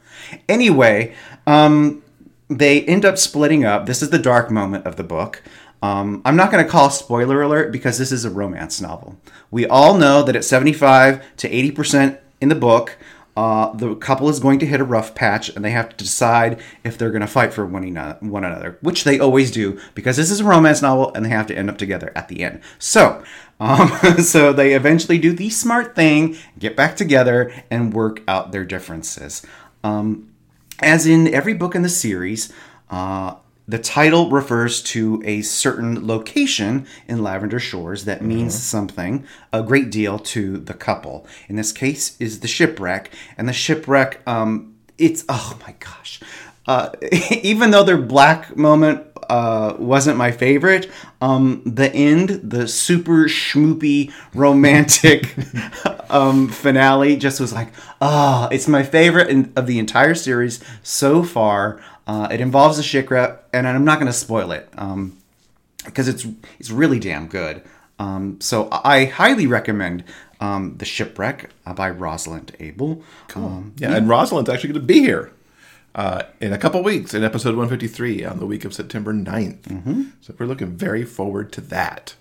Anyway, 0.47 1.15
um, 1.47 2.03
they 2.49 2.83
end 2.83 3.05
up 3.05 3.17
splitting 3.17 3.65
up. 3.65 3.85
This 3.85 4.01
is 4.01 4.09
the 4.09 4.19
dark 4.19 4.49
moment 4.51 4.85
of 4.85 4.95
the 4.95 5.03
book. 5.03 5.43
Um, 5.81 6.21
I'm 6.25 6.35
not 6.35 6.51
going 6.51 6.63
to 6.63 6.69
call 6.69 6.89
spoiler 6.89 7.41
alert 7.41 7.71
because 7.71 7.97
this 7.97 8.11
is 8.11 8.25
a 8.25 8.31
romance 8.31 8.81
novel. 8.81 9.17
We 9.51 9.67
all 9.67 9.97
know 9.97 10.23
that 10.23 10.35
at 10.35 10.43
75 10.43 11.37
to 11.37 11.49
80% 11.49 12.19
in 12.41 12.49
the 12.49 12.55
book, 12.55 12.97
uh, 13.35 13.71
the 13.73 13.93
couple 13.95 14.29
is 14.29 14.39
going 14.39 14.57
to 14.57 14.65
hit 14.65 14.81
a 14.81 14.83
rough 14.83 15.13
patch 15.13 15.49
and 15.49 15.63
they 15.63 15.69
have 15.69 15.89
to 15.89 15.95
decide 15.95 16.59
if 16.83 16.97
they're 16.97 17.11
going 17.11 17.21
to 17.21 17.27
fight 17.27 17.53
for 17.53 17.67
one, 17.67 17.83
eno- 17.83 18.17
one 18.21 18.43
another, 18.43 18.79
which 18.81 19.03
they 19.03 19.19
always 19.19 19.51
do 19.51 19.79
because 19.93 20.17
this 20.17 20.31
is 20.31 20.39
a 20.39 20.43
romance 20.43 20.81
novel 20.81 21.13
and 21.13 21.23
they 21.23 21.29
have 21.29 21.45
to 21.45 21.55
end 21.55 21.69
up 21.69 21.77
together 21.77 22.11
at 22.15 22.29
the 22.29 22.43
end. 22.43 22.61
So, 22.79 23.23
um, 23.59 23.89
so 24.23 24.51
they 24.53 24.73
eventually 24.73 25.19
do 25.19 25.33
the 25.33 25.51
smart 25.51 25.95
thing, 25.95 26.35
get 26.57 26.75
back 26.75 26.95
together, 26.95 27.53
and 27.69 27.93
work 27.93 28.23
out 28.27 28.51
their 28.51 28.65
differences. 28.65 29.45
Um, 29.83 30.29
as 30.79 31.07
in 31.07 31.33
every 31.33 31.53
book 31.53 31.75
in 31.75 31.81
the 31.81 31.89
series, 31.89 32.51
uh, 32.89 33.35
the 33.67 33.77
title 33.77 34.29
refers 34.29 34.81
to 34.81 35.21
a 35.25 35.41
certain 35.41 36.07
location 36.07 36.87
in 37.07 37.21
Lavender 37.21 37.59
Shores 37.59 38.05
that 38.05 38.21
means 38.21 38.57
something 38.57 39.25
a 39.51 39.61
great 39.61 39.91
deal 39.91 40.19
to 40.19 40.57
the 40.57 40.73
couple. 40.73 41.27
In 41.49 41.57
this 41.57 41.73
case, 41.73 42.15
is 42.17 42.39
the 42.39 42.47
shipwreck, 42.47 43.11
and 43.37 43.49
the 43.49 43.53
shipwreck. 43.53 44.21
Um, 44.25 44.75
it's 44.97 45.25
oh 45.27 45.57
my 45.65 45.75
gosh. 45.79 46.21
Uh, 46.65 46.91
even 47.31 47.71
though 47.71 47.83
their 47.83 47.97
black 47.97 48.55
moment 48.55 49.05
uh, 49.29 49.75
wasn't 49.77 50.17
my 50.17 50.31
favorite, 50.31 50.89
um, 51.21 51.61
the 51.65 51.93
end, 51.93 52.29
the 52.43 52.67
super 52.67 53.25
schmoopy 53.25 54.11
romantic 54.33 55.35
um, 56.09 56.47
finale, 56.47 57.15
just 57.17 57.39
was 57.39 57.53
like, 57.53 57.69
ah, 58.01 58.47
it's 58.51 58.67
my 58.67 58.83
favorite 58.83 59.29
in, 59.29 59.51
of 59.55 59.67
the 59.67 59.79
entire 59.79 60.15
series 60.15 60.63
so 60.83 61.23
far. 61.23 61.81
Uh, 62.05 62.27
it 62.31 62.39
involves 62.39 62.79
a 62.79 62.83
shipwreck, 62.83 63.43
and 63.53 63.67
I'm 63.67 63.83
not 63.83 63.99
going 63.99 64.07
to 64.07 64.17
spoil 64.17 64.51
it 64.51 64.69
um, 64.77 65.17
because 65.85 66.07
it's 66.07 66.25
it's 66.59 66.71
really 66.71 66.99
damn 66.99 67.27
good. 67.27 67.63
Um, 67.99 68.39
so 68.39 68.69
I 68.71 69.05
highly 69.05 69.47
recommend 69.47 70.03
um, 70.39 70.75
the 70.77 70.85
shipwreck 70.85 71.49
uh, 71.65 71.73
by 71.73 71.89
Rosalind 71.89 72.55
Abel. 72.59 73.03
Um, 73.35 73.73
Yeah, 73.77 73.95
and 73.95 74.07
Rosalind's 74.07 74.49
actually 74.49 74.73
going 74.73 74.81
to 74.81 74.87
be 74.87 74.99
here 74.99 75.31
uh, 75.97 76.21
in 76.39 76.53
a 76.53 76.57
couple 76.57 76.81
weeks 76.83 77.13
in 77.13 77.23
episode 77.23 77.55
153 77.55 78.23
on 78.23 78.39
the 78.39 78.45
week 78.45 78.63
of 78.63 78.73
September 78.73 79.13
9th. 79.13 80.11
So 80.21 80.33
we're 80.37 80.45
looking 80.45 80.77
very 80.77 81.03
forward 81.03 81.51
to 81.53 81.61
that. 81.61 82.15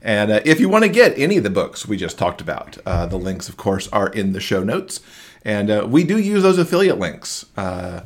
And 0.00 0.32
uh, 0.32 0.40
if 0.44 0.58
you 0.58 0.68
want 0.68 0.84
to 0.84 0.88
get 0.90 1.16
any 1.18 1.36
of 1.36 1.44
the 1.44 1.50
books 1.50 1.86
we 1.86 1.96
just 1.96 2.18
talked 2.18 2.40
about, 2.40 2.78
uh, 2.86 3.06
the 3.06 3.18
links, 3.18 3.48
of 3.48 3.56
course, 3.56 3.86
are 3.88 4.08
in 4.08 4.32
the 4.32 4.40
show 4.40 4.64
notes. 4.64 5.00
And 5.44 5.70
uh, 5.70 5.86
we 5.88 6.04
do 6.04 6.18
use 6.18 6.42
those 6.42 6.58
affiliate 6.58 6.98
links. 6.98 7.46
Uh, 7.56 8.00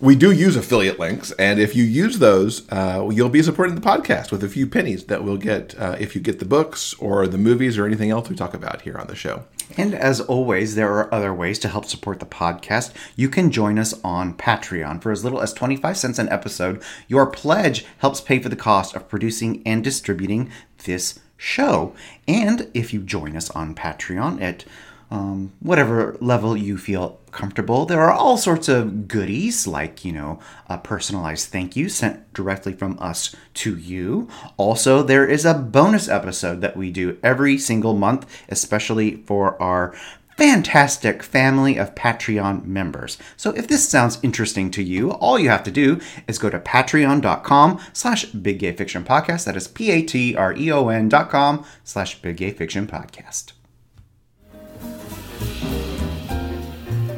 we 0.00 0.16
do 0.16 0.32
use 0.32 0.56
affiliate 0.56 0.98
links, 0.98 1.30
and 1.38 1.60
if 1.60 1.76
you 1.76 1.84
use 1.84 2.18
those, 2.18 2.68
uh, 2.72 3.08
you'll 3.12 3.28
be 3.28 3.40
supporting 3.40 3.76
the 3.76 3.80
podcast 3.80 4.32
with 4.32 4.42
a 4.42 4.48
few 4.48 4.66
pennies 4.66 5.04
that 5.04 5.22
we'll 5.22 5.36
get 5.36 5.78
uh, 5.78 5.94
if 6.00 6.16
you 6.16 6.20
get 6.20 6.40
the 6.40 6.44
books 6.44 6.92
or 6.94 7.28
the 7.28 7.38
movies 7.38 7.78
or 7.78 7.86
anything 7.86 8.10
else 8.10 8.28
we 8.28 8.34
talk 8.34 8.52
about 8.52 8.80
here 8.82 8.98
on 8.98 9.06
the 9.06 9.14
show. 9.14 9.44
And 9.76 9.94
as 9.94 10.20
always, 10.20 10.74
there 10.74 10.92
are 10.92 11.12
other 11.12 11.32
ways 11.32 11.58
to 11.60 11.68
help 11.68 11.84
support 11.84 12.20
the 12.20 12.26
podcast. 12.26 12.92
You 13.16 13.28
can 13.28 13.50
join 13.50 13.78
us 13.78 13.94
on 14.04 14.34
Patreon 14.34 15.02
for 15.02 15.12
as 15.12 15.24
little 15.24 15.40
as 15.40 15.52
25 15.52 15.96
cents 15.96 16.18
an 16.18 16.28
episode. 16.28 16.82
Your 17.08 17.26
pledge 17.26 17.84
helps 17.98 18.20
pay 18.20 18.38
for 18.38 18.48
the 18.48 18.56
cost 18.56 18.94
of 18.94 19.08
producing 19.08 19.62
and 19.64 19.82
distributing 19.82 20.50
this 20.84 21.20
show. 21.36 21.94
And 22.28 22.70
if 22.74 22.92
you 22.92 23.00
join 23.00 23.36
us 23.36 23.50
on 23.50 23.74
Patreon 23.74 24.40
at 24.40 24.64
um, 25.12 25.52
whatever 25.60 26.16
level 26.22 26.56
you 26.56 26.78
feel 26.78 27.20
comfortable. 27.32 27.84
There 27.84 28.00
are 28.00 28.10
all 28.10 28.38
sorts 28.38 28.66
of 28.66 29.08
goodies, 29.08 29.66
like, 29.66 30.06
you 30.06 30.12
know, 30.12 30.40
a 30.70 30.78
personalized 30.78 31.50
thank 31.50 31.76
you 31.76 31.90
sent 31.90 32.32
directly 32.32 32.72
from 32.72 32.98
us 32.98 33.36
to 33.54 33.76
you. 33.76 34.28
Also, 34.56 35.02
there 35.02 35.26
is 35.26 35.44
a 35.44 35.52
bonus 35.52 36.08
episode 36.08 36.62
that 36.62 36.78
we 36.78 36.90
do 36.90 37.18
every 37.22 37.58
single 37.58 37.94
month, 37.94 38.26
especially 38.48 39.16
for 39.26 39.60
our 39.62 39.94
fantastic 40.38 41.22
family 41.22 41.76
of 41.76 41.94
Patreon 41.94 42.64
members. 42.64 43.18
So 43.36 43.50
if 43.50 43.68
this 43.68 43.86
sounds 43.86 44.18
interesting 44.22 44.70
to 44.70 44.82
you, 44.82 45.12
all 45.12 45.38
you 45.38 45.50
have 45.50 45.62
to 45.64 45.70
do 45.70 46.00
is 46.26 46.38
go 46.38 46.48
to 46.48 46.58
patreon.com 46.58 47.80
slash 47.92 48.24
big 48.24 48.60
gay 48.60 48.72
fiction 48.72 49.04
podcast. 49.04 49.44
That 49.44 49.56
is 49.56 49.68
P-A-T-R-E-O-N 49.68 51.10
dot 51.10 51.28
com 51.28 51.66
slash 51.84 52.22
big 52.22 52.38
gay 52.38 52.52
fiction 52.52 52.86
podcast. 52.86 53.52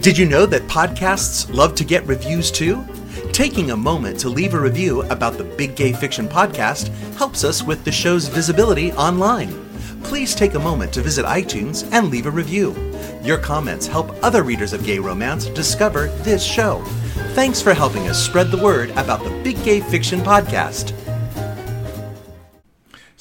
Did 0.00 0.18
you 0.18 0.26
know 0.26 0.44
that 0.46 0.62
podcasts 0.62 1.52
love 1.52 1.74
to 1.76 1.84
get 1.84 2.06
reviews 2.06 2.50
too? 2.50 2.84
Taking 3.32 3.70
a 3.70 3.76
moment 3.76 4.20
to 4.20 4.28
leave 4.28 4.54
a 4.54 4.60
review 4.60 5.02
about 5.04 5.38
the 5.38 5.44
Big 5.44 5.74
Gay 5.74 5.92
Fiction 5.92 6.28
podcast 6.28 6.88
helps 7.16 7.42
us 7.42 7.62
with 7.62 7.84
the 7.84 7.90
show's 7.90 8.28
visibility 8.28 8.92
online. 8.92 9.64
Please 10.02 10.34
take 10.34 10.54
a 10.54 10.58
moment 10.58 10.92
to 10.92 11.02
visit 11.02 11.24
iTunes 11.24 11.90
and 11.92 12.10
leave 12.10 12.26
a 12.26 12.30
review. 12.30 12.76
Your 13.22 13.38
comments 13.38 13.86
help 13.86 14.14
other 14.22 14.42
readers 14.42 14.72
of 14.72 14.84
gay 14.84 14.98
romance 14.98 15.46
discover 15.46 16.08
this 16.18 16.44
show. 16.44 16.84
Thanks 17.32 17.62
for 17.62 17.72
helping 17.72 18.06
us 18.08 18.22
spread 18.22 18.50
the 18.50 18.62
word 18.62 18.90
about 18.90 19.24
the 19.24 19.30
Big 19.42 19.56
Gay 19.64 19.80
Fiction 19.80 20.20
podcast. 20.20 20.92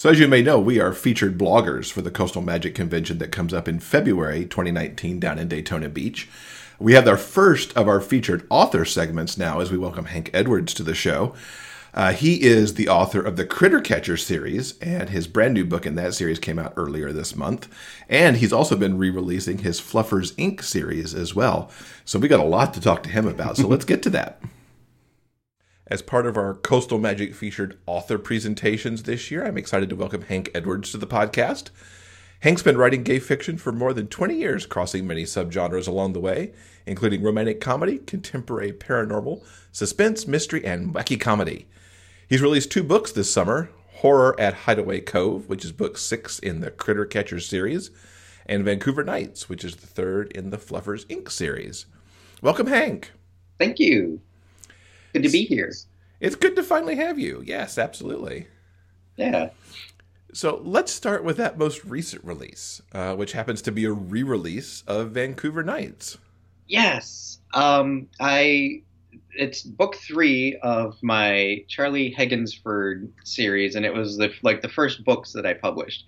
So, 0.03 0.09
as 0.09 0.19
you 0.19 0.27
may 0.27 0.41
know, 0.41 0.59
we 0.59 0.81
are 0.81 0.91
featured 0.91 1.37
bloggers 1.37 1.89
for 1.89 2.01
the 2.01 2.11
Coastal 2.11 2.41
Magic 2.41 2.75
Convention 2.75 3.19
that 3.19 3.31
comes 3.31 3.53
up 3.53 3.69
in 3.69 3.79
February 3.79 4.43
2019 4.43 5.17
down 5.17 5.39
in 5.39 5.47
Daytona 5.47 5.87
Beach. 5.87 6.27
We 6.77 6.91
have 6.91 7.07
our 7.07 7.15
first 7.15 7.71
of 7.77 7.87
our 7.87 8.01
featured 8.01 8.45
author 8.49 8.83
segments 8.83 9.37
now 9.37 9.61
as 9.61 9.71
we 9.71 9.77
welcome 9.77 10.07
Hank 10.07 10.29
Edwards 10.33 10.73
to 10.73 10.83
the 10.83 10.93
show. 10.93 11.33
Uh, 11.93 12.11
he 12.11 12.43
is 12.43 12.73
the 12.73 12.89
author 12.89 13.21
of 13.21 13.37
the 13.37 13.45
Critter 13.45 13.79
Catcher 13.79 14.17
series, 14.17 14.77
and 14.79 15.07
his 15.07 15.25
brand 15.25 15.53
new 15.53 15.63
book 15.63 15.85
in 15.85 15.95
that 15.95 16.13
series 16.13 16.37
came 16.37 16.59
out 16.59 16.73
earlier 16.75 17.13
this 17.13 17.33
month. 17.33 17.69
And 18.09 18.35
he's 18.35 18.51
also 18.51 18.75
been 18.75 18.97
re 18.97 19.09
releasing 19.09 19.59
his 19.59 19.79
Fluffers 19.79 20.33
Inc. 20.33 20.63
series 20.63 21.13
as 21.13 21.33
well. 21.33 21.71
So 22.03 22.19
we 22.19 22.27
got 22.27 22.41
a 22.41 22.43
lot 22.43 22.73
to 22.73 22.81
talk 22.81 23.03
to 23.03 23.09
him 23.09 23.25
about. 23.25 23.55
So 23.55 23.69
let's 23.69 23.85
get 23.85 24.03
to 24.03 24.09
that. 24.09 24.41
As 25.93 26.01
part 26.01 26.25
of 26.25 26.37
our 26.37 26.55
Coastal 26.55 26.97
Magic 26.97 27.35
featured 27.35 27.77
author 27.85 28.17
presentations 28.17 29.03
this 29.03 29.29
year, 29.29 29.45
I'm 29.45 29.59
excited 29.59 29.89
to 29.91 29.95
welcome 29.95 30.23
Hank 30.23 30.49
Edwards 30.55 30.89
to 30.89 30.97
the 30.97 31.05
podcast. 31.05 31.69
Hank's 32.39 32.63
been 32.63 32.79
writing 32.79 33.03
gay 33.03 33.19
fiction 33.19 33.59
for 33.59 33.71
more 33.71 33.93
than 33.93 34.07
20 34.07 34.35
years, 34.35 34.65
crossing 34.65 35.05
many 35.05 35.23
subgenres 35.23 35.87
along 35.87 36.13
the 36.13 36.19
way, 36.19 36.51
including 36.87 37.21
romantic 37.21 37.61
comedy, 37.61 37.99
contemporary 37.99 38.73
paranormal, 38.73 39.45
suspense, 39.71 40.25
mystery, 40.25 40.65
and 40.65 40.95
wacky 40.95 41.21
comedy. 41.21 41.67
He's 42.27 42.41
released 42.41 42.71
two 42.71 42.81
books 42.81 43.11
this 43.11 43.31
summer 43.31 43.69
Horror 43.97 44.35
at 44.39 44.55
Hideaway 44.65 45.01
Cove, 45.01 45.47
which 45.47 45.63
is 45.63 45.71
book 45.71 45.99
six 45.99 46.39
in 46.39 46.61
the 46.61 46.71
Critter 46.71 47.05
Catcher 47.05 47.39
series, 47.39 47.91
and 48.47 48.65
Vancouver 48.65 49.03
Nights, 49.03 49.47
which 49.47 49.63
is 49.63 49.75
the 49.75 49.85
third 49.85 50.31
in 50.31 50.49
the 50.49 50.57
Fluffers 50.57 51.05
Inc. 51.05 51.29
series. 51.29 51.85
Welcome, 52.41 52.65
Hank. 52.65 53.11
Thank 53.59 53.77
you. 53.77 54.21
Good 55.14 55.24
to 55.24 55.30
be 55.30 55.45
here. 55.45 55.72
It's 56.20 56.36
good 56.36 56.55
to 56.55 56.64
finally 56.64 56.95
have 56.95 57.20
you. 57.20 57.43
Yes, 57.45 57.78
absolutely. 57.78 58.47
Yeah. 59.18 59.49
So 60.34 60.61
let's 60.64 60.91
start 60.91 61.24
with 61.24 61.38
that 61.38 61.57
most 61.57 61.86
recent 61.86 62.24
release, 62.26 62.82
uh, 62.91 63.16
which 63.16 63.34
happens 63.34 63.61
to 63.64 63.72
be 63.72 63.86
a 63.86 63.91
re 63.91 64.24
release 64.24 64.84
of 64.88 65.11
Vancouver 65.11 65.64
Nights. 65.64 66.18
Yes. 66.68 67.39
Um, 67.53 68.07
I 68.20 68.82
it's 69.36 69.61
book 69.61 69.95
three 69.95 70.57
of 70.64 70.97
my 71.03 71.64
Charlie 71.68 72.14
Hegginsford 72.18 73.09
series, 73.24 73.76
and 73.76 73.86
it 73.86 73.93
was 73.93 74.18
the 74.18 74.34
like 74.41 74.61
the 74.61 74.70
first 74.70 75.03
books 75.03 75.34
that 75.34 75.45
I 75.45 75.53
published, 75.53 76.03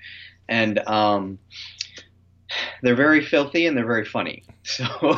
and 0.48 0.80
um, 0.88 1.38
they're 2.82 2.96
very 2.96 3.22
filthy 3.22 3.68
and 3.68 3.78
they're 3.78 3.86
very 3.86 4.06
funny. 4.06 4.44
So 4.64 4.86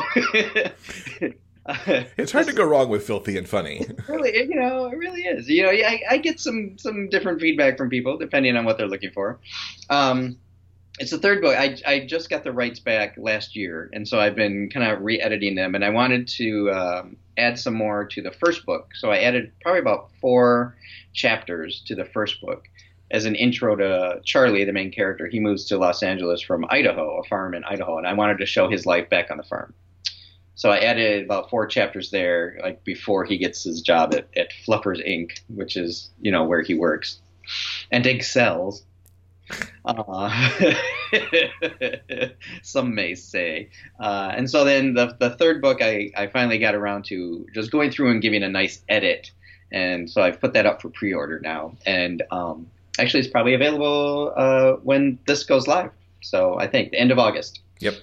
it's 2.16 2.32
hard 2.32 2.46
to 2.46 2.52
go 2.54 2.64
wrong 2.64 2.88
with 2.88 3.06
filthy 3.06 3.36
and 3.36 3.46
funny. 3.46 3.86
really, 4.08 4.34
you 4.36 4.54
know, 4.54 4.86
it 4.86 4.96
really 4.96 5.22
is. 5.22 5.48
You 5.48 5.64
know, 5.64 5.70
I, 5.70 6.00
I 6.10 6.18
get 6.18 6.40
some 6.40 6.78
some 6.78 7.10
different 7.10 7.40
feedback 7.40 7.76
from 7.76 7.90
people 7.90 8.16
depending 8.16 8.56
on 8.56 8.64
what 8.64 8.78
they're 8.78 8.88
looking 8.88 9.10
for. 9.10 9.38
Um, 9.90 10.38
it's 10.98 11.10
the 11.10 11.18
third 11.18 11.42
book. 11.42 11.56
I, 11.56 11.76
I 11.86 12.00
just 12.06 12.30
got 12.30 12.42
the 12.42 12.52
rights 12.52 12.80
back 12.80 13.16
last 13.18 13.54
year, 13.54 13.90
and 13.92 14.08
so 14.08 14.18
I've 14.18 14.34
been 14.34 14.70
kind 14.70 14.90
of 14.90 15.02
re-editing 15.02 15.54
them, 15.54 15.74
and 15.74 15.84
I 15.84 15.90
wanted 15.90 16.26
to 16.28 16.70
um, 16.72 17.16
add 17.36 17.58
some 17.58 17.74
more 17.74 18.06
to 18.06 18.22
the 18.22 18.32
first 18.32 18.66
book. 18.66 18.90
So 18.94 19.10
I 19.10 19.18
added 19.18 19.52
probably 19.60 19.80
about 19.80 20.10
four 20.20 20.76
chapters 21.12 21.82
to 21.86 21.94
the 21.94 22.04
first 22.04 22.40
book 22.40 22.64
as 23.10 23.26
an 23.26 23.34
intro 23.34 23.76
to 23.76 24.20
Charlie, 24.24 24.64
the 24.64 24.72
main 24.72 24.90
character. 24.90 25.28
He 25.28 25.38
moves 25.38 25.66
to 25.66 25.78
Los 25.78 26.02
Angeles 26.02 26.42
from 26.42 26.64
Idaho, 26.68 27.20
a 27.20 27.24
farm 27.28 27.54
in 27.54 27.64
Idaho, 27.64 27.98
and 27.98 28.06
I 28.06 28.14
wanted 28.14 28.38
to 28.38 28.46
show 28.46 28.68
his 28.68 28.86
life 28.86 29.08
back 29.08 29.30
on 29.30 29.36
the 29.36 29.44
farm. 29.44 29.74
So 30.58 30.70
I 30.70 30.78
added 30.78 31.24
about 31.24 31.50
four 31.50 31.68
chapters 31.68 32.10
there, 32.10 32.58
like 32.60 32.82
before 32.82 33.24
he 33.24 33.38
gets 33.38 33.62
his 33.62 33.80
job 33.80 34.12
at, 34.12 34.26
at 34.36 34.48
Fluffers 34.66 34.98
Inc., 35.08 35.38
which 35.48 35.76
is 35.76 36.10
you 36.20 36.32
know 36.32 36.44
where 36.44 36.62
he 36.62 36.74
works 36.74 37.20
and 37.92 38.04
excels. 38.04 38.82
Uh, 39.84 40.50
some 42.62 42.92
may 42.92 43.14
say. 43.14 43.70
Uh, 44.00 44.32
and 44.34 44.50
so 44.50 44.64
then 44.64 44.94
the, 44.94 45.16
the 45.20 45.30
third 45.30 45.62
book, 45.62 45.80
I, 45.80 46.10
I 46.16 46.26
finally 46.26 46.58
got 46.58 46.74
around 46.74 47.04
to 47.06 47.46
just 47.54 47.70
going 47.70 47.92
through 47.92 48.10
and 48.10 48.20
giving 48.20 48.42
a 48.42 48.48
nice 48.48 48.82
edit. 48.88 49.30
And 49.70 50.10
so 50.10 50.22
I've 50.22 50.40
put 50.40 50.54
that 50.54 50.66
up 50.66 50.82
for 50.82 50.88
pre 50.90 51.14
order 51.14 51.38
now. 51.38 51.76
And 51.86 52.24
um, 52.32 52.66
actually, 52.98 53.20
it's 53.20 53.30
probably 53.30 53.54
available 53.54 54.34
uh, 54.36 54.72
when 54.82 55.20
this 55.28 55.44
goes 55.44 55.68
live. 55.68 55.92
So 56.20 56.58
I 56.58 56.66
think 56.66 56.90
the 56.90 56.98
end 56.98 57.12
of 57.12 57.20
August. 57.20 57.60
Yep. 57.78 57.94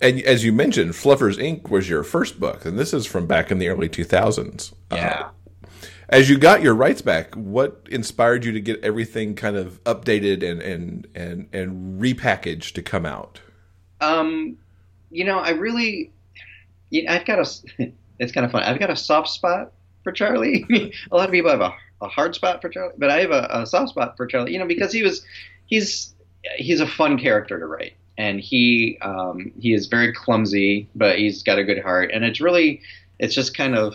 And 0.00 0.20
as 0.22 0.44
you 0.44 0.52
mentioned, 0.52 0.92
Fluffers 0.92 1.38
Inc. 1.38 1.70
was 1.70 1.88
your 1.88 2.04
first 2.04 2.38
book, 2.38 2.64
and 2.64 2.78
this 2.78 2.94
is 2.94 3.06
from 3.06 3.26
back 3.26 3.50
in 3.50 3.58
the 3.58 3.68
early 3.68 3.88
2000s. 3.88 4.72
Yeah. 4.92 5.30
Uh, 5.64 5.68
as 6.10 6.30
you 6.30 6.38
got 6.38 6.62
your 6.62 6.74
rights 6.74 7.02
back, 7.02 7.34
what 7.34 7.86
inspired 7.90 8.44
you 8.44 8.52
to 8.52 8.60
get 8.60 8.82
everything 8.82 9.34
kind 9.34 9.56
of 9.56 9.82
updated 9.84 10.48
and 10.48 10.62
and 10.62 11.06
and 11.14 11.48
and 11.52 12.00
repackaged 12.00 12.72
to 12.74 12.82
come 12.82 13.04
out? 13.04 13.40
Um, 14.00 14.56
you 15.10 15.24
know, 15.24 15.38
I 15.38 15.50
really, 15.50 16.12
you 16.90 17.04
know, 17.04 17.12
I've 17.12 17.24
got 17.24 17.38
a. 17.38 17.92
It's 18.20 18.32
kind 18.32 18.44
of 18.44 18.50
fun. 18.50 18.64
I've 18.64 18.80
got 18.80 18.90
a 18.90 18.96
soft 18.96 19.28
spot 19.28 19.70
for 20.02 20.10
Charlie. 20.10 20.66
a 21.12 21.16
lot 21.16 21.28
of 21.28 21.30
people 21.30 21.52
have 21.52 21.60
a, 21.60 21.72
a 22.02 22.08
hard 22.08 22.34
spot 22.34 22.60
for 22.60 22.68
Charlie, 22.68 22.94
but 22.98 23.10
I 23.10 23.20
have 23.20 23.30
a, 23.30 23.46
a 23.48 23.64
soft 23.64 23.90
spot 23.90 24.16
for 24.16 24.26
Charlie. 24.26 24.52
You 24.52 24.58
know, 24.58 24.66
because 24.66 24.92
he 24.92 25.04
was, 25.04 25.24
he's 25.66 26.14
he's 26.56 26.80
a 26.80 26.86
fun 26.88 27.16
character 27.16 27.60
to 27.60 27.64
write 27.64 27.92
and 28.18 28.40
he 28.40 28.98
um, 29.00 29.52
he 29.58 29.72
is 29.72 29.86
very 29.86 30.12
clumsy, 30.12 30.88
but 30.94 31.18
he's 31.18 31.42
got 31.42 31.58
a 31.58 31.64
good 31.64 31.80
heart, 31.80 32.10
and 32.12 32.24
it's 32.24 32.40
really 32.40 32.82
it's 33.18 33.34
just 33.34 33.56
kind 33.56 33.76
of 33.76 33.94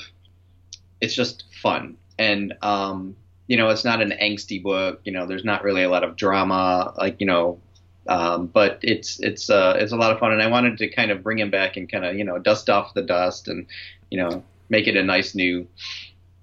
it's 1.02 1.14
just 1.14 1.44
fun, 1.62 1.98
and 2.18 2.54
um, 2.62 3.16
you 3.48 3.58
know 3.58 3.70
it's 3.70 3.84
not 3.84 4.02
an 4.02 4.14
angsty 4.22 4.64
book. 4.64 5.02
You 5.04 5.12
know, 5.12 5.28
there's 5.28 5.44
not 5.44 5.64
really 5.64 5.84
a 5.84 5.90
lot 5.90 6.06
of 6.06 6.16
drama, 6.16 6.94
like 6.98 7.20
you 7.20 7.28
know, 7.28 7.60
um, 8.08 8.48
but 8.48 8.80
it's 8.82 9.20
it's 9.20 9.50
uh, 9.50 9.76
it's 9.78 9.92
a 9.92 9.98
lot 9.98 10.12
of 10.12 10.20
fun, 10.20 10.32
and 10.32 10.42
I 10.42 10.48
wanted 10.48 10.78
to 10.78 10.88
kind 10.88 11.12
of 11.12 11.22
bring 11.22 11.38
him 11.38 11.52
back 11.52 11.76
and 11.76 11.92
kind 11.92 12.06
of 12.06 12.16
you 12.16 12.24
know 12.24 12.40
dust 12.40 12.70
off 12.70 12.94
the 12.94 13.04
dust, 13.04 13.50
and 13.50 13.68
you 14.10 14.18
know 14.18 14.42
make 14.70 14.88
it 14.88 14.96
a 14.96 15.04
nice 15.04 15.36
new 15.36 15.68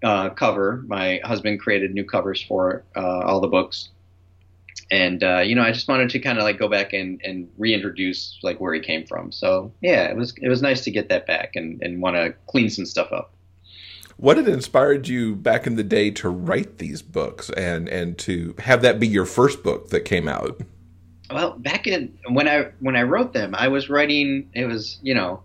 uh, 0.05 0.29
cover. 0.31 0.85
My 0.87 1.19
husband 1.25 1.61
created 1.61 1.95
new 1.95 2.05
covers 2.05 2.43
for 2.43 2.85
uh, 2.95 3.21
all 3.21 3.41
the 3.41 3.49
books 3.49 3.89
and 4.91 5.23
uh, 5.23 5.39
you 5.39 5.55
know, 5.55 5.63
I 5.63 5.73
just 5.73 5.89
wanted 5.89 6.11
to 6.11 6.19
kind 6.19 6.39
of 6.39 6.45
like 6.45 6.59
go 6.59 6.69
back 6.69 6.93
and, 6.93 7.21
and 7.25 7.49
reintroduce 7.57 8.39
like 8.43 8.61
where 8.61 8.75
he 8.75 8.81
came 8.81 9.07
from. 9.07 9.31
So 9.31 9.73
yeah, 9.81 10.05
it 10.05 10.17
was 10.17 10.35
it 10.41 10.49
was 10.49 10.63
nice 10.63 10.83
to 10.83 10.91
get 10.91 11.09
that 11.09 11.27
back 11.27 11.55
and, 11.55 11.81
and 11.83 12.03
want 12.03 12.17
to 12.17 12.35
clean 12.49 12.71
some 12.71 12.87
stuff 12.87 13.13
up. 13.13 13.33
What 14.17 14.37
had 14.37 14.49
inspired 14.49 15.09
you 15.09 15.35
back 15.37 15.67
in 15.67 15.77
the 15.77 15.85
day 15.85 16.11
to 16.13 16.29
write 16.29 16.79
these 16.79 17.03
books 17.03 17.51
and 17.51 17.89
and 17.89 18.19
to 18.19 18.55
have 18.59 18.83
that 18.83 18.99
be 18.99 19.07
your 19.07 19.27
first 19.27 19.63
book 19.63 19.91
that 19.91 20.01
came 20.01 20.29
out? 20.29 20.61
Well, 21.31 21.57
back 21.59 21.87
in 21.87 22.19
when 22.29 22.49
I 22.49 22.73
when 22.81 22.97
I 22.97 23.03
wrote 23.05 23.33
them, 23.33 23.55
I 23.57 23.69
was 23.69 23.89
writing. 23.89 24.51
It 24.55 24.67
was 24.67 24.99
you 25.03 25.15
know 25.15 25.43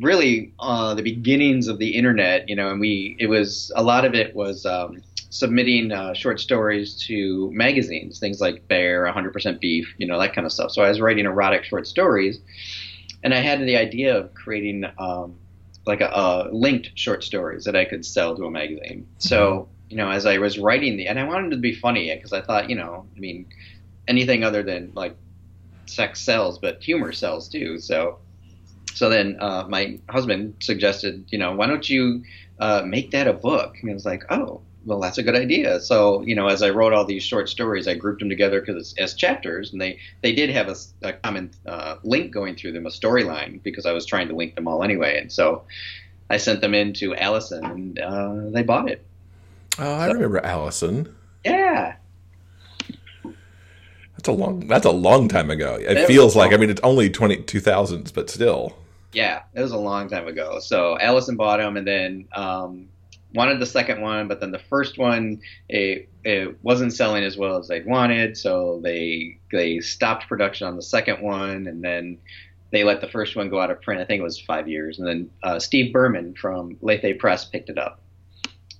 really 0.00 0.52
uh, 0.58 0.94
the 0.94 1.02
beginnings 1.02 1.68
of 1.68 1.78
the 1.78 1.94
internet. 1.94 2.48
You 2.48 2.56
know, 2.56 2.70
and 2.70 2.80
we 2.80 3.16
it 3.20 3.28
was 3.28 3.70
a 3.76 3.82
lot 3.82 4.04
of 4.04 4.14
it 4.14 4.34
was. 4.34 4.66
Um, 4.66 5.02
submitting 5.30 5.92
uh, 5.92 6.14
short 6.14 6.40
stories 6.40 6.94
to 7.06 7.50
magazines, 7.52 8.18
things 8.18 8.40
like 8.40 8.66
Bear, 8.68 9.04
100% 9.04 9.60
Beef, 9.60 9.94
you 9.98 10.06
know, 10.06 10.18
that 10.18 10.34
kind 10.34 10.46
of 10.46 10.52
stuff. 10.52 10.70
So 10.70 10.82
I 10.82 10.88
was 10.88 11.00
writing 11.00 11.26
erotic 11.26 11.64
short 11.64 11.86
stories, 11.86 12.40
and 13.22 13.34
I 13.34 13.38
had 13.38 13.60
the 13.60 13.76
idea 13.76 14.16
of 14.16 14.32
creating 14.34 14.84
um, 14.98 15.36
like 15.86 16.00
a, 16.00 16.08
a, 16.08 16.48
linked 16.50 16.90
short 16.94 17.24
stories 17.24 17.64
that 17.64 17.76
I 17.76 17.84
could 17.84 18.04
sell 18.04 18.36
to 18.36 18.44
a 18.44 18.50
magazine. 18.50 19.06
So 19.18 19.68
you 19.88 19.96
know, 19.96 20.10
as 20.10 20.26
I 20.26 20.38
was 20.38 20.58
writing 20.58 20.96
the, 20.96 21.08
and 21.08 21.18
I 21.18 21.24
wanted 21.24 21.50
to 21.50 21.56
be 21.56 21.74
funny 21.74 22.14
because 22.14 22.32
I 22.32 22.42
thought, 22.42 22.68
you 22.68 22.76
know, 22.76 23.06
I 23.16 23.18
mean, 23.18 23.46
anything 24.06 24.44
other 24.44 24.62
than 24.62 24.92
like 24.94 25.16
sex 25.86 26.20
sells, 26.20 26.58
but 26.58 26.82
humor 26.82 27.12
sells 27.12 27.48
too. 27.48 27.78
So. 27.78 28.18
So 28.94 29.08
then, 29.08 29.36
uh, 29.38 29.64
my 29.68 30.00
husband 30.08 30.54
suggested, 30.60 31.26
you 31.28 31.38
know, 31.38 31.52
why 31.52 31.68
don't 31.68 31.88
you 31.88 32.24
uh, 32.58 32.82
make 32.84 33.12
that 33.12 33.28
a 33.28 33.32
book? 33.32 33.76
And 33.80 33.90
I 33.90 33.94
was 33.94 34.04
like, 34.04 34.24
oh, 34.28 34.62
well, 34.84 35.00
that's 35.00 35.18
a 35.18 35.22
good 35.22 35.36
idea. 35.36 35.80
So, 35.80 36.22
you 36.22 36.34
know, 36.34 36.48
as 36.48 36.62
I 36.62 36.70
wrote 36.70 36.92
all 36.92 37.04
these 37.04 37.22
short 37.22 37.48
stories, 37.48 37.86
I 37.86 37.94
grouped 37.94 38.20
them 38.20 38.28
together 38.28 38.60
because 38.60 38.94
as 38.98 39.14
chapters, 39.14 39.72
and 39.72 39.80
they 39.80 39.98
they 40.22 40.32
did 40.32 40.50
have 40.50 40.68
a, 40.68 40.76
a 41.02 41.12
common 41.12 41.50
uh, 41.66 41.96
link 42.02 42.32
going 42.32 42.56
through 42.56 42.72
them, 42.72 42.86
a 42.86 42.90
storyline, 42.90 43.62
because 43.62 43.86
I 43.86 43.92
was 43.92 44.06
trying 44.06 44.28
to 44.28 44.36
link 44.36 44.54
them 44.54 44.68
all 44.68 44.82
anyway. 44.82 45.20
And 45.20 45.30
so, 45.30 45.64
I 46.30 46.36
sent 46.36 46.60
them 46.60 46.74
in 46.74 46.92
to 46.94 47.14
Alyson, 47.14 47.64
and 47.64 47.98
uh, 47.98 48.50
they 48.50 48.62
bought 48.62 48.90
it. 48.90 49.04
Oh, 49.78 49.94
I 49.94 50.08
so, 50.08 50.14
remember 50.14 50.40
Alyson. 50.40 51.14
Yeah. 51.44 51.96
That's 54.16 54.28
a 54.28 54.32
long. 54.32 54.66
That's 54.66 54.86
a 54.86 54.90
long 54.90 55.28
time 55.28 55.50
ago. 55.50 55.76
It, 55.76 55.96
it 55.96 56.06
feels 56.06 56.34
like. 56.34 56.52
I 56.52 56.56
mean, 56.56 56.70
it's 56.70 56.80
only 56.82 57.08
twenty 57.08 57.36
two 57.36 57.60
thousands, 57.60 58.10
but 58.10 58.28
still. 58.28 58.76
Yeah, 59.12 59.42
it 59.54 59.60
was 59.60 59.70
a 59.70 59.78
long 59.78 60.08
time 60.08 60.26
ago. 60.26 60.58
So 60.60 60.98
Alyson 61.00 61.36
bought 61.36 61.58
them, 61.58 61.76
and 61.76 61.86
then 61.86 62.28
um, 62.34 62.88
wanted 63.34 63.60
the 63.60 63.66
second 63.66 64.00
one, 64.00 64.28
but 64.28 64.40
then 64.40 64.50
the 64.50 64.58
first 64.58 64.98
one 64.98 65.40
it, 65.68 66.08
it 66.24 66.58
wasn't 66.62 66.92
selling 66.92 67.24
as 67.24 67.36
well 67.36 67.58
as 67.58 67.68
they'd 67.68 67.86
wanted, 67.86 68.36
so 68.36 68.80
they 68.82 69.38
they 69.52 69.80
stopped 69.80 70.28
production 70.28 70.66
on 70.66 70.76
the 70.76 70.82
second 70.82 71.22
one, 71.22 71.66
and 71.66 71.82
then 71.82 72.18
they 72.70 72.84
let 72.84 73.00
the 73.00 73.08
first 73.08 73.36
one 73.36 73.48
go 73.48 73.60
out 73.60 73.70
of 73.70 73.80
print. 73.82 74.00
I 74.00 74.04
think 74.04 74.20
it 74.20 74.24
was 74.24 74.40
five 74.40 74.68
years, 74.68 74.98
and 74.98 75.06
then 75.06 75.30
uh, 75.42 75.58
Steve 75.58 75.92
Berman 75.92 76.34
from 76.34 76.76
Lethe 76.80 77.18
Press 77.18 77.44
picked 77.44 77.70
it 77.70 77.78
up, 77.78 78.00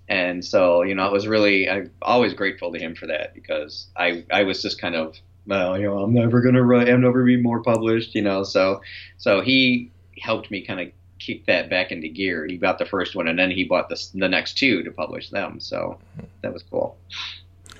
and 0.08 0.44
so 0.44 0.82
you 0.82 0.94
know 0.94 1.06
I 1.06 1.12
was 1.12 1.26
really 1.26 1.68
I'm 1.68 1.90
always 2.02 2.34
grateful 2.34 2.72
to 2.72 2.78
him 2.78 2.94
for 2.94 3.06
that 3.06 3.34
because 3.34 3.88
I 3.96 4.24
I 4.30 4.44
was 4.44 4.62
just 4.62 4.80
kind 4.80 4.94
of 4.94 5.16
well 5.46 5.78
you 5.78 5.86
know 5.86 5.98
I'm 5.98 6.14
never 6.14 6.40
gonna 6.40 6.62
write 6.62 6.88
I'm 6.88 7.02
never 7.02 7.24
be 7.24 7.40
more 7.40 7.62
published 7.62 8.14
you 8.14 8.22
know 8.22 8.42
so 8.44 8.80
so 9.18 9.40
he 9.40 9.90
helped 10.20 10.50
me 10.50 10.64
kind 10.64 10.80
of 10.80 10.88
kick 11.18 11.46
that 11.46 11.68
back 11.68 11.92
into 11.92 12.08
gear. 12.08 12.46
He 12.46 12.56
bought 12.56 12.78
the 12.78 12.86
first 12.86 13.14
one 13.14 13.28
and 13.28 13.38
then 13.38 13.50
he 13.50 13.64
bought 13.64 13.88
the 13.88 14.02
the 14.14 14.28
next 14.28 14.58
two 14.58 14.82
to 14.82 14.90
publish 14.90 15.30
them. 15.30 15.60
So 15.60 15.98
that 16.42 16.52
was 16.52 16.62
cool. 16.62 16.96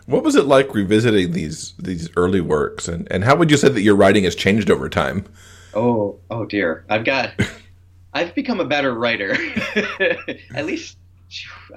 What 0.09 0.25
was 0.25 0.37
it 0.37 0.47
like 0.47 0.75
revisiting 0.75 1.33
these 1.33 1.75
these 1.79 2.09
early 2.17 2.41
works, 2.41 2.89
and 2.89 3.07
and 3.11 3.25
how 3.25 3.37
would 3.37 3.51
you 3.51 3.59
say 3.59 3.69
that 3.69 3.83
your 3.83 3.95
writing 3.95 4.25
has 4.25 4.35
changed 4.35 4.71
over 4.71 4.89
time? 4.89 5.27
Oh, 5.75 6.19
oh 6.31 6.47
dear, 6.47 6.87
I've 6.89 7.05
got, 7.05 7.33
I've 8.15 8.35
become 8.35 8.59
a 8.59 8.65
better 8.65 8.95
writer. 8.95 9.37
At 10.55 10.65
least, 10.65 10.97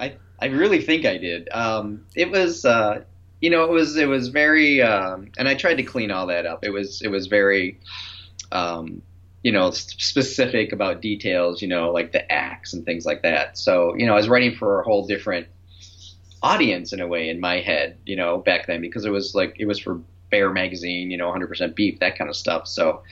I 0.00 0.16
I 0.40 0.46
really 0.46 0.80
think 0.80 1.04
I 1.04 1.18
did. 1.18 1.50
Um, 1.52 2.06
it 2.16 2.30
was, 2.30 2.64
uh, 2.64 3.04
you 3.42 3.50
know, 3.50 3.64
it 3.64 3.70
was 3.70 3.98
it 3.98 4.08
was 4.08 4.28
very, 4.28 4.80
um, 4.80 5.30
and 5.36 5.46
I 5.46 5.54
tried 5.54 5.74
to 5.74 5.82
clean 5.82 6.10
all 6.10 6.26
that 6.28 6.46
up. 6.46 6.64
It 6.64 6.70
was 6.70 7.02
it 7.02 7.08
was 7.08 7.26
very, 7.26 7.78
um, 8.50 9.02
you 9.42 9.52
know, 9.52 9.70
specific 9.70 10.72
about 10.72 11.00
details. 11.00 11.62
You 11.62 11.68
know, 11.68 11.90
like 11.90 12.12
the 12.12 12.30
acts 12.30 12.72
and 12.72 12.84
things 12.84 13.04
like 13.04 13.22
that. 13.22 13.58
So 13.58 13.94
you 13.96 14.06
know, 14.06 14.14
I 14.14 14.16
was 14.16 14.28
writing 14.28 14.54
for 14.54 14.80
a 14.80 14.84
whole 14.84 15.06
different 15.06 15.48
audience 16.42 16.92
in 16.92 17.00
a 17.00 17.06
way 17.06 17.28
in 17.28 17.40
my 17.40 17.60
head, 17.60 17.96
you 18.04 18.16
know, 18.16 18.38
back 18.38 18.66
then 18.66 18.80
because 18.80 19.04
it 19.04 19.10
was 19.10 19.34
like 19.34 19.56
it 19.58 19.66
was 19.66 19.78
for 19.78 20.00
Bear 20.30 20.50
magazine, 20.50 21.10
you 21.10 21.18
know, 21.18 21.30
100% 21.30 21.74
beef, 21.74 22.00
that 22.00 22.16
kind 22.16 22.30
of 22.30 22.36
stuff. 22.36 22.66
So 22.66 23.02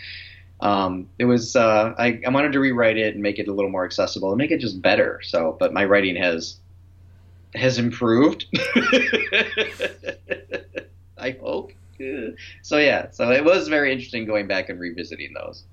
um, 0.60 1.08
it 1.18 1.26
was 1.26 1.54
uh, 1.54 1.94
I, 1.96 2.20
I 2.26 2.30
wanted 2.30 2.52
to 2.52 2.60
rewrite 2.60 2.96
it 2.96 3.14
and 3.14 3.22
make 3.22 3.38
it 3.38 3.46
a 3.46 3.52
little 3.52 3.70
more 3.70 3.84
accessible 3.84 4.30
and 4.30 4.38
make 4.38 4.50
it 4.50 4.58
just 4.58 4.80
better. 4.82 5.20
So, 5.22 5.56
but 5.58 5.72
my 5.72 5.84
writing 5.84 6.16
has 6.16 6.56
has 7.54 7.78
improved. 7.78 8.46
I 11.18 11.32
hope. 11.40 11.72
So 12.62 12.78
yeah, 12.78 13.10
so 13.10 13.30
it 13.30 13.44
was 13.44 13.68
very 13.68 13.92
interesting 13.92 14.24
going 14.24 14.46
back 14.46 14.70
and 14.70 14.80
revisiting 14.80 15.34
those 15.34 15.64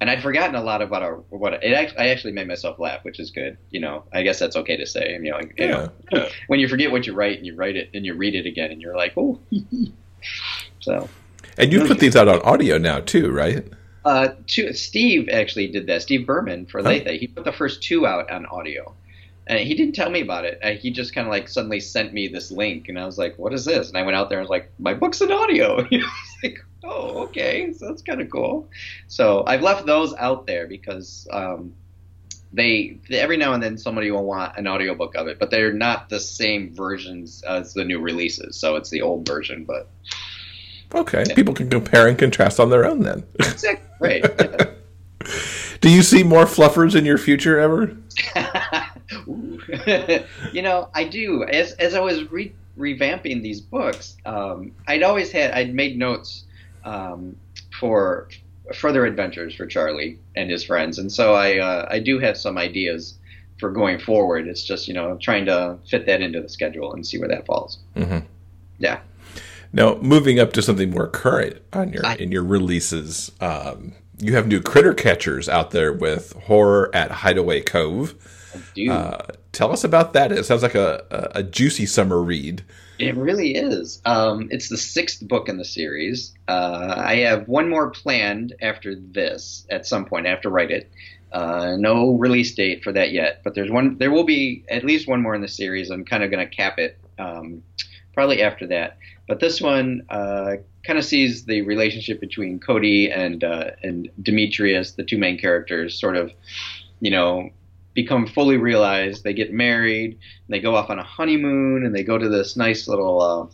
and 0.00 0.10
I'd 0.10 0.22
forgotten 0.22 0.54
a 0.54 0.62
lot 0.62 0.82
about 0.82 1.02
our 1.02 1.16
what 1.30 1.54
it. 1.54 1.72
Actually, 1.72 1.98
I 1.98 2.08
actually 2.08 2.32
made 2.32 2.48
myself 2.48 2.78
laugh, 2.78 3.04
which 3.04 3.18
is 3.20 3.30
good. 3.30 3.56
You 3.70 3.80
know, 3.80 4.04
I 4.12 4.22
guess 4.22 4.38
that's 4.38 4.56
okay 4.56 4.76
to 4.76 4.86
say. 4.86 5.12
You 5.22 5.30
know, 5.30 5.40
you 5.56 5.68
Yeah, 5.68 5.68
know, 5.68 5.92
yeah. 6.12 6.28
when 6.48 6.60
you 6.60 6.68
forget 6.68 6.90
what 6.90 7.06
you 7.06 7.14
write 7.14 7.38
and 7.38 7.46
you 7.46 7.54
write 7.56 7.76
it 7.76 7.90
and 7.94 8.04
you 8.04 8.14
read 8.14 8.34
it 8.34 8.46
again 8.46 8.70
and 8.70 8.80
you're 8.80 8.96
like, 8.96 9.14
oh. 9.16 9.40
so, 10.80 11.10
And 11.58 11.72
you 11.72 11.80
put 11.82 11.98
these 12.00 12.16
out 12.16 12.28
on 12.28 12.40
audio 12.42 12.78
now 12.78 13.00
too, 13.00 13.30
right? 13.30 13.66
uh, 14.04 14.28
two, 14.46 14.72
Steve 14.72 15.28
actually 15.30 15.68
did 15.68 15.86
that. 15.88 16.02
Steve 16.02 16.26
Berman 16.26 16.66
for 16.66 16.82
Lethe. 16.82 17.08
He 17.08 17.28
put 17.28 17.44
the 17.44 17.52
first 17.52 17.82
two 17.82 18.06
out 18.06 18.30
on 18.30 18.46
audio. 18.46 18.94
And 19.48 19.60
he 19.60 19.74
didn't 19.74 19.94
tell 19.94 20.10
me 20.10 20.20
about 20.20 20.44
it. 20.44 20.58
Uh, 20.62 20.72
he 20.72 20.90
just 20.90 21.14
kind 21.14 21.26
of 21.26 21.30
like 21.30 21.48
suddenly 21.48 21.78
sent 21.78 22.12
me 22.12 22.26
this 22.26 22.50
link, 22.50 22.88
and 22.88 22.98
I 22.98 23.06
was 23.06 23.16
like, 23.16 23.38
"What 23.38 23.52
is 23.52 23.64
this?" 23.64 23.88
And 23.88 23.96
I 23.96 24.02
went 24.02 24.16
out 24.16 24.28
there 24.28 24.38
and 24.38 24.44
was 24.44 24.50
like, 24.50 24.70
"My 24.78 24.92
book's 24.94 25.20
in 25.20 25.30
audio." 25.30 25.86
You 25.90 26.00
know, 26.00 26.06
it's 26.24 26.42
like, 26.42 26.64
"Oh, 26.82 27.22
okay, 27.24 27.72
so 27.72 27.86
that's 27.86 28.02
kind 28.02 28.20
of 28.20 28.28
cool." 28.30 28.68
So 29.06 29.44
I've 29.46 29.62
left 29.62 29.86
those 29.86 30.14
out 30.14 30.46
there 30.48 30.66
because 30.66 31.28
um, 31.30 31.74
they 32.52 32.98
every 33.10 33.36
now 33.36 33.52
and 33.52 33.62
then 33.62 33.78
somebody 33.78 34.10
will 34.10 34.24
want 34.24 34.56
an 34.56 34.66
audiobook 34.66 35.14
of 35.14 35.28
it, 35.28 35.38
but 35.38 35.50
they're 35.50 35.72
not 35.72 36.08
the 36.08 36.18
same 36.18 36.74
versions 36.74 37.44
as 37.44 37.72
the 37.72 37.84
new 37.84 38.00
releases. 38.00 38.56
So 38.56 38.74
it's 38.74 38.90
the 38.90 39.02
old 39.02 39.26
version, 39.26 39.64
but 39.64 39.88
Okay, 40.94 41.24
people 41.36 41.54
can 41.54 41.68
compare 41.70 42.08
and 42.08 42.18
contrast 42.18 42.58
on 42.58 42.70
their 42.70 42.84
own 42.84 43.00
then. 43.02 43.24
exactly 43.38 43.86
right. 44.00 44.24
Yeah. 44.38 44.72
Do 45.80 45.90
you 45.90 46.02
see 46.02 46.22
more 46.22 46.44
fluffers 46.46 46.94
in 46.96 47.04
your 47.04 47.18
future 47.18 47.58
ever? 47.58 47.96
You 50.52 50.62
know, 50.62 50.88
I 50.94 51.04
do. 51.04 51.44
As 51.44 51.72
as 51.72 51.94
I 51.94 52.00
was 52.00 52.30
re- 52.30 52.52
revamping 52.78 53.42
these 53.42 53.60
books, 53.60 54.16
um, 54.24 54.72
I'd 54.86 55.02
always 55.02 55.30
had 55.30 55.52
I'd 55.52 55.74
made 55.74 55.98
notes 55.98 56.44
um, 56.84 57.36
for 57.78 58.28
further 58.74 59.06
adventures 59.06 59.54
for 59.54 59.66
Charlie 59.66 60.18
and 60.34 60.50
his 60.50 60.64
friends, 60.64 60.98
and 60.98 61.10
so 61.12 61.34
I 61.34 61.58
uh, 61.58 61.86
I 61.90 61.98
do 62.00 62.18
have 62.18 62.36
some 62.36 62.58
ideas 62.58 63.14
for 63.58 63.70
going 63.70 63.98
forward. 63.98 64.46
It's 64.48 64.62
just 64.64 64.88
you 64.88 64.94
know 64.94 65.16
trying 65.20 65.46
to 65.46 65.78
fit 65.88 66.06
that 66.06 66.20
into 66.20 66.40
the 66.40 66.48
schedule 66.48 66.92
and 66.92 67.06
see 67.06 67.18
where 67.18 67.28
that 67.28 67.46
falls. 67.46 67.78
Mhm. 67.96 68.24
Yeah. 68.78 69.00
Now, 69.72 69.96
moving 69.96 70.38
up 70.38 70.52
to 70.54 70.62
something 70.62 70.90
more 70.90 71.08
current 71.08 71.60
on 71.72 71.92
your 71.92 72.04
I- 72.06 72.14
in 72.16 72.32
your 72.32 72.44
releases, 72.44 73.30
um, 73.40 73.92
you 74.18 74.34
have 74.34 74.46
new 74.46 74.60
critter 74.60 74.94
catchers 74.94 75.48
out 75.48 75.70
there 75.72 75.92
with 75.92 76.32
horror 76.44 76.90
at 76.94 77.10
Hideaway 77.10 77.60
Cove. 77.62 78.14
Uh, 78.90 79.18
tell 79.52 79.72
us 79.72 79.84
about 79.84 80.12
that. 80.12 80.32
It 80.32 80.44
sounds 80.44 80.62
like 80.62 80.74
a, 80.74 81.04
a, 81.10 81.40
a 81.40 81.42
juicy 81.42 81.86
summer 81.86 82.22
read. 82.22 82.64
It 82.98 83.14
really 83.16 83.54
is. 83.54 84.00
Um, 84.04 84.48
it's 84.50 84.68
the 84.68 84.78
sixth 84.78 85.26
book 85.26 85.48
in 85.48 85.58
the 85.58 85.64
series. 85.64 86.32
Uh, 86.48 86.94
I 86.96 87.16
have 87.16 87.46
one 87.46 87.68
more 87.68 87.90
planned 87.90 88.54
after 88.62 88.94
this 88.94 89.66
at 89.70 89.86
some 89.86 90.06
point. 90.06 90.26
I 90.26 90.30
have 90.30 90.40
to 90.42 90.50
write 90.50 90.70
it. 90.70 90.90
Uh, 91.32 91.76
no 91.78 92.12
release 92.12 92.54
date 92.54 92.82
for 92.82 92.92
that 92.92 93.12
yet, 93.12 93.42
but 93.44 93.54
there's 93.54 93.70
one. 93.70 93.98
There 93.98 94.10
will 94.10 94.24
be 94.24 94.64
at 94.70 94.84
least 94.84 95.06
one 95.06 95.20
more 95.20 95.34
in 95.34 95.42
the 95.42 95.48
series. 95.48 95.90
I'm 95.90 96.04
kind 96.04 96.22
of 96.22 96.30
going 96.30 96.48
to 96.48 96.54
cap 96.54 96.78
it 96.78 96.98
um, 97.18 97.62
probably 98.14 98.42
after 98.42 98.66
that. 98.68 98.96
But 99.28 99.40
this 99.40 99.60
one 99.60 100.02
uh, 100.08 100.56
kind 100.84 100.98
of 100.98 101.04
sees 101.04 101.44
the 101.44 101.62
relationship 101.62 102.20
between 102.20 102.60
Cody 102.60 103.10
and 103.10 103.42
uh, 103.42 103.72
and 103.82 104.08
Demetrius, 104.22 104.92
the 104.92 105.04
two 105.04 105.18
main 105.18 105.36
characters, 105.36 105.98
sort 105.98 106.16
of, 106.16 106.32
you 107.00 107.10
know, 107.10 107.50
become 107.96 108.26
fully 108.26 108.58
realized. 108.58 109.24
They 109.24 109.32
get 109.32 109.52
married, 109.52 110.12
and 110.12 110.50
they 110.50 110.60
go 110.60 110.76
off 110.76 110.90
on 110.90 111.00
a 111.00 111.02
honeymoon, 111.02 111.84
and 111.84 111.92
they 111.92 112.04
go 112.04 112.16
to 112.16 112.28
this 112.28 112.56
nice 112.56 112.86
little 112.86 113.20
uh, 113.20 113.46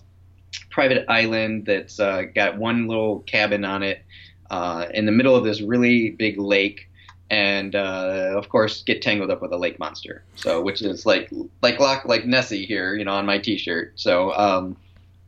private 0.69 1.07
island 1.09 1.65
that's 1.65 1.99
uh, 1.99 2.25
got 2.35 2.59
one 2.59 2.89
little 2.89 3.21
cabin 3.21 3.65
on 3.65 3.83
it 3.83 4.03
uh, 4.51 4.87
in 4.93 5.07
the 5.07 5.13
middle 5.13 5.35
of 5.35 5.45
this 5.45 5.63
really 5.63 6.11
big 6.11 6.39
lake. 6.39 6.91
And 7.31 7.75
uh, 7.75 8.35
of 8.37 8.51
course, 8.51 8.83
get 8.83 9.01
tangled 9.01 9.31
up 9.31 9.41
with 9.41 9.53
a 9.53 9.57
lake 9.57 9.79
monster. 9.79 10.23
So, 10.35 10.61
which 10.61 10.83
is 10.83 11.07
like 11.07 11.31
like 11.63 11.81
like, 11.81 12.05
like 12.05 12.27
Nessie 12.27 12.67
here, 12.67 12.95
you 12.95 13.07
know, 13.07 13.15
on 13.15 13.25
my 13.25 13.39
T-shirt. 13.39 13.93
So, 13.95 14.35
um, 14.35 14.77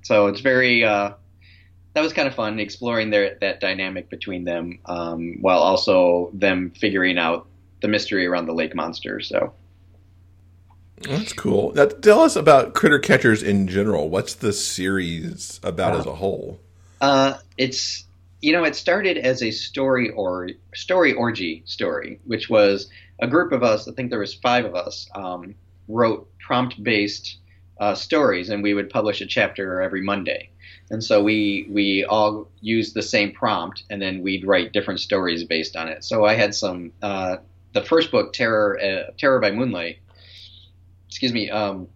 so 0.03 0.27
it's 0.27 0.41
very 0.41 0.85
uh, 0.85 1.13
that 1.95 2.03
was 2.03 2.13
kind 2.13 2.29
of 2.29 2.35
fun 2.35 2.59
exploring 2.59 3.09
their 3.09 3.39
that 3.41 3.61
dynamic 3.61 4.11
between 4.11 4.45
them, 4.45 4.81
um, 4.85 5.39
while 5.41 5.61
also 5.61 6.31
them 6.35 6.73
figuring 6.79 7.17
out 7.17 7.47
the 7.85 7.89
mystery 7.89 8.27
around 8.27 8.47
the 8.47 8.55
lake 8.55 8.75
monster. 8.75 9.21
So. 9.21 9.53
That's 11.03 11.35
cool. 11.35 11.73
Now, 11.75 11.85
tell 11.85 12.21
us 12.21 12.35
about 12.35 12.73
critter 12.73 12.99
catchers 12.99 13.43
in 13.43 13.69
general. 13.69 14.09
What's 14.09 14.35
the 14.35 14.55
series 14.55 15.61
about 15.63 15.95
as 15.95 16.07
a 16.07 16.15
whole? 16.15 16.61
Uh, 17.01 17.35
it's 17.59 18.05
you 18.41 18.53
know 18.53 18.65
it 18.65 18.75
started 18.75 19.19
as 19.19 19.43
a 19.43 19.51
story 19.51 20.09
or 20.11 20.49
story 20.75 21.13
orgy 21.13 21.63
story, 21.67 22.21
which 22.25 22.49
was 22.49 22.89
a 23.21 23.27
group 23.27 23.53
of 23.53 23.63
us. 23.63 23.87
I 23.87 23.93
think 23.93 24.09
there 24.09 24.19
was 24.19 24.33
five 24.33 24.65
of 24.65 24.75
us. 24.75 25.07
Um, 25.15 25.57
wrote 25.89 26.27
prompt 26.39 26.83
based 26.83 27.37
uh, 27.81 27.95
stories, 27.95 28.49
and 28.49 28.63
we 28.63 28.73
would 28.73 28.89
publish 28.89 29.21
a 29.21 29.27
chapter 29.27 29.83
every 29.83 30.01
Monday. 30.01 30.49
And 30.91 31.05
so 31.05 31.23
we 31.23 31.67
we 31.69 32.05
all 32.05 32.49
used 32.63 32.95
the 32.95 33.03
same 33.03 33.33
prompt, 33.33 33.83
and 33.91 34.01
then 34.01 34.23
we'd 34.23 34.47
write 34.47 34.73
different 34.73 35.01
stories 35.01 35.45
based 35.45 35.77
on 35.77 35.89
it. 35.89 36.05
So 36.05 36.25
I 36.25 36.35
had 36.35 36.55
some. 36.55 36.93
Uh, 37.03 37.37
the 37.75 37.83
first 37.83 38.11
book, 38.11 38.33
Terror 38.33 38.81
uh, 38.81 39.11
Terror 39.19 39.41
by 39.41 39.51
Moonlight. 39.51 39.99
Excuse 41.09 41.33
me. 41.33 41.51
Um, 41.51 41.89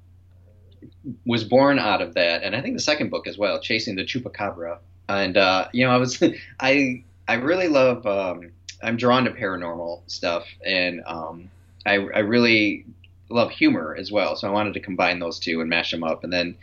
was 1.24 1.44
born 1.44 1.78
out 1.78 2.02
of 2.02 2.14
that, 2.14 2.42
and 2.42 2.54
I 2.54 2.60
think 2.60 2.76
the 2.76 2.82
second 2.82 3.10
book 3.10 3.26
as 3.26 3.38
well, 3.38 3.60
Chasing 3.60 3.96
the 3.96 4.04
Chupacabra. 4.04 4.78
And 5.08 5.36
uh, 5.36 5.68
you 5.72 5.86
know, 5.86 5.92
I 5.92 5.96
was 5.96 6.22
I 6.60 7.02
I 7.26 7.34
really 7.34 7.68
love 7.68 8.06
um, 8.06 8.50
I'm 8.82 8.96
drawn 8.96 9.24
to 9.24 9.30
paranormal 9.30 10.02
stuff, 10.06 10.46
and 10.64 11.02
um, 11.06 11.50
I 11.86 11.94
I 11.94 12.20
really 12.20 12.84
love 13.30 13.50
humor 13.50 13.96
as 13.98 14.12
well. 14.12 14.36
So 14.36 14.48
I 14.48 14.50
wanted 14.50 14.74
to 14.74 14.80
combine 14.80 15.18
those 15.18 15.38
two 15.38 15.60
and 15.60 15.70
mash 15.70 15.90
them 15.90 16.04
up, 16.04 16.24
and 16.24 16.32
then 16.32 16.56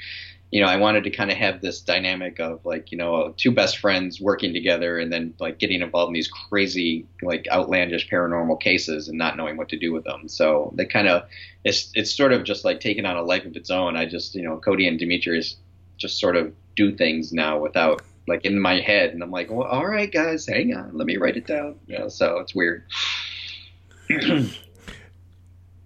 you 0.51 0.61
know 0.61 0.67
I 0.67 0.77
wanted 0.77 1.03
to 1.05 1.09
kind 1.09 1.31
of 1.31 1.37
have 1.37 1.61
this 1.61 1.81
dynamic 1.81 2.39
of 2.39 2.65
like 2.65 2.91
you 2.91 2.97
know 2.97 3.33
two 3.35 3.51
best 3.51 3.79
friends 3.79 4.21
working 4.21 4.53
together, 4.53 4.97
and 4.99 5.11
then 5.11 5.33
like 5.39 5.59
getting 5.59 5.81
involved 5.81 6.09
in 6.09 6.13
these 6.13 6.27
crazy 6.27 7.05
like 7.21 7.47
outlandish 7.51 8.09
paranormal 8.09 8.59
cases 8.61 9.07
and 9.07 9.17
not 9.17 9.37
knowing 9.37 9.57
what 9.57 9.69
to 9.69 9.77
do 9.77 9.91
with 9.91 10.03
them. 10.03 10.27
So 10.27 10.71
they 10.75 10.85
kind 10.85 11.07
of 11.07 11.27
it's 11.63 11.91
it's 11.93 12.15
sort 12.15 12.31
of 12.31 12.43
just 12.43 12.63
like 12.63 12.79
taking 12.79 13.05
on 13.05 13.17
a 13.17 13.21
life 13.21 13.45
of 13.45 13.55
its 13.55 13.69
own. 13.69 13.97
I 13.97 14.05
just 14.05 14.35
you 14.35 14.43
know 14.43 14.57
Cody 14.57 14.87
and 14.87 14.99
Demetrius 14.99 15.57
just 15.97 16.19
sort 16.19 16.35
of 16.35 16.53
do 16.75 16.95
things 16.95 17.33
now 17.33 17.57
without 17.57 18.01
like 18.27 18.45
in 18.45 18.59
my 18.59 18.79
head, 18.79 19.11
and 19.11 19.21
I'm 19.21 19.31
like, 19.31 19.49
well, 19.51 19.67
all 19.67 19.85
right, 19.85 20.11
guys, 20.11 20.47
hang 20.47 20.75
on, 20.75 20.97
let 20.97 21.05
me 21.05 21.17
write 21.17 21.37
it 21.37 21.47
down. 21.47 21.79
You 21.87 21.99
know, 21.99 22.07
so 22.09 22.39
it's 22.39 22.55
weird. 22.55 22.83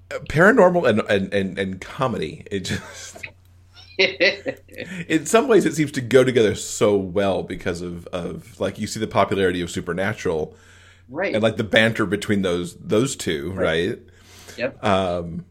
Paranormal 0.09 0.89
and 0.89 0.99
and, 1.01 1.33
and, 1.33 1.57
and 1.57 1.81
comedy. 1.81 2.43
It 2.51 2.61
just 2.61 3.25
in 5.09 5.25
some 5.25 5.47
ways 5.47 5.65
it 5.65 5.75
seems 5.75 5.91
to 5.91 6.01
go 6.01 6.23
together 6.23 6.55
so 6.55 6.95
well 6.95 7.43
because 7.43 7.81
of, 7.81 8.07
of 8.07 8.59
like 8.59 8.79
you 8.79 8.87
see 8.87 8.99
the 8.99 9.07
popularity 9.07 9.61
of 9.61 9.69
Supernatural 9.69 10.55
right. 11.09 11.33
and 11.33 11.43
like 11.43 11.57
the 11.57 11.63
banter 11.65 12.05
between 12.05 12.41
those 12.41 12.75
those 12.77 13.15
two, 13.15 13.51
right? 13.51 13.99
yep. 14.57 14.81
Um, 14.83 15.45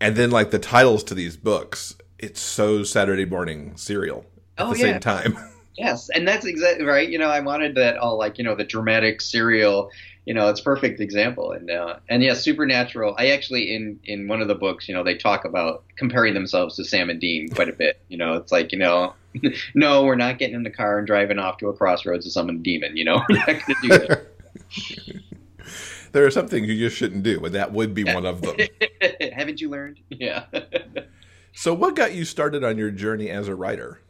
and 0.00 0.16
then 0.16 0.30
like 0.30 0.50
the 0.50 0.58
titles 0.58 1.04
to 1.04 1.14
these 1.14 1.36
books, 1.36 1.94
it's 2.18 2.40
so 2.40 2.82
Saturday 2.82 3.24
morning 3.26 3.76
serial 3.76 4.24
at 4.56 4.66
Oh, 4.66 4.72
the 4.72 4.78
yeah. 4.78 4.84
same 4.92 5.00
time. 5.00 5.36
Yes, 5.78 6.10
and 6.10 6.28
that's 6.28 6.44
exactly 6.44 6.84
right. 6.84 7.08
You 7.08 7.18
know, 7.18 7.30
I 7.30 7.40
wanted 7.40 7.76
that 7.76 7.96
all 7.96 8.18
like 8.18 8.36
you 8.36 8.44
know 8.44 8.54
the 8.54 8.62
dramatic 8.62 9.22
serial. 9.22 9.90
You 10.24 10.34
know, 10.34 10.48
it's 10.48 10.60
a 10.60 10.62
perfect 10.62 11.00
example. 11.00 11.50
And 11.52 11.70
uh, 11.70 11.96
and 12.08 12.22
yeah, 12.22 12.34
Supernatural. 12.34 13.14
I 13.18 13.28
actually 13.28 13.74
in 13.74 13.98
in 14.04 14.28
one 14.28 14.40
of 14.40 14.48
the 14.48 14.54
books, 14.54 14.88
you 14.88 14.94
know, 14.94 15.02
they 15.02 15.16
talk 15.16 15.44
about 15.44 15.84
comparing 15.96 16.34
themselves 16.34 16.76
to 16.76 16.84
Sam 16.84 17.10
and 17.10 17.20
Dean 17.20 17.48
quite 17.48 17.68
a 17.68 17.72
bit. 17.72 18.00
You 18.08 18.18
know, 18.18 18.34
it's 18.34 18.52
like 18.52 18.72
you 18.72 18.78
know, 18.78 19.14
no, 19.74 20.04
we're 20.04 20.14
not 20.14 20.38
getting 20.38 20.54
in 20.54 20.62
the 20.62 20.70
car 20.70 20.98
and 20.98 21.06
driving 21.06 21.38
off 21.38 21.58
to 21.58 21.68
a 21.68 21.72
crossroads 21.72 22.24
to 22.24 22.30
summon 22.30 22.56
a 22.56 22.58
demon. 22.60 22.96
You 22.96 23.04
know, 23.04 23.22
we're 23.28 23.38
not 23.38 23.46
going 23.46 23.60
to 23.60 23.74
do 23.82 23.88
that. 23.88 24.26
there 26.12 26.24
are 26.24 26.30
some 26.30 26.46
things 26.46 26.68
you 26.68 26.78
just 26.78 26.96
shouldn't 26.96 27.24
do, 27.24 27.44
and 27.44 27.54
that 27.54 27.72
would 27.72 27.92
be 27.92 28.04
one 28.04 28.24
of 28.24 28.42
them. 28.42 28.56
Haven't 29.32 29.60
you 29.60 29.70
learned? 29.70 29.98
Yeah. 30.08 30.44
so, 31.52 31.74
what 31.74 31.96
got 31.96 32.14
you 32.14 32.24
started 32.24 32.62
on 32.62 32.78
your 32.78 32.92
journey 32.92 33.28
as 33.28 33.48
a 33.48 33.56
writer? 33.56 34.00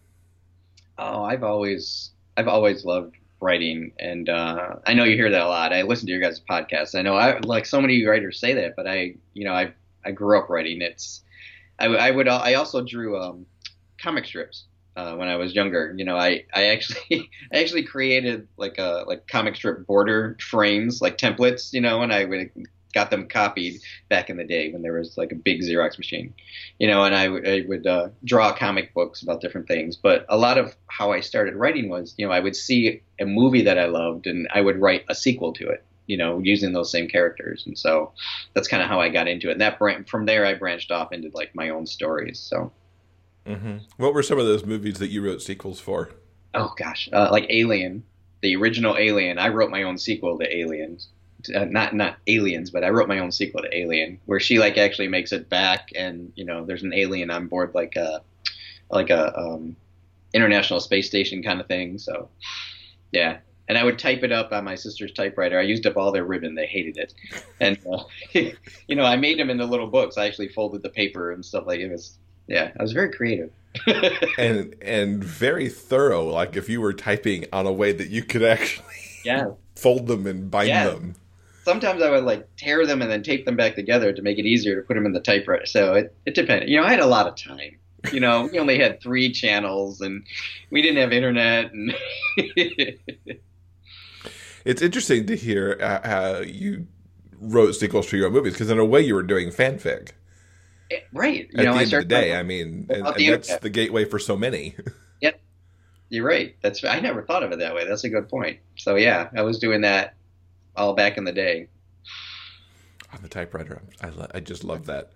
Oh, 0.99 1.25
I've 1.25 1.43
always 1.43 2.11
I've 2.37 2.49
always 2.49 2.85
loved 2.85 3.17
writing, 3.43 3.93
and 3.99 4.29
uh, 4.29 4.77
I 4.87 4.95
know 4.95 5.05
you 5.05 5.17
hear 5.17 5.31
that 5.31 5.43
a 5.43 5.49
lot. 5.49 5.73
I 5.73 5.83
listen 5.83 6.07
to 6.07 6.13
your 6.13 6.21
guys' 6.21 6.41
podcasts. 6.41 6.95
I 6.95 7.03
know 7.03 7.15
I 7.17 7.39
like 7.41 7.67
so 7.67 7.81
many 7.81 8.07
writers 8.07 8.39
say 8.39 8.55
that, 8.55 8.77
but 8.77 8.87
I 8.87 9.17
you 9.35 9.45
know 9.45 9.53
I 9.53 9.73
I 10.05 10.13
grew 10.13 10.39
up 10.39 10.49
writing. 10.49 10.81
It's 10.81 11.23
I, 11.79 11.87
I 11.87 12.11
would 12.11 12.29
I 12.29 12.55
also 12.55 12.83
drew 12.83 13.21
um, 13.21 13.45
comic 14.01 14.25
strips 14.25 14.65
uh, 14.97 15.17
when 15.17 15.29
I 15.29 15.37
was 15.37 15.55
younger. 15.55 15.93
You 15.97 16.05
know 16.05 16.17
I 16.17 16.45
I 16.55 16.67
actually 16.69 17.31
I 17.53 17.59
actually 17.59 17.83
created 17.83 18.49
like 18.57 18.79
a 18.79 19.05
like 19.07 19.27
comic 19.27 19.57
strip 19.57 19.87
border 19.87 20.37
frames 20.41 21.03
like 21.03 21.19
templates. 21.19 21.73
You 21.73 21.81
know, 21.81 22.03
and 22.03 22.13
I 22.13 22.25
would 22.25 22.51
got 22.95 23.11
them 23.11 23.27
copied 23.27 23.81
back 24.09 24.31
in 24.31 24.37
the 24.37 24.45
day 24.45 24.71
when 24.71 24.83
there 24.83 24.99
was 24.99 25.17
like 25.17 25.33
a 25.33 25.37
big 25.37 25.61
Xerox 25.61 25.99
machine, 25.99 26.35
you 26.79 26.87
know, 26.87 27.05
and 27.05 27.15
I 27.15 27.29
would, 27.29 27.69
would 27.69 27.87
uh, 27.87 28.09
draw 28.25 28.53
comic 28.53 28.93
books 28.95 29.23
about 29.23 29.41
different 29.41 29.69
things. 29.69 29.97
But 29.97 30.27
a 30.29 30.37
lot 30.37 30.59
of 30.59 30.77
how 30.89 31.13
I 31.13 31.21
started 31.21 31.55
writing 31.55 31.89
was, 31.89 32.15
you 32.17 32.27
know, 32.27 32.33
I 32.33 32.41
would 32.41 32.57
see 32.57 33.03
a 33.19 33.25
movie 33.25 33.63
that 33.63 33.79
I 33.79 33.87
loved 33.87 34.27
and 34.27 34.49
I 34.53 34.61
would 34.61 34.81
write 34.81 35.05
a 35.09 35.15
sequel 35.15 35.53
to 35.55 35.69
it, 35.69 35.85
you 36.07 36.17
know, 36.17 36.39
using 36.39 36.73
those 36.73 36.91
same 36.91 37.09
characters. 37.09 37.65
And 37.67 37.79
so 37.79 38.13
that's 38.55 38.69
kind 38.69 38.83
of 38.83 38.89
how 38.89 39.01
I 39.01 39.09
got 39.09 39.29
into 39.29 39.49
it. 39.49 39.53
And 39.53 39.61
that 39.61 39.79
bran- 39.79 40.05
from 40.05 40.27
there, 40.27 40.45
I 40.45 40.55
branched 40.55 40.91
off 40.91 41.13
into 41.13 41.31
like 41.35 41.55
my 41.55 41.71
own 41.71 41.87
stories. 41.87 42.39
So, 42.39 42.73
Mm-hmm. 43.47 43.79
What 43.97 44.15
were 44.15 44.23
some 44.23 44.39
of 44.39 44.47
those 44.47 44.65
movies 44.65 44.99
that 44.99 45.11
you 45.11 45.21
wrote 45.21 45.43
sequels 45.43 45.81
for? 45.81 46.11
oh 46.55 46.73
gosh, 46.77 47.09
uh, 47.13 47.29
like 47.31 47.47
Alien, 47.51 48.05
the 48.41 48.57
original 48.57 48.97
Alien. 48.97 49.39
I 49.39 49.49
wrote 49.49 49.71
my 49.71 49.83
own 49.83 49.99
sequel 49.99 50.39
to 50.39 50.57
Aliens. 50.57 51.09
Uh, 51.55 51.65
not 51.65 51.95
not 51.95 52.17
aliens, 52.27 52.71
but 52.71 52.85
I 52.85 52.91
wrote 52.91 53.09
my 53.09 53.19
own 53.19 53.33
sequel 53.33 53.63
to 53.63 53.77
Alien, 53.77 54.19
where 54.27 54.41
she 54.41 54.59
like 54.59 54.79
actually 54.79 55.09
makes 55.09 55.33
it 55.33 55.49
back, 55.49 55.91
and 55.97 56.33
you 56.37 56.45
know, 56.45 56.65
there's 56.65 56.83
an 56.83 56.93
alien 56.95 57.31
on 57.31 57.49
board, 57.49 57.73
like 57.75 57.97
a 57.97 58.23
like 58.91 59.11
a 59.11 59.37
um, 59.39 59.77
international 60.35 60.81
space 60.81 61.07
station 61.07 61.43
kind 61.43 61.61
of 61.61 61.67
thing. 61.67 61.99
So, 61.99 62.29
yeah. 63.11 63.39
And 63.69 63.79
I 63.79 63.85
would 63.85 63.99
type 63.99 64.23
it 64.23 64.33
up 64.33 64.53
on 64.53 64.65
my 64.65 64.75
sister's 64.75 65.13
typewriter. 65.13 65.59
I 65.59 65.63
used 65.63 65.87
up 65.87 65.97
all 65.97 66.13
their 66.13 66.25
ribbon; 66.25 66.55
they 66.55 66.67
hated 66.67 66.99
it. 66.99 67.15
And 67.61 67.79
uh, 67.91 68.05
you 68.87 68.97
know, 68.97 69.05
I 69.05 69.17
made 69.17 69.39
them 69.39 69.51
into 69.51 69.65
little 69.65 69.87
books. 69.87 70.19
I 70.19 70.27
actually 70.27 70.49
folded 70.49 70.83
the 70.83 70.91
paper 70.91 71.31
and 71.33 71.45
stuff 71.45 71.67
like 71.67 71.81
it 71.81 71.91
was. 71.91 72.19
Yeah, 72.49 72.73
I 72.79 72.83
was 72.83 72.93
very 72.93 73.11
creative. 73.11 73.51
and 74.39 74.75
and 74.83 75.25
very 75.25 75.69
thorough. 75.69 76.25
Like 76.25 76.57
if 76.57 76.69
you 76.69 76.81
were 76.81 76.93
typing 76.93 77.47
on 77.53 77.67
a 77.67 77.73
way 77.73 77.93
that 77.93 78.09
you 78.09 78.23
could 78.25 78.43
actually 78.43 78.85
yeah. 79.25 79.53
fold 79.77 80.07
them 80.07 80.27
and 80.27 80.51
bind 80.51 80.69
Yeah. 80.69 80.89
them. 80.89 81.15
Sometimes 81.65 82.03
I 82.03 82.11
would 82.11 82.25
like 82.25 82.49
tear 82.57 82.87
them 82.87 83.03
and 83.03 83.11
then 83.11 83.23
tape 83.23 83.45
them 83.47 83.57
back 83.57 83.75
together 83.75 84.13
to 84.13 84.23
make 84.23 84.39
it 84.39 84.47
easier 84.47 84.77
to 84.77 84.87
put 84.87 84.95
them 84.95 85.07
in 85.07 85.13
the 85.13 85.21
typewriter. 85.21 85.67
So 85.67 85.95
it, 85.95 86.17
it 86.27 86.35
depended. 86.35 86.69
You 86.69 86.79
know, 86.81 86.87
I 86.87 86.91
had 86.91 87.01
a 87.01 87.07
lot 87.07 87.27
of 87.27 87.37
time. 87.37 87.79
You 88.11 88.21
know, 88.21 88.49
we 88.53 88.59
only 88.59 88.79
had 88.79 89.01
three 89.01 89.33
channels 89.33 90.01
and 90.01 90.27
we 90.71 90.83
didn't 90.83 90.99
have 90.99 91.13
internet. 91.13 91.73
And 91.73 91.95
It's 94.65 94.83
interesting 94.83 95.27
to 95.27 95.37
hear 95.37 95.77
uh, 95.81 96.07
how 96.09 96.39
you 96.41 96.87
wrote 97.41 97.73
sequels 97.73 98.07
to 98.09 98.17
your 98.17 98.27
own 98.29 98.33
movies 98.33 98.53
because 98.55 98.71
in 98.71 98.79
a 98.79 98.85
way 98.85 99.01
you 99.01 99.15
were 99.15 99.23
doing 99.23 99.51
fanfic. 99.51 100.11
right. 101.13 101.49
You 101.53 101.59
At 101.59 101.65
know, 101.65 101.75
the 101.75 101.79
I 101.79 101.83
end 101.83 101.93
of 101.93 101.99
the 101.99 102.05
day, 102.05 102.35
I 102.37 102.43
mean, 102.43 102.87
and, 102.89 103.07
and 103.07 103.17
the 103.17 103.27
that's 103.27 103.57
the 103.57 103.71
gateway 103.71 104.05
for 104.05 104.19
so 104.19 104.37
many. 104.37 104.77
Yep. 105.21 105.41
You're 106.11 106.27
right. 106.27 106.57
That's 106.63 106.85
I 106.85 107.01
never 107.01 107.23
thought 107.23 107.43
of 107.43 107.53
it 107.53 107.59
that 107.61 107.75
way. 107.75 107.87
That's 107.87 108.05
a 108.05 108.09
good 108.11 108.29
point. 108.29 108.61
So 108.77 108.97
yeah, 108.97 109.31
I 109.37 109.43
was 109.43 109.59
doing 109.59 109.83
that 109.83 110.15
all 110.77 110.95
back 110.95 111.17
in 111.19 111.25
the 111.25 111.33
day. 111.33 111.69
on 113.13 113.21
the 113.23 113.29
typewriter. 113.29 113.83
I, 114.01 114.09
lo- 114.09 114.31
I 114.35 114.41
just 114.41 114.65
love 114.65 114.87
that. 114.87 115.13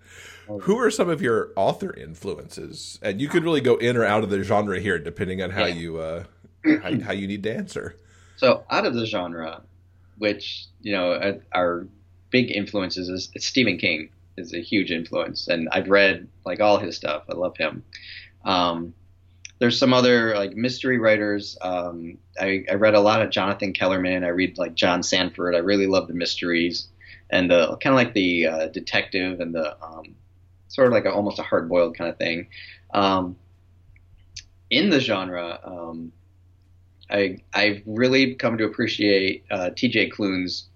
Oh. 0.49 0.59
Who 0.59 0.77
are 0.79 0.91
some 0.91 1.09
of 1.09 1.21
your 1.21 1.51
author 1.55 1.93
influences? 1.95 2.99
And 3.01 3.19
you 3.19 3.27
could 3.27 3.43
really 3.43 3.61
go 3.61 3.75
in 3.77 3.97
or 3.97 4.05
out 4.05 4.23
of 4.23 4.29
the 4.29 4.43
genre 4.43 4.79
here, 4.79 4.99
depending 4.99 5.41
on 5.41 5.49
how 5.49 5.65
Yeah. 5.65 5.73
you 5.75 5.97
uh, 5.99 6.23
how, 6.83 6.99
how 7.01 7.11
you 7.11 7.27
need 7.27 7.43
to 7.43 7.53
answer. 7.55 7.97
So 8.37 8.63
out 8.69 8.85
of 8.85 8.93
the 8.93 9.05
genre, 9.05 9.63
which 10.19 10.65
you 10.81 10.91
know 10.93 11.11
are, 11.13 11.37
are 11.53 11.87
big 12.29 12.51
influences, 12.51 13.09
is 13.09 13.31
Stephen 13.43 13.77
King 13.77 14.09
is 14.37 14.53
a 14.53 14.61
huge 14.61 14.91
influence, 14.91 15.47
and 15.47 15.67
I've 15.71 15.89
read 15.89 16.27
like 16.45 16.59
all 16.59 16.77
his 16.77 16.95
stuff. 16.95 17.23
I 17.29 17.33
love 17.33 17.57
him. 17.57 17.83
Um, 18.45 18.93
there's 19.59 19.79
some 19.79 19.93
other 19.93 20.35
like 20.35 20.55
mystery 20.55 20.97
writers. 20.99 21.57
Um, 21.61 22.17
I, 22.39 22.63
I 22.69 22.75
read 22.75 22.93
a 22.93 22.99
lot 22.99 23.21
of 23.21 23.29
Jonathan 23.29 23.73
Kellerman. 23.73 24.23
I 24.23 24.29
read 24.29 24.57
like 24.57 24.75
John 24.75 25.01
Sandford. 25.03 25.55
I 25.55 25.59
really 25.59 25.87
love 25.87 26.07
the 26.07 26.13
mysteries 26.13 26.87
and 27.29 27.49
the 27.49 27.77
kind 27.77 27.93
of 27.93 27.95
like 27.95 28.13
the 28.13 28.47
uh, 28.47 28.67
detective 28.67 29.39
and 29.39 29.53
the 29.53 29.75
um, 29.83 30.15
sort 30.67 30.87
of 30.87 30.93
like 30.93 31.05
a, 31.05 31.11
almost 31.11 31.39
a 31.39 31.43
hard 31.43 31.69
boiled 31.69 31.97
kind 31.97 32.09
of 32.09 32.17
thing. 32.17 32.47
Um, 32.93 33.35
in 34.69 34.89
the 34.89 34.99
genre, 34.99 35.59
um, 35.63 36.11
I 37.09 37.39
I've 37.53 37.81
really 37.85 38.35
come 38.35 38.57
to 38.57 38.65
appreciate 38.65 39.45
uh, 39.49 39.71
T.J. 39.75 40.09
Klune's 40.09 40.67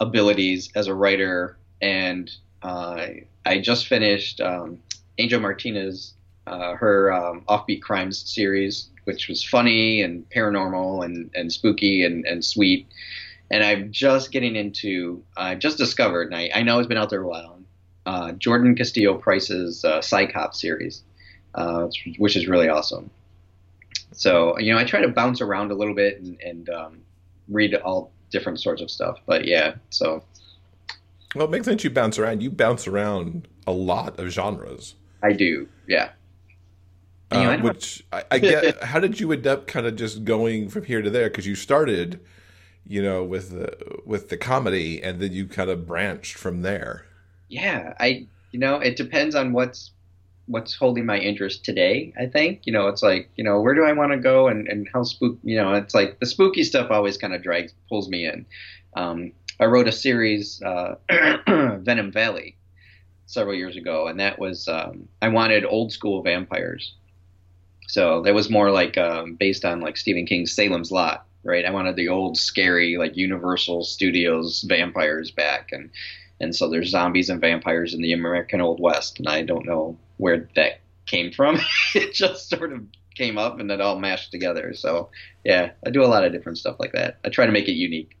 abilities 0.00 0.70
as 0.74 0.86
a 0.86 0.94
writer, 0.94 1.58
and 1.80 2.30
uh, 2.62 3.06
I 3.44 3.58
just 3.60 3.86
finished 3.86 4.40
um, 4.40 4.78
Angel 5.18 5.40
Martinez, 5.40 6.14
uh, 6.46 6.74
her 6.74 7.12
um, 7.12 7.42
Offbeat 7.48 7.82
Crimes 7.82 8.18
series, 8.18 8.88
which 9.04 9.28
was 9.28 9.42
funny 9.44 10.02
and 10.02 10.28
paranormal 10.30 11.04
and, 11.04 11.30
and 11.34 11.52
spooky 11.52 12.04
and, 12.04 12.24
and 12.26 12.44
sweet. 12.44 12.86
And 13.50 13.62
I'm 13.62 13.92
just 13.92 14.32
getting 14.32 14.56
into, 14.56 15.22
I 15.36 15.54
just 15.54 15.78
discovered, 15.78 16.32
and 16.32 16.34
I, 16.34 16.50
I 16.54 16.62
know 16.62 16.78
it's 16.78 16.88
been 16.88 16.98
out 16.98 17.10
there 17.10 17.22
a 17.22 17.28
while, 17.28 17.60
uh, 18.06 18.32
Jordan 18.32 18.74
Castillo 18.74 19.14
Price's 19.14 19.84
uh, 19.84 20.00
PsyCop 20.00 20.54
series, 20.54 21.02
uh, 21.54 21.88
which 22.18 22.36
is 22.36 22.46
really 22.46 22.68
awesome. 22.68 23.10
So, 24.12 24.58
you 24.58 24.72
know, 24.72 24.78
I 24.78 24.84
try 24.84 25.00
to 25.00 25.08
bounce 25.08 25.40
around 25.40 25.70
a 25.70 25.74
little 25.74 25.94
bit 25.94 26.20
and, 26.20 26.40
and 26.40 26.68
um, 26.68 26.98
read 27.48 27.74
all 27.74 28.12
different 28.30 28.60
sorts 28.60 28.82
of 28.82 28.90
stuff. 28.90 29.18
But 29.26 29.44
yeah, 29.46 29.74
so 29.90 30.22
Well, 31.34 31.46
it 31.46 31.50
makes 31.50 31.66
sense 31.66 31.84
you 31.84 31.90
bounce 31.90 32.18
around. 32.18 32.42
You 32.42 32.50
bounce 32.50 32.86
around 32.86 33.48
a 33.66 33.72
lot 33.72 34.18
of 34.18 34.28
genres. 34.28 34.94
I 35.22 35.32
do. 35.32 35.68
Yeah. 35.88 36.10
Uh, 37.30 37.58
which 37.58 38.04
I, 38.12 38.24
I 38.30 38.38
get. 38.38 38.82
how 38.82 39.00
did 39.00 39.18
you 39.18 39.32
end 39.32 39.46
up 39.46 39.66
kind 39.66 39.86
of 39.86 39.96
just 39.96 40.24
going 40.24 40.68
from 40.68 40.84
here 40.84 41.02
to 41.02 41.10
there? 41.10 41.28
Because 41.28 41.46
you 41.46 41.54
started, 41.54 42.20
you 42.86 43.02
know, 43.02 43.24
with 43.24 43.50
the 43.50 44.00
with 44.04 44.28
the 44.28 44.36
comedy, 44.36 45.02
and 45.02 45.20
then 45.20 45.32
you 45.32 45.46
kind 45.46 45.70
of 45.70 45.86
branched 45.86 46.36
from 46.36 46.62
there. 46.62 47.06
yeah 47.48 47.94
i 48.00 48.26
you 48.52 48.58
know 48.58 48.76
it 48.76 48.96
depends 48.96 49.34
on 49.34 49.52
what's 49.52 49.92
what's 50.46 50.74
holding 50.74 51.06
my 51.06 51.18
interest 51.18 51.64
today 51.64 52.12
i 52.18 52.26
think 52.26 52.66
you 52.66 52.72
know 52.72 52.88
it's 52.88 53.02
like 53.02 53.30
you 53.36 53.44
know 53.44 53.60
where 53.60 53.74
do 53.74 53.84
i 53.84 53.92
want 53.92 54.12
to 54.12 54.18
go 54.18 54.48
and 54.48 54.68
and 54.68 54.88
how 54.92 55.02
spook 55.02 55.38
you 55.42 55.56
know 55.56 55.72
it's 55.72 55.94
like 55.94 56.18
the 56.20 56.26
spooky 56.26 56.64
stuff 56.64 56.90
always 56.90 57.16
kind 57.16 57.34
of 57.34 57.42
drags 57.42 57.72
pulls 57.88 58.08
me 58.08 58.26
in 58.26 58.44
um 58.96 59.32
i 59.60 59.64
wrote 59.64 59.88
a 59.88 59.92
series 59.92 60.60
uh 60.62 60.96
venom 61.80 62.10
valley 62.12 62.56
several 63.26 63.54
years 63.54 63.76
ago 63.76 64.06
and 64.06 64.20
that 64.20 64.38
was 64.38 64.68
um 64.68 65.08
i 65.22 65.28
wanted 65.28 65.64
old 65.64 65.92
school 65.92 66.22
vampires 66.22 66.94
so 67.86 68.22
that 68.22 68.34
was 68.34 68.50
more 68.50 68.70
like 68.70 68.96
um 68.98 69.34
based 69.34 69.64
on 69.64 69.80
like 69.80 69.96
stephen 69.96 70.26
king's 70.26 70.52
salem's 70.52 70.90
lot 70.90 71.26
right 71.42 71.64
i 71.64 71.70
wanted 71.70 71.96
the 71.96 72.08
old 72.08 72.36
scary 72.36 72.96
like 72.96 73.16
universal 73.16 73.84
studios 73.84 74.62
vampires 74.62 75.30
back 75.30 75.70
and 75.72 75.90
and 76.40 76.54
so 76.54 76.68
there's 76.68 76.90
zombies 76.90 77.30
and 77.30 77.40
vampires 77.40 77.94
in 77.94 78.02
the 78.02 78.12
American 78.12 78.60
Old 78.60 78.80
West, 78.80 79.18
and 79.18 79.28
I 79.28 79.42
don't 79.42 79.66
know 79.66 79.98
where 80.16 80.48
that 80.56 80.80
came 81.06 81.32
from. 81.32 81.58
it 81.94 82.12
just 82.12 82.48
sort 82.48 82.72
of 82.72 82.82
came 83.14 83.38
up 83.38 83.60
and 83.60 83.70
it 83.70 83.80
all 83.80 83.98
mashed 83.98 84.32
together. 84.32 84.74
So 84.74 85.10
yeah, 85.44 85.70
I 85.86 85.90
do 85.90 86.04
a 86.04 86.06
lot 86.06 86.24
of 86.24 86.32
different 86.32 86.58
stuff 86.58 86.76
like 86.78 86.92
that. 86.92 87.18
I 87.24 87.28
try 87.28 87.46
to 87.46 87.52
make 87.52 87.68
it 87.68 87.72
unique. 87.72 88.16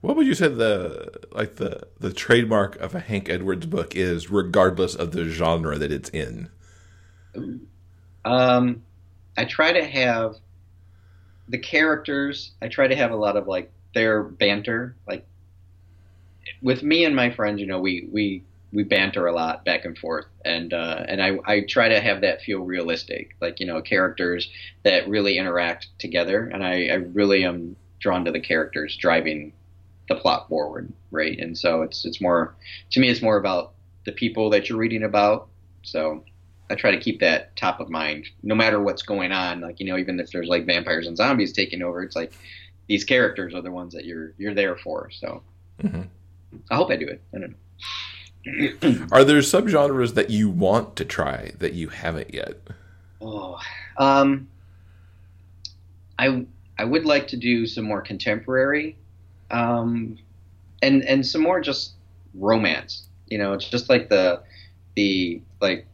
What 0.00 0.16
would 0.16 0.26
you 0.26 0.34
say 0.34 0.48
the 0.48 1.12
like 1.30 1.56
the 1.56 1.86
the 2.00 2.12
trademark 2.12 2.76
of 2.80 2.94
a 2.94 3.00
Hank 3.00 3.28
Edwards 3.28 3.66
book 3.66 3.94
is, 3.94 4.30
regardless 4.30 4.96
of 4.96 5.12
the 5.12 5.26
genre 5.26 5.78
that 5.78 5.92
it's 5.92 6.08
in? 6.10 6.50
Um, 8.24 8.82
I 9.36 9.44
try 9.44 9.72
to 9.72 9.84
have 9.84 10.36
the 11.48 11.58
characters. 11.58 12.52
I 12.60 12.68
try 12.68 12.88
to 12.88 12.96
have 12.96 13.10
a 13.10 13.16
lot 13.16 13.36
of 13.36 13.46
like 13.46 13.70
their 13.94 14.22
banter. 14.22 14.96
Like 15.06 15.26
with 16.62 16.82
me 16.82 17.04
and 17.04 17.14
my 17.16 17.30
friends, 17.30 17.60
you 17.60 17.66
know, 17.66 17.80
we 17.80 18.08
we 18.12 18.42
we 18.72 18.84
banter 18.84 19.26
a 19.26 19.32
lot 19.32 19.64
back 19.64 19.84
and 19.84 19.96
forth, 19.98 20.26
and 20.44 20.72
uh, 20.72 21.04
and 21.06 21.22
I 21.22 21.38
I 21.44 21.60
try 21.68 21.88
to 21.88 22.00
have 22.00 22.22
that 22.22 22.42
feel 22.42 22.60
realistic, 22.60 23.36
like 23.40 23.60
you 23.60 23.66
know 23.66 23.82
characters 23.82 24.50
that 24.82 25.08
really 25.08 25.38
interact 25.38 25.88
together, 25.98 26.46
and 26.46 26.64
I, 26.64 26.86
I 26.86 26.94
really 26.94 27.44
am 27.44 27.76
drawn 28.00 28.24
to 28.24 28.32
the 28.32 28.40
characters 28.40 28.96
driving 28.96 29.52
the 30.08 30.14
plot 30.16 30.48
forward, 30.48 30.92
right? 31.10 31.38
And 31.38 31.56
so 31.56 31.82
it's 31.82 32.04
it's 32.04 32.20
more 32.20 32.54
to 32.90 33.00
me, 33.00 33.08
it's 33.08 33.22
more 33.22 33.36
about 33.36 33.72
the 34.04 34.12
people 34.12 34.50
that 34.50 34.68
you're 34.68 34.78
reading 34.78 35.04
about. 35.04 35.48
So 35.82 36.24
I 36.70 36.74
try 36.74 36.90
to 36.92 37.00
keep 37.00 37.20
that 37.20 37.56
top 37.56 37.80
of 37.80 37.90
mind, 37.90 38.26
no 38.42 38.54
matter 38.54 38.80
what's 38.82 39.02
going 39.02 39.32
on. 39.32 39.60
Like 39.60 39.80
you 39.80 39.86
know, 39.86 39.98
even 39.98 40.20
if 40.20 40.30
there's 40.32 40.48
like 40.48 40.66
vampires 40.66 41.06
and 41.06 41.16
zombies 41.16 41.52
taking 41.52 41.82
over, 41.82 42.02
it's 42.02 42.16
like 42.16 42.32
these 42.88 43.04
characters 43.04 43.54
are 43.54 43.62
the 43.62 43.72
ones 43.72 43.94
that 43.94 44.04
you're 44.04 44.34
you're 44.38 44.54
there 44.54 44.76
for. 44.76 45.10
So 45.12 45.42
Mm-hmm. 45.82 46.02
I 46.70 46.76
hope 46.76 46.90
I 46.90 46.96
do 46.96 47.06
it. 47.08 47.22
I 47.34 47.38
don't 47.38 47.50
know. 47.50 47.56
Are 49.12 49.24
there 49.24 49.38
subgenres 49.40 50.14
that 50.14 50.30
you 50.30 50.50
want 50.50 50.96
to 50.96 51.04
try 51.04 51.52
that 51.58 51.74
you 51.74 51.88
haven't 51.88 52.34
yet? 52.34 52.56
Oh, 53.20 53.58
um, 53.98 54.48
I 56.18 56.46
I 56.78 56.84
would 56.84 57.04
like 57.04 57.28
to 57.28 57.36
do 57.36 57.66
some 57.66 57.84
more 57.84 58.02
contemporary, 58.02 58.98
um, 59.50 60.18
and 60.82 61.02
and 61.04 61.26
some 61.26 61.42
more 61.42 61.60
just 61.60 61.94
romance. 62.34 63.06
You 63.26 63.38
know, 63.38 63.52
it's 63.54 63.68
just 63.68 63.88
like 63.88 64.08
the 64.08 64.42
the 64.96 65.42
like 65.60 65.86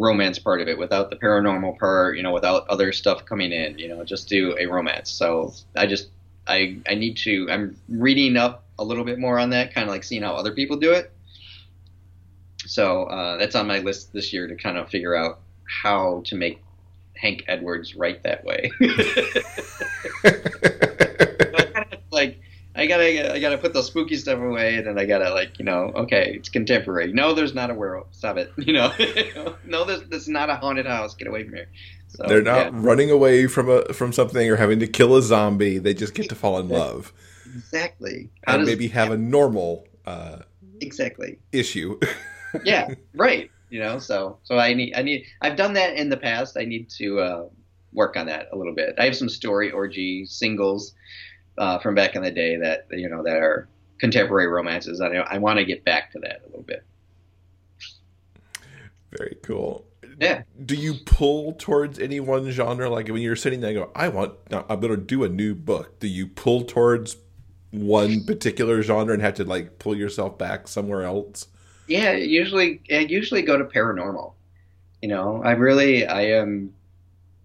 romance 0.00 0.38
part 0.38 0.62
of 0.62 0.68
it 0.68 0.78
without 0.78 1.10
the 1.10 1.16
paranormal 1.16 1.78
part. 1.78 2.16
You 2.16 2.22
know, 2.22 2.32
without 2.32 2.66
other 2.68 2.92
stuff 2.92 3.24
coming 3.24 3.52
in. 3.52 3.78
You 3.78 3.88
know, 3.88 4.04
just 4.04 4.28
do 4.28 4.56
a 4.58 4.66
romance. 4.66 5.10
So 5.10 5.52
I 5.76 5.86
just 5.86 6.08
I 6.46 6.78
I 6.88 6.94
need 6.94 7.16
to. 7.18 7.48
I'm 7.50 7.76
reading 7.88 8.36
up 8.36 8.64
a 8.78 8.84
little 8.84 9.04
bit 9.04 9.18
more 9.18 9.38
on 9.38 9.50
that, 9.50 9.74
kind 9.74 9.86
of 9.86 9.92
like 9.92 10.04
seeing 10.04 10.22
how 10.22 10.34
other 10.34 10.52
people 10.52 10.76
do 10.76 10.92
it. 10.92 11.12
So 12.66 13.04
uh, 13.04 13.36
that's 13.36 13.54
on 13.54 13.66
my 13.66 13.78
list 13.78 14.12
this 14.12 14.32
year 14.32 14.46
to 14.46 14.56
kind 14.56 14.78
of 14.78 14.88
figure 14.88 15.14
out 15.14 15.40
how 15.64 16.22
to 16.26 16.36
make 16.36 16.62
Hank 17.16 17.44
Edwards 17.46 17.94
write 17.94 18.22
that 18.22 18.44
way. 18.44 18.70
gotta 22.90 23.34
I 23.34 23.40
gotta 23.40 23.58
put 23.58 23.72
the 23.72 23.82
spooky 23.82 24.16
stuff 24.16 24.38
away, 24.38 24.76
and 24.76 24.86
then 24.86 24.98
I 24.98 25.06
gotta 25.06 25.30
like 25.30 25.58
you 25.58 25.64
know 25.64 25.92
okay 25.94 26.34
it's 26.36 26.48
contemporary. 26.48 27.12
No, 27.12 27.32
there's 27.32 27.54
not 27.54 27.70
a 27.70 27.74
werewolf. 27.74 28.08
Stop 28.12 28.36
it. 28.36 28.52
You 28.58 28.74
know, 28.74 28.92
no, 29.64 29.84
there's, 29.84 30.02
this 30.04 30.22
is 30.22 30.28
not 30.28 30.50
a 30.50 30.56
haunted 30.56 30.86
house. 30.86 31.14
Get 31.14 31.26
away 31.26 31.44
from 31.44 31.54
here. 31.54 31.68
So, 32.08 32.24
They're 32.26 32.42
not 32.42 32.72
yeah, 32.72 32.78
running 32.80 33.10
away 33.10 33.46
from 33.46 33.70
a 33.70 33.92
from 33.92 34.12
something 34.12 34.48
or 34.50 34.56
having 34.56 34.80
to 34.80 34.86
kill 34.86 35.16
a 35.16 35.22
zombie. 35.22 35.78
They 35.78 35.94
just 35.94 36.14
get 36.14 36.28
to 36.28 36.34
fall 36.34 36.58
in 36.58 36.68
love 36.68 37.12
exactly. 37.54 38.30
How 38.46 38.54
and 38.54 38.60
does- 38.60 38.68
maybe 38.68 38.88
have 38.88 39.10
a 39.10 39.16
normal 39.16 39.86
uh, 40.06 40.38
exactly. 40.80 41.38
issue. 41.52 41.98
yeah, 42.64 42.94
right. 43.14 43.50
You 43.70 43.80
know, 43.80 43.98
so 43.98 44.38
so 44.42 44.58
I 44.58 44.74
need 44.74 44.94
I 44.94 45.02
need 45.02 45.24
I've 45.40 45.56
done 45.56 45.74
that 45.74 45.94
in 45.94 46.08
the 46.08 46.16
past. 46.16 46.56
I 46.58 46.64
need 46.64 46.90
to 46.98 47.20
uh, 47.20 47.44
work 47.92 48.16
on 48.16 48.26
that 48.26 48.48
a 48.52 48.56
little 48.56 48.74
bit. 48.74 48.94
I 48.98 49.04
have 49.04 49.16
some 49.16 49.28
story 49.28 49.70
orgy 49.70 50.24
singles 50.26 50.94
uh, 51.58 51.78
from 51.78 51.94
back 51.94 52.14
in 52.14 52.22
the 52.22 52.30
day 52.30 52.56
that 52.56 52.86
you 52.90 53.08
know 53.08 53.22
that 53.22 53.36
are 53.36 53.68
contemporary 53.98 54.48
romances. 54.48 55.00
I 55.00 55.08
I 55.08 55.38
want 55.38 55.58
to 55.58 55.64
get 55.64 55.84
back 55.84 56.12
to 56.12 56.18
that 56.20 56.42
a 56.42 56.46
little 56.46 56.62
bit. 56.62 56.84
Very 59.16 59.36
cool. 59.42 59.86
Yeah. 60.20 60.42
Do 60.64 60.74
you 60.74 60.94
pull 61.06 61.54
towards 61.54 61.98
any 61.98 62.20
one 62.20 62.50
genre? 62.50 62.90
Like 62.90 63.08
when 63.08 63.22
you're 63.22 63.36
sitting 63.36 63.60
there, 63.60 63.70
and 63.70 63.78
go, 63.78 63.90
I 63.94 64.08
want. 64.08 64.34
I'm 64.52 64.80
going 64.80 64.90
to 64.90 64.96
do 64.96 65.24
a 65.24 65.28
new 65.28 65.54
book. 65.54 65.98
Do 65.98 66.06
you 66.06 66.26
pull 66.26 66.64
towards 66.64 67.16
one 67.70 68.24
particular 68.24 68.82
genre 68.82 69.14
and 69.14 69.22
have 69.22 69.34
to 69.34 69.44
like 69.44 69.78
pull 69.78 69.96
yourself 69.96 70.36
back 70.36 70.68
somewhere 70.68 71.02
else? 71.04 71.48
Yeah, 71.86 72.12
usually 72.12 72.82
I 72.90 72.98
usually 72.98 73.42
go 73.42 73.56
to 73.56 73.64
paranormal. 73.64 74.34
You 75.02 75.08
know, 75.08 75.42
I 75.42 75.52
really 75.52 76.06
I 76.06 76.22
am. 76.22 76.74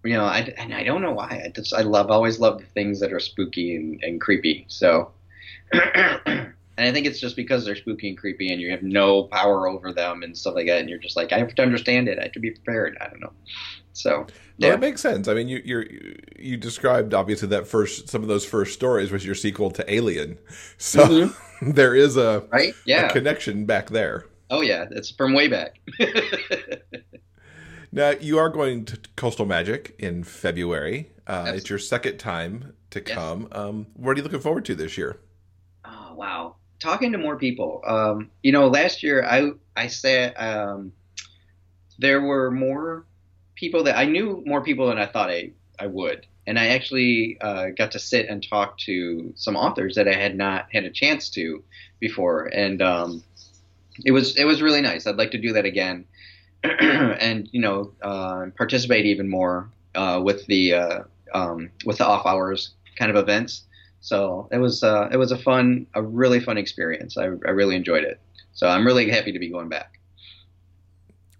You 0.06 0.14
know, 0.14 0.24
I 0.24 0.52
and 0.56 0.74
I 0.74 0.84
don't 0.84 1.02
know 1.02 1.12
why. 1.12 1.42
I 1.44 1.52
just 1.54 1.74
I 1.74 1.82
love 1.82 2.10
always 2.10 2.38
love 2.38 2.60
the 2.60 2.66
things 2.66 3.00
that 3.00 3.12
are 3.12 3.20
spooky 3.20 3.76
and, 3.76 4.02
and 4.02 4.20
creepy. 4.20 4.64
So, 4.68 5.10
and 5.72 6.52
I 6.78 6.92
think 6.92 7.06
it's 7.06 7.20
just 7.20 7.36
because 7.36 7.64
they're 7.64 7.76
spooky 7.76 8.08
and 8.10 8.18
creepy, 8.18 8.52
and 8.52 8.60
you 8.60 8.70
have 8.70 8.82
no 8.82 9.24
power 9.24 9.68
over 9.68 9.92
them 9.92 10.22
and 10.22 10.36
stuff 10.36 10.54
like 10.54 10.66
that, 10.66 10.80
and 10.80 10.88
you're 10.88 10.98
just 10.98 11.16
like 11.16 11.32
I 11.32 11.38
have 11.38 11.54
to 11.54 11.62
understand 11.62 12.08
it. 12.08 12.18
I 12.18 12.24
have 12.24 12.32
to 12.32 12.40
be 12.40 12.50
prepared. 12.50 12.96
I 13.00 13.08
don't 13.08 13.20
know. 13.20 13.32
So 13.92 14.26
yeah, 14.58 14.74
it 14.74 14.80
makes 14.80 15.00
sense. 15.00 15.26
I 15.26 15.34
mean, 15.34 15.48
you 15.48 15.62
you're, 15.64 15.86
you 16.38 16.56
described 16.56 17.14
obviously 17.14 17.48
that 17.48 17.66
first 17.66 18.08
some 18.08 18.22
of 18.22 18.28
those 18.28 18.44
first 18.44 18.74
stories 18.74 19.10
was 19.10 19.24
your 19.24 19.34
sequel 19.34 19.70
to 19.72 19.92
Alien, 19.92 20.38
so 20.78 21.06
mm-hmm. 21.06 21.70
there 21.70 21.94
is 21.94 22.16
a, 22.16 22.46
right? 22.52 22.72
a 22.72 22.76
Yeah. 22.84 23.08
connection 23.08 23.64
back 23.64 23.90
there. 23.90 24.26
Oh 24.50 24.60
yeah, 24.60 24.84
it's 24.90 25.10
from 25.10 25.34
way 25.34 25.48
back. 25.48 25.80
Now 27.96 28.10
you 28.10 28.36
are 28.36 28.50
going 28.50 28.84
to 28.84 28.98
Coastal 29.16 29.46
Magic 29.46 29.96
in 29.98 30.22
February. 30.22 31.12
Uh, 31.26 31.52
it's 31.54 31.70
your 31.70 31.78
second 31.78 32.18
time 32.18 32.74
to 32.90 33.00
Yes. 33.00 33.16
come. 33.16 33.48
Um, 33.52 33.86
what 33.94 34.10
are 34.10 34.16
you 34.18 34.22
looking 34.22 34.40
forward 34.40 34.66
to 34.66 34.74
this 34.74 34.98
year? 34.98 35.18
Oh 35.82 36.12
wow! 36.14 36.56
Talking 36.78 37.10
to 37.12 37.18
more 37.18 37.38
people. 37.38 37.80
Um, 37.86 38.30
you 38.42 38.52
know, 38.52 38.68
last 38.68 39.02
year 39.02 39.24
I 39.24 39.52
I 39.74 39.86
said 39.86 40.34
um, 40.36 40.92
there 41.98 42.20
were 42.20 42.50
more 42.50 43.06
people 43.54 43.84
that 43.84 43.96
I 43.96 44.04
knew 44.04 44.42
more 44.44 44.62
people 44.62 44.88
than 44.88 44.98
I 44.98 45.06
thought 45.06 45.30
I 45.30 45.52
I 45.78 45.86
would, 45.86 46.26
and 46.46 46.58
I 46.58 46.66
actually 46.66 47.38
uh, 47.40 47.68
got 47.70 47.92
to 47.92 47.98
sit 47.98 48.28
and 48.28 48.46
talk 48.46 48.76
to 48.80 49.32
some 49.36 49.56
authors 49.56 49.94
that 49.94 50.06
I 50.06 50.12
had 50.12 50.36
not 50.36 50.66
had 50.70 50.84
a 50.84 50.90
chance 50.90 51.30
to 51.30 51.64
before, 51.98 52.44
and 52.44 52.82
um, 52.82 53.24
it 54.04 54.12
was 54.12 54.36
it 54.36 54.44
was 54.44 54.60
really 54.60 54.82
nice. 54.82 55.06
I'd 55.06 55.16
like 55.16 55.30
to 55.30 55.38
do 55.40 55.54
that 55.54 55.64
again, 55.64 56.04
and 57.20 57.48
you 57.52 57.60
know, 57.60 57.92
uh, 58.02 58.46
participate 58.56 59.06
even 59.06 59.28
more 59.28 59.70
uh, 59.94 60.20
with 60.22 60.46
the 60.46 60.74
uh, 60.74 60.98
um, 61.34 61.70
with 61.84 61.98
the 61.98 62.06
off 62.06 62.26
hours 62.26 62.74
kind 62.98 63.10
of 63.10 63.16
events. 63.16 63.64
So 64.00 64.48
it 64.52 64.58
was 64.58 64.82
uh, 64.82 65.08
it 65.10 65.16
was 65.16 65.32
a 65.32 65.38
fun, 65.38 65.86
a 65.94 66.02
really 66.02 66.40
fun 66.40 66.58
experience. 66.58 67.16
I, 67.16 67.24
I 67.24 67.50
really 67.50 67.76
enjoyed 67.76 68.04
it. 68.04 68.20
So 68.52 68.68
I'm 68.68 68.86
really 68.86 69.10
happy 69.10 69.32
to 69.32 69.38
be 69.38 69.48
going 69.48 69.68
back. 69.68 69.98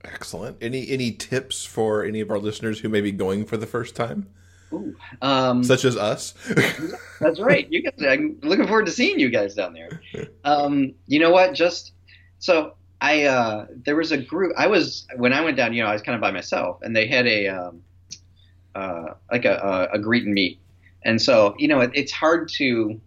Excellent. 0.04 0.58
Any 0.60 0.88
any 0.88 1.12
tips 1.12 1.64
for 1.64 2.04
any 2.04 2.20
of 2.20 2.30
our 2.30 2.38
listeners 2.38 2.80
who 2.80 2.88
may 2.88 3.00
be 3.00 3.12
going 3.12 3.44
for 3.44 3.56
the 3.56 3.66
first 3.66 3.96
time, 3.96 4.28
Ooh. 4.72 4.96
Um, 5.22 5.64
such 5.64 5.84
as 5.84 5.96
us? 5.96 6.34
That's 7.20 7.40
right. 7.40 7.66
You 7.70 7.82
guys, 7.82 7.94
I'm 8.00 8.38
looking 8.42 8.66
forward 8.66 8.86
to 8.86 8.92
seeing 8.92 9.18
you 9.18 9.30
guys 9.30 9.54
down 9.54 9.72
there. 9.74 10.00
Um, 10.44 10.94
you 11.08 11.18
know 11.18 11.30
what? 11.30 11.54
Just 11.54 11.92
so 12.38 12.75
I, 13.00 13.24
uh, 13.24 13.66
there 13.84 13.96
was 13.96 14.12
a 14.12 14.18
group. 14.18 14.54
I 14.56 14.66
was 14.66 15.06
when 15.16 15.32
I 15.32 15.42
went 15.42 15.56
down. 15.56 15.74
You 15.74 15.82
know, 15.82 15.88
I 15.88 15.92
was 15.92 16.02
kind 16.02 16.14
of 16.14 16.20
by 16.20 16.30
myself, 16.30 16.80
and 16.82 16.96
they 16.96 17.06
had 17.06 17.26
a 17.26 17.48
um, 17.48 17.82
uh, 18.74 19.14
like 19.30 19.44
a, 19.44 19.88
a, 19.92 19.96
a 19.96 19.98
greet 19.98 20.24
and 20.24 20.34
meet. 20.34 20.58
And 21.04 21.20
so, 21.20 21.54
you 21.58 21.68
know, 21.68 21.80
it, 21.80 21.90
it's 21.94 22.12
hard 22.12 22.48
to 22.56 23.00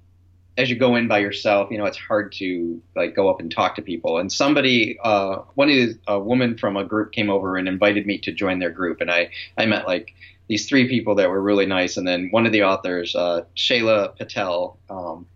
as 0.58 0.70
you 0.70 0.76
go 0.76 0.96
in 0.96 1.08
by 1.08 1.20
yourself. 1.20 1.72
You 1.72 1.78
know, 1.78 1.86
it's 1.86 1.98
hard 1.98 2.32
to 2.34 2.82
like 2.96 3.16
go 3.16 3.30
up 3.30 3.40
and 3.40 3.52
talk 3.52 3.76
to 3.76 3.82
people. 3.82 4.20
And 4.20 4.32
somebody, 4.32 5.00
uh, 5.04 5.38
one 5.56 5.70
of 5.70 5.76
the, 5.76 6.00
a 6.08 6.20
woman 6.20 6.58
from 6.58 6.78
a 6.78 6.84
group 6.84 7.12
came 7.12 7.30
over 7.30 7.56
and 7.56 7.68
invited 7.68 8.06
me 8.06 8.18
to 8.20 8.32
join 8.32 8.60
their 8.60 8.70
group, 8.70 9.02
and 9.02 9.10
I 9.10 9.30
I 9.58 9.66
met 9.66 9.88
like 9.88 10.14
these 10.48 10.68
three 10.68 10.88
people 10.88 11.16
that 11.16 11.30
were 11.30 11.42
really 11.42 11.66
nice, 11.66 11.98
and 11.98 12.08
then 12.08 12.30
one 12.32 12.46
of 12.46 12.52
the 12.52 12.64
authors, 12.64 13.16
uh, 13.16 13.44
Shayla 13.56 14.18
Patel, 14.18 14.78
um, 14.90 15.28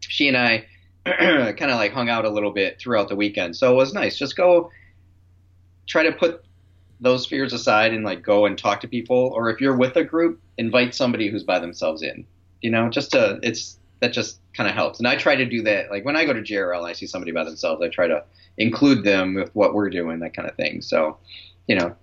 she 0.00 0.26
and 0.28 0.36
I 0.36 0.66
kind 1.06 1.70
of 1.70 1.76
like 1.76 1.92
hung 1.92 2.08
out 2.08 2.24
a 2.24 2.30
little 2.30 2.50
bit 2.52 2.78
throughout 2.80 3.08
the 3.08 3.16
weekend. 3.16 3.56
So 3.56 3.72
it 3.72 3.76
was 3.76 3.92
nice. 3.92 4.16
Just 4.18 4.36
go 4.36 4.70
try 5.86 6.02
to 6.02 6.12
put 6.12 6.44
those 7.00 7.26
fears 7.26 7.52
aside 7.52 7.92
and 7.94 8.04
like 8.04 8.22
go 8.22 8.44
and 8.46 8.58
talk 8.58 8.80
to 8.80 8.88
people. 8.88 9.32
Or 9.34 9.50
if 9.50 9.60
you're 9.60 9.76
with 9.76 9.96
a 9.96 10.04
group, 10.04 10.40
invite 10.58 10.94
somebody 10.94 11.28
who's 11.30 11.44
by 11.44 11.58
themselves 11.58 12.02
in. 12.02 12.26
You 12.60 12.70
know, 12.70 12.88
just 12.90 13.12
to 13.12 13.38
it's 13.42 13.78
that 14.00 14.12
just 14.12 14.40
kind 14.54 14.68
of 14.68 14.74
helps. 14.74 14.98
And 14.98 15.08
I 15.08 15.16
try 15.16 15.34
to 15.36 15.44
do 15.44 15.62
that. 15.62 15.90
Like 15.90 16.04
when 16.04 16.16
I 16.16 16.24
go 16.24 16.32
to 16.32 16.40
GRL, 16.42 16.84
I 16.84 16.92
see 16.92 17.06
somebody 17.06 17.32
by 17.32 17.44
themselves. 17.44 17.82
I 17.82 17.88
try 17.88 18.06
to 18.08 18.24
include 18.56 19.04
them 19.04 19.34
with 19.34 19.54
what 19.54 19.74
we're 19.74 19.90
doing, 19.90 20.18
that 20.20 20.34
kind 20.34 20.48
of 20.48 20.56
thing. 20.56 20.82
So, 20.82 21.16
you 21.66 21.76
know, 21.76 21.94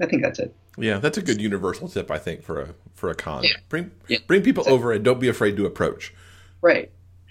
I 0.00 0.06
think 0.06 0.22
that's 0.22 0.38
it. 0.38 0.54
yeah, 0.78 0.98
that's 0.98 1.16
a 1.18 1.22
good 1.22 1.40
universal 1.40 1.88
tip, 1.88 2.10
I 2.10 2.18
think, 2.18 2.42
for 2.42 2.60
a 2.60 2.68
for 2.94 3.10
a 3.10 3.14
con. 3.14 3.44
Yeah. 3.44 3.50
Bring 3.68 3.90
Yeah. 4.08 4.18
bring 4.26 4.42
people 4.42 4.64
over 4.68 4.92
and 4.92 5.04
don't 5.04 5.20
be 5.20 5.28
afraid 5.28 5.56
to 5.58 5.66
approach. 5.66 6.12
Right. 6.62 6.90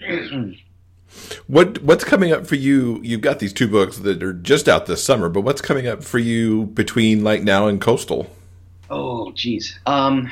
What 1.46 1.82
what's 1.82 2.04
coming 2.04 2.32
up 2.32 2.46
for 2.46 2.56
you? 2.56 3.00
You've 3.02 3.20
got 3.20 3.38
these 3.38 3.52
two 3.52 3.68
books 3.68 3.98
that 3.98 4.22
are 4.22 4.32
just 4.32 4.68
out 4.68 4.86
this 4.86 5.02
summer, 5.02 5.28
but 5.28 5.42
what's 5.42 5.60
coming 5.60 5.86
up 5.86 6.02
for 6.02 6.18
you 6.18 6.66
between 6.66 7.24
like 7.24 7.42
now 7.42 7.66
and 7.66 7.80
Coastal? 7.80 8.30
Oh, 8.90 9.32
geez. 9.32 9.78
Um, 9.86 10.30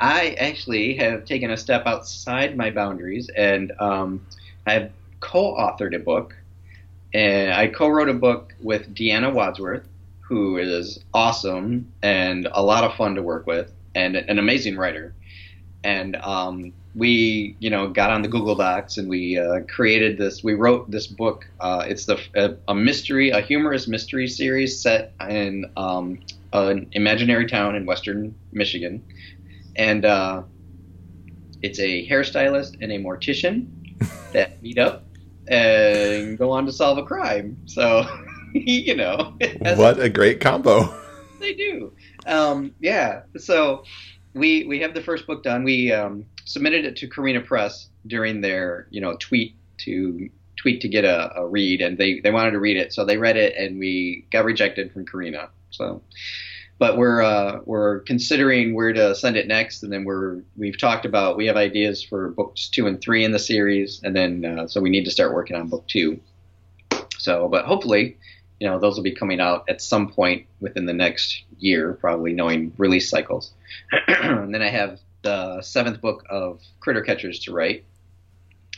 I 0.00 0.36
actually 0.38 0.96
have 0.96 1.24
taken 1.24 1.50
a 1.50 1.56
step 1.56 1.86
outside 1.86 2.56
my 2.56 2.70
boundaries, 2.70 3.30
and 3.34 3.72
um, 3.78 4.26
I've 4.66 4.90
co-authored 5.20 5.94
a 5.94 5.98
book, 5.98 6.34
and 7.14 7.52
I 7.52 7.68
co-wrote 7.68 8.08
a 8.08 8.14
book 8.14 8.54
with 8.60 8.94
Deanna 8.94 9.32
Wadsworth, 9.32 9.86
who 10.20 10.58
is 10.58 10.98
awesome 11.14 11.92
and 12.02 12.48
a 12.52 12.62
lot 12.62 12.84
of 12.84 12.94
fun 12.96 13.14
to 13.14 13.22
work 13.22 13.46
with, 13.46 13.72
and 13.94 14.16
an 14.16 14.38
amazing 14.38 14.76
writer. 14.76 15.14
And 15.84 16.16
um, 16.16 16.72
we 16.96 17.54
you 17.60 17.68
know 17.68 17.88
got 17.88 18.10
on 18.10 18.22
the 18.22 18.28
Google 18.28 18.54
Docs 18.54 18.96
and 18.96 19.08
we 19.08 19.38
uh, 19.38 19.60
created 19.68 20.16
this. 20.16 20.42
We 20.42 20.54
wrote 20.54 20.90
this 20.90 21.06
book. 21.06 21.46
Uh, 21.60 21.84
it's 21.86 22.06
the 22.06 22.18
a, 22.34 22.56
a, 22.68 22.74
mystery, 22.74 23.30
a 23.30 23.40
humorous 23.40 23.86
mystery 23.86 24.26
series 24.26 24.80
set 24.80 25.12
in 25.28 25.70
um, 25.76 26.18
an 26.54 26.88
imaginary 26.92 27.46
town 27.46 27.76
in 27.76 27.84
western 27.84 28.34
Michigan, 28.50 29.04
and 29.76 30.06
uh, 30.06 30.42
it's 31.62 31.78
a 31.78 32.08
hairstylist 32.08 32.78
and 32.80 32.90
a 32.90 32.98
mortician 32.98 33.68
that 34.32 34.62
meet 34.62 34.78
up 34.78 35.04
and 35.48 36.38
go 36.38 36.50
on 36.50 36.64
to 36.64 36.72
solve 36.72 36.96
a 36.96 37.04
crime. 37.04 37.58
So 37.66 38.06
you 38.54 38.96
know, 38.96 39.36
what 39.76 40.00
a 40.00 40.08
great 40.08 40.40
combo. 40.40 40.98
They 41.40 41.52
do. 41.52 41.92
Um, 42.24 42.74
yeah. 42.80 43.22
So 43.36 43.84
we 44.32 44.64
we 44.64 44.80
have 44.80 44.94
the 44.94 45.02
first 45.02 45.26
book 45.26 45.42
done. 45.42 45.62
We 45.62 45.92
um, 45.92 46.24
submitted 46.46 46.86
it 46.86 46.96
to 46.96 47.08
Carina 47.08 47.42
Press 47.42 47.88
during 48.06 48.40
their 48.40 48.86
you 48.90 49.00
know 49.00 49.16
tweet 49.18 49.54
to 49.78 50.30
tweet 50.56 50.80
to 50.80 50.88
get 50.88 51.04
a, 51.04 51.36
a, 51.36 51.46
read, 51.46 51.82
and 51.82 51.98
they 51.98 52.20
they 52.20 52.30
wanted 52.30 52.52
to 52.52 52.58
read 52.58 52.78
it, 52.78 52.94
so 52.94 53.04
they 53.04 53.18
read 53.18 53.36
it, 53.36 53.54
and 53.56 53.78
we 53.78 54.24
got 54.30 54.44
rejected 54.44 54.92
from 54.92 55.04
Karina. 55.04 55.50
So, 55.70 56.02
but 56.78 56.96
we're 56.96 57.20
uh, 57.20 57.60
we're 57.64 58.00
considering 58.00 58.74
where 58.74 58.92
to 58.92 59.14
send 59.14 59.36
it 59.36 59.46
next, 59.46 59.82
and 59.82 59.92
then 59.92 60.04
we're 60.04 60.42
we've 60.56 60.78
talked 60.78 61.04
about 61.04 61.36
we 61.36 61.46
have 61.46 61.56
ideas 61.56 62.02
for 62.02 62.30
books 62.30 62.68
two 62.68 62.86
and 62.86 63.00
three 63.00 63.24
in 63.24 63.32
the 63.32 63.38
series, 63.38 64.00
and 64.02 64.16
then 64.16 64.44
uh, 64.44 64.66
so 64.66 64.80
we 64.80 64.90
need 64.90 65.04
to 65.04 65.10
start 65.10 65.34
working 65.34 65.56
on 65.56 65.68
book 65.68 65.86
two. 65.86 66.20
So, 67.18 67.48
but 67.48 67.64
hopefully, 67.64 68.16
you 68.60 68.68
know, 68.68 68.78
those 68.78 68.96
will 68.96 69.02
be 69.02 69.14
coming 69.14 69.40
out 69.40 69.64
at 69.68 69.82
some 69.82 70.10
point 70.10 70.46
within 70.60 70.86
the 70.86 70.92
next 70.92 71.42
year, 71.58 71.94
probably 71.94 72.32
knowing 72.32 72.72
release 72.78 73.10
cycles. 73.10 73.52
and 74.08 74.54
then 74.54 74.62
I 74.62 74.68
have 74.68 75.00
the 75.22 75.60
seventh 75.62 76.00
book 76.00 76.24
of 76.28 76.60
Critter 76.80 77.02
Catchers 77.02 77.40
to 77.40 77.52
write, 77.52 77.84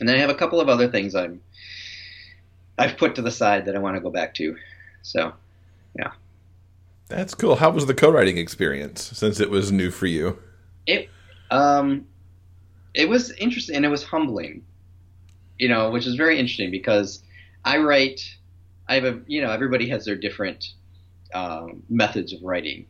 and 0.01 0.09
then 0.09 0.17
I 0.17 0.21
have 0.21 0.31
a 0.31 0.35
couple 0.35 0.61
of 0.61 0.69
other 0.69 0.89
things 0.89 1.15
I'm 1.15 1.41
I've 2.79 2.97
put 2.97 3.15
to 3.17 3.23
the 3.23 3.31
side 3.31 3.65
that 3.67 3.75
I 3.75 3.79
want 3.79 3.97
to 3.97 4.01
go 4.01 4.11
back 4.11 4.35
to. 4.35 4.57
So, 5.03 5.33
yeah. 5.99 6.13
That's 7.09 7.35
cool. 7.35 7.57
How 7.57 7.71
was 7.71 7.87
the 7.87 7.95
co-writing 7.95 8.39
experience 8.39 9.03
since 9.17 9.41
it 9.41 9.51
was 9.51 9.73
new 9.73 9.91
for 9.91 10.07
you? 10.07 10.39
It 10.87 11.09
um 11.51 12.07
it 12.95 13.09
was 13.09 13.31
interesting 13.33 13.77
and 13.77 13.85
it 13.85 13.89
was 13.89 14.05
humbling. 14.05 14.65
You 15.59 15.69
know, 15.69 15.91
which 15.91 16.07
is 16.07 16.15
very 16.15 16.39
interesting 16.39 16.71
because 16.71 17.23
I 17.65 17.79
write 17.79 18.21
I 18.89 18.95
have 18.95 19.05
a 19.05 19.21
you 19.27 19.43
know 19.43 19.51
everybody 19.51 19.89
has 19.89 20.05
their 20.05 20.17
different 20.17 20.73
um, 21.35 21.83
methods 21.89 22.33
of 22.33 22.43
writing, 22.43 22.87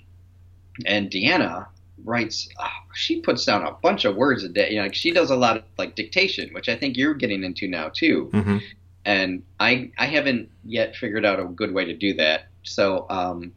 and 0.86 1.10
Deanna 1.10 1.66
writes 2.04 2.48
oh, 2.58 2.66
she 2.94 3.20
puts 3.20 3.44
down 3.44 3.62
a 3.62 3.72
bunch 3.72 4.04
of 4.04 4.16
words 4.16 4.44
a 4.44 4.48
day. 4.48 4.70
You 4.70 4.76
know, 4.76 4.82
like 4.82 4.94
she 4.94 5.10
does 5.10 5.30
a 5.30 5.36
lot 5.36 5.56
of 5.56 5.64
like 5.76 5.94
dictation, 5.94 6.52
which 6.52 6.68
I 6.68 6.76
think 6.76 6.96
you're 6.96 7.14
getting 7.14 7.44
into 7.44 7.68
now 7.68 7.88
too. 7.88 8.30
Mm-hmm. 8.32 8.58
And 9.04 9.42
I 9.58 9.90
I 9.98 10.06
haven't 10.06 10.50
yet 10.64 10.96
figured 10.96 11.24
out 11.24 11.40
a 11.40 11.44
good 11.44 11.72
way 11.72 11.84
to 11.86 11.94
do 11.94 12.14
that. 12.14 12.48
So 12.62 13.06
um, 13.08 13.52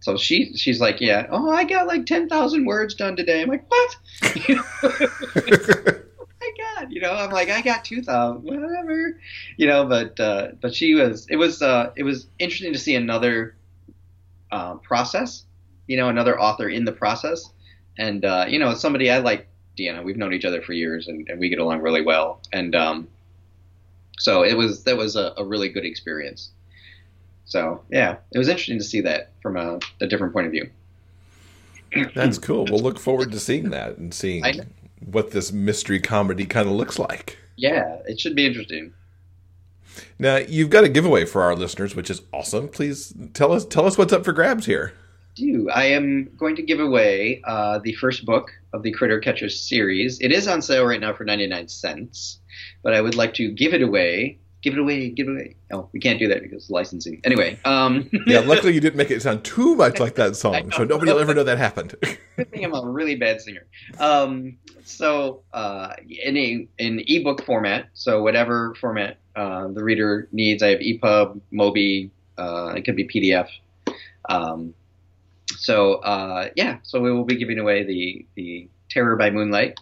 so 0.00 0.16
she 0.16 0.56
she's 0.56 0.80
like, 0.80 1.00
yeah, 1.00 1.26
oh, 1.30 1.50
I 1.50 1.64
got 1.64 1.86
like 1.86 2.06
ten 2.06 2.28
thousand 2.28 2.64
words 2.66 2.94
done 2.94 3.16
today. 3.16 3.42
I'm 3.42 3.48
like, 3.48 3.64
what? 3.68 3.96
my 6.44 6.80
god, 6.80 6.92
you 6.92 7.00
know, 7.00 7.12
I'm 7.12 7.30
like, 7.30 7.50
I 7.50 7.60
got 7.62 7.84
two 7.84 8.02
thousand, 8.02 8.42
whatever, 8.42 9.18
you 9.56 9.66
know. 9.66 9.86
But 9.86 10.18
uh, 10.20 10.48
but 10.60 10.74
she 10.74 10.94
was, 10.94 11.26
it 11.30 11.36
was 11.36 11.62
uh, 11.62 11.92
it 11.96 12.02
was 12.02 12.26
interesting 12.38 12.72
to 12.72 12.78
see 12.78 12.94
another 12.94 13.56
uh, 14.50 14.74
process, 14.76 15.44
you 15.86 15.96
know, 15.96 16.08
another 16.08 16.40
author 16.40 16.68
in 16.68 16.84
the 16.84 16.92
process, 16.92 17.50
and 17.98 18.24
uh, 18.24 18.46
you 18.48 18.58
know, 18.58 18.74
somebody 18.74 19.10
I 19.10 19.18
like, 19.18 19.46
Deanna. 19.78 20.02
We've 20.04 20.16
known 20.16 20.32
each 20.32 20.44
other 20.44 20.62
for 20.62 20.72
years, 20.72 21.08
and, 21.08 21.28
and 21.28 21.38
we 21.38 21.48
get 21.48 21.58
along 21.58 21.80
really 21.80 22.02
well, 22.02 22.40
and 22.52 22.74
um, 22.74 23.08
so 24.18 24.42
it 24.42 24.56
was 24.56 24.84
that 24.84 24.96
was 24.96 25.16
a, 25.16 25.34
a 25.36 25.44
really 25.44 25.68
good 25.68 25.84
experience. 25.84 26.50
So 27.44 27.82
yeah, 27.90 28.16
it 28.32 28.38
was 28.38 28.48
interesting 28.48 28.78
to 28.78 28.84
see 28.84 29.00
that 29.02 29.30
from 29.42 29.56
a, 29.56 29.78
a 30.00 30.06
different 30.06 30.32
point 30.32 30.46
of 30.46 30.52
view. 30.52 30.70
That's 32.14 32.38
cool. 32.38 32.66
We'll 32.70 32.80
look 32.80 32.98
forward 32.98 33.32
to 33.32 33.40
seeing 33.40 33.70
that 33.70 33.98
and 33.98 34.12
seeing 34.12 34.44
what 35.04 35.30
this 35.30 35.52
mystery 35.52 36.00
comedy 36.00 36.46
kind 36.46 36.68
of 36.68 36.74
looks 36.74 36.98
like. 36.98 37.38
Yeah, 37.56 37.98
it 38.06 38.18
should 38.18 38.34
be 38.34 38.46
interesting. 38.46 38.92
Now 40.18 40.36
you've 40.36 40.70
got 40.70 40.84
a 40.84 40.88
giveaway 40.88 41.24
for 41.24 41.42
our 41.42 41.54
listeners, 41.54 41.94
which 41.94 42.10
is 42.10 42.22
awesome. 42.32 42.68
Please 42.68 43.14
tell 43.32 43.52
us 43.52 43.64
tell 43.64 43.86
us 43.86 43.96
what's 43.96 44.12
up 44.12 44.24
for 44.24 44.32
grabs 44.32 44.66
here. 44.66 44.94
Do 45.34 45.68
I 45.70 45.86
am 45.86 46.30
going 46.36 46.56
to 46.56 46.62
give 46.62 46.80
away 46.80 47.42
uh, 47.44 47.78
the 47.78 47.92
first 47.94 48.24
book 48.24 48.52
of 48.72 48.82
the 48.82 48.92
Critter 48.92 49.20
Catchers 49.20 49.60
series. 49.60 50.20
It 50.20 50.32
is 50.32 50.46
on 50.46 50.62
sale 50.62 50.84
right 50.84 51.00
now 51.00 51.12
for 51.12 51.24
ninety 51.24 51.46
nine 51.46 51.68
cents, 51.68 52.40
but 52.82 52.94
I 52.94 53.00
would 53.00 53.14
like 53.14 53.34
to 53.34 53.50
give 53.50 53.74
it 53.74 53.82
away 53.82 54.38
give 54.64 54.72
it 54.72 54.80
away, 54.80 55.10
give 55.10 55.28
it 55.28 55.32
away. 55.32 55.56
Oh, 55.72 55.88
we 55.92 56.00
can't 56.00 56.18
do 56.18 56.26
that 56.28 56.42
because 56.42 56.70
licensing. 56.70 57.20
Anyway. 57.22 57.58
Um, 57.66 58.08
yeah, 58.26 58.40
luckily 58.40 58.72
you 58.72 58.80
didn't 58.80 58.96
make 58.96 59.10
it 59.10 59.20
sound 59.20 59.44
too 59.44 59.76
much 59.76 60.00
like 60.00 60.14
that 60.14 60.36
song, 60.36 60.72
so 60.72 60.84
nobody 60.84 61.12
will 61.12 61.20
ever 61.20 61.34
know 61.34 61.44
that 61.44 61.58
happened. 61.58 61.94
I 62.38 62.44
think 62.44 62.64
I'm 62.64 62.74
a 62.74 62.82
really 62.82 63.14
bad 63.14 63.42
singer. 63.42 63.66
Um, 63.98 64.56
so 64.82 65.42
uh, 65.52 65.92
in 66.08 66.36
a 66.36 66.66
in 66.78 67.04
ebook 67.06 67.44
format, 67.44 67.90
so 67.92 68.22
whatever 68.22 68.74
format 68.80 69.18
uh, 69.36 69.68
the 69.68 69.84
reader 69.84 70.28
needs, 70.32 70.62
I 70.62 70.68
have 70.68 70.80
EPUB, 70.80 71.40
Mobi, 71.52 72.10
uh, 72.38 72.72
it 72.74 72.84
could 72.86 72.96
be 72.96 73.06
PDF. 73.06 73.48
Um, 74.30 74.72
so 75.56 75.94
uh, 75.96 76.48
yeah, 76.56 76.78
so 76.82 77.00
we 77.00 77.12
will 77.12 77.24
be 77.24 77.36
giving 77.36 77.58
away 77.58 77.84
the 77.84 78.26
the 78.34 78.68
Terror 78.88 79.16
by 79.16 79.30
Moonlight. 79.30 79.78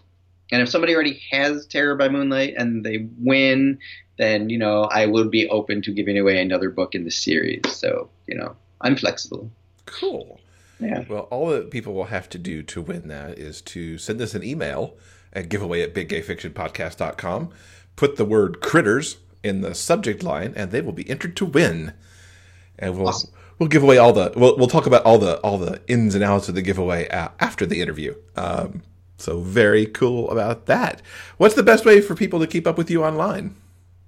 And 0.51 0.61
if 0.61 0.69
somebody 0.69 0.95
already 0.95 1.23
has 1.31 1.67
Terror 1.67 1.97
by 1.97 2.09
Moonlight 2.09 2.55
and 2.57 2.85
they 2.85 3.09
win, 3.19 3.79
then 4.19 4.51
you 4.51 4.59
know 4.59 4.85
I 4.85 5.07
will 5.07 5.29
be 5.29 5.49
open 5.49 5.83
to 5.83 5.93
giving 5.93 6.19
away 6.19 6.41
another 6.41 6.71
book 6.71 6.95
in 6.95 7.05
the 7.05 7.11
series. 7.11 7.63
So 7.71 8.11
you 8.27 8.37
know 8.37 8.57
I'm 8.81 8.97
flexible. 8.97 9.51
Cool. 9.87 10.41
Yeah. 10.81 11.05
Well, 11.09 11.29
all 11.31 11.49
that 11.51 11.71
people 11.71 11.95
will 11.95 12.07
have 12.07 12.29
to 12.31 12.39
do 12.39 12.63
to 12.65 12.81
win 12.81 13.09
that 13.09 13.39
is 13.39 13.61
to 13.63 13.99
send 13.99 14.21
us 14.21 14.35
an 14.35 14.43
email 14.43 14.97
at 15.33 15.49
giveaway 15.49 15.83
at 15.83 15.95
biggayfictionpodcast.com, 15.95 17.51
put 17.97 18.17
the 18.17 18.25
word 18.25 18.61
critters 18.61 19.19
in 19.43 19.61
the 19.61 19.75
subject 19.75 20.23
line, 20.23 20.53
and 20.57 20.71
they 20.71 20.81
will 20.81 20.93
be 20.93 21.09
entered 21.09 21.37
to 21.37 21.47
win. 21.47 21.95
And 22.79 22.97
we'll 22.97 23.09
awesome. 23.09 23.31
We'll 23.59 23.69
give 23.69 23.83
away 23.83 23.99
all 23.99 24.13
the 24.13 24.33
we'll 24.37 24.57
we'll 24.57 24.69
talk 24.69 24.87
about 24.87 25.05
all 25.05 25.19
the 25.19 25.39
all 25.39 25.59
the 25.59 25.81
ins 25.89 26.15
and 26.15 26.25
outs 26.25 26.49
of 26.49 26.55
the 26.55 26.63
giveaway 26.63 27.09
after 27.09 27.67
the 27.67 27.81
interview. 27.81 28.15
Um, 28.37 28.83
so 29.19 29.41
very 29.41 29.87
cool 29.87 30.31
about 30.31 30.67
that. 30.67 31.01
What's 31.37 31.55
the 31.55 31.63
best 31.63 31.85
way 31.85 32.01
for 32.01 32.15
people 32.15 32.41
to 32.41 32.47
keep 32.47 32.67
up 32.67 32.77
with 32.77 32.91
you 32.91 33.05
online? 33.05 33.55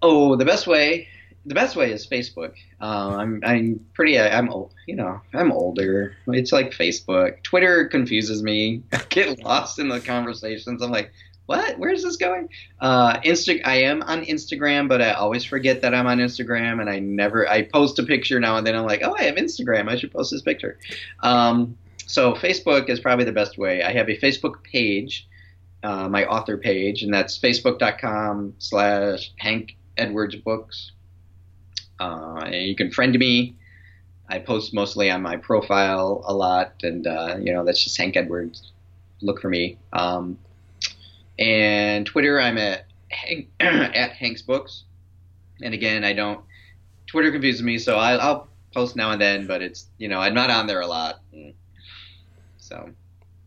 Oh, 0.02 0.36
the 0.36 0.44
best 0.44 0.66
way. 0.66 1.08
The 1.46 1.54
best 1.54 1.76
way 1.76 1.92
is 1.92 2.06
Facebook. 2.06 2.54
Uh, 2.80 3.16
I'm 3.16 3.40
I'm 3.44 3.84
pretty 3.94 4.18
I'm. 4.18 4.48
You 4.86 4.96
know 4.96 5.20
I'm 5.32 5.52
older. 5.52 6.16
It's 6.28 6.52
like 6.52 6.72
Facebook. 6.72 7.42
Twitter 7.42 7.86
confuses 7.86 8.42
me. 8.42 8.82
I 8.92 9.02
get 9.08 9.38
lost 9.40 9.78
in 9.78 9.88
the 9.88 10.00
conversations. 10.00 10.82
I'm 10.82 10.90
like, 10.90 11.12
what? 11.46 11.78
Where's 11.78 12.02
this 12.02 12.16
going? 12.16 12.48
Uh, 12.80 13.20
Insta. 13.20 13.60
I 13.64 13.82
am 13.82 14.02
on 14.02 14.24
Instagram, 14.24 14.88
but 14.88 15.02
I 15.02 15.12
always 15.12 15.44
forget 15.44 15.82
that 15.82 15.94
I'm 15.94 16.06
on 16.06 16.18
Instagram, 16.18 16.80
and 16.80 16.88
I 16.88 17.00
never. 17.00 17.48
I 17.48 17.62
post 17.62 17.98
a 17.98 18.02
picture 18.02 18.40
now 18.40 18.56
and 18.56 18.66
then. 18.66 18.74
I'm 18.74 18.86
like, 18.86 19.02
oh, 19.02 19.14
I 19.18 19.24
have 19.24 19.36
Instagram. 19.36 19.88
I 19.88 19.96
should 19.96 20.12
post 20.12 20.30
this 20.30 20.42
picture. 20.42 20.78
Um, 21.20 21.76
so 22.06 22.32
Facebook 22.34 22.88
is 22.88 23.00
probably 23.00 23.24
the 23.24 23.32
best 23.32 23.58
way. 23.58 23.82
I 23.82 23.92
have 23.92 24.08
a 24.08 24.16
Facebook 24.16 24.62
page, 24.62 25.28
uh, 25.82 26.08
my 26.08 26.24
author 26.24 26.56
page, 26.56 27.02
and 27.02 27.12
that's 27.12 27.38
facebook.com 27.38 28.54
slash 28.58 29.32
Hank 29.38 29.76
Edwards 29.96 30.36
books. 30.36 30.92
Uh, 32.00 32.42
and 32.44 32.54
you 32.66 32.74
can 32.74 32.90
friend 32.90 33.18
me. 33.18 33.56
I 34.28 34.38
post 34.38 34.72
mostly 34.72 35.10
on 35.10 35.20
my 35.20 35.36
profile 35.36 36.24
a 36.26 36.32
lot, 36.32 36.74
and 36.82 37.06
uh, 37.06 37.36
you 37.38 37.52
know 37.52 37.64
that's 37.64 37.84
just 37.84 37.98
Hank 37.98 38.16
Edwards. 38.16 38.72
Look 39.20 39.40
for 39.40 39.50
me. 39.50 39.78
Um, 39.92 40.38
and 41.38 42.06
Twitter, 42.06 42.40
I'm 42.40 42.58
at 42.58 42.86
Hank, 43.10 43.48
at 43.60 44.12
Hank's 44.12 44.42
Books. 44.42 44.84
And 45.62 45.74
again, 45.74 46.04
I 46.04 46.12
don't. 46.12 46.44
Twitter 47.06 47.30
confuses 47.30 47.62
me, 47.62 47.78
so 47.78 47.96
I, 47.96 48.16
will 48.16 48.48
post 48.72 48.96
now 48.96 49.12
and 49.12 49.20
then, 49.20 49.46
but 49.46 49.62
it's 49.62 49.86
you 49.98 50.08
know 50.08 50.18
I'm 50.18 50.34
not 50.34 50.50
on 50.50 50.66
there 50.66 50.80
a 50.80 50.86
lot. 50.86 51.20
So 52.58 52.90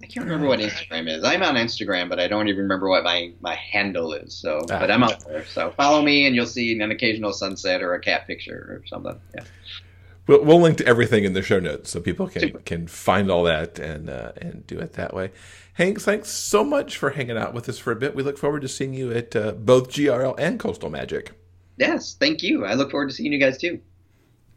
I 0.01 0.05
can't 0.05 0.25
remember 0.25 0.47
what 0.47 0.59
Instagram 0.59 1.09
is. 1.09 1.23
I'm 1.23 1.41
on 1.41 1.55
Instagram, 1.55 2.07
but 2.07 2.19
I 2.19 2.27
don't 2.27 2.47
even 2.47 2.61
remember 2.61 2.88
what 2.88 3.03
my, 3.03 3.33
my 3.41 3.55
handle 3.55 4.13
is. 4.13 4.33
So, 4.33 4.59
ah. 4.69 4.79
but 4.79 4.91
I'm 4.91 5.03
out 5.03 5.25
there. 5.25 5.43
So 5.45 5.71
follow 5.71 6.01
me, 6.03 6.27
and 6.27 6.35
you'll 6.35 6.45
see 6.45 6.79
an 6.79 6.91
occasional 6.91 7.33
sunset 7.33 7.81
or 7.81 7.93
a 7.95 7.99
cat 7.99 8.27
picture 8.27 8.79
or 8.81 8.88
something. 8.88 9.19
Yeah. 9.35 9.43
We'll, 10.27 10.43
we'll 10.43 10.61
link 10.61 10.77
to 10.77 10.85
everything 10.85 11.23
in 11.23 11.33
the 11.33 11.41
show 11.41 11.59
notes 11.59 11.89
so 11.89 11.99
people 11.99 12.27
can 12.27 12.41
Super. 12.41 12.59
can 12.59 12.85
find 12.88 13.31
all 13.31 13.43
that 13.43 13.79
and 13.79 14.09
uh, 14.09 14.33
and 14.38 14.67
do 14.67 14.77
it 14.77 14.93
that 14.93 15.13
way. 15.13 15.31
Hank, 15.78 16.01
thanks 16.01 16.30
so 16.30 16.63
much 16.63 16.97
for 16.97 17.11
hanging 17.11 17.38
out 17.38 17.53
with 17.53 17.69
us 17.69 17.78
for 17.78 17.91
a 17.91 17.95
bit. 17.95 18.15
We 18.15 18.23
look 18.23 18.39
forward 18.39 18.63
to 18.63 18.67
seeing 18.67 18.95
you 18.95 19.11
at 19.11 19.36
uh, 19.36 19.51
both 19.51 19.89
GRL 19.89 20.34
and 20.39 20.59
Coastal 20.59 20.89
Magic. 20.89 21.34
Yes, 21.78 22.15
thank 22.19 22.41
you. 22.41 22.65
I 22.65 22.73
look 22.73 22.89
forward 22.89 23.09
to 23.09 23.15
seeing 23.15 23.32
you 23.32 23.38
guys 23.38 23.59
too. 23.59 23.80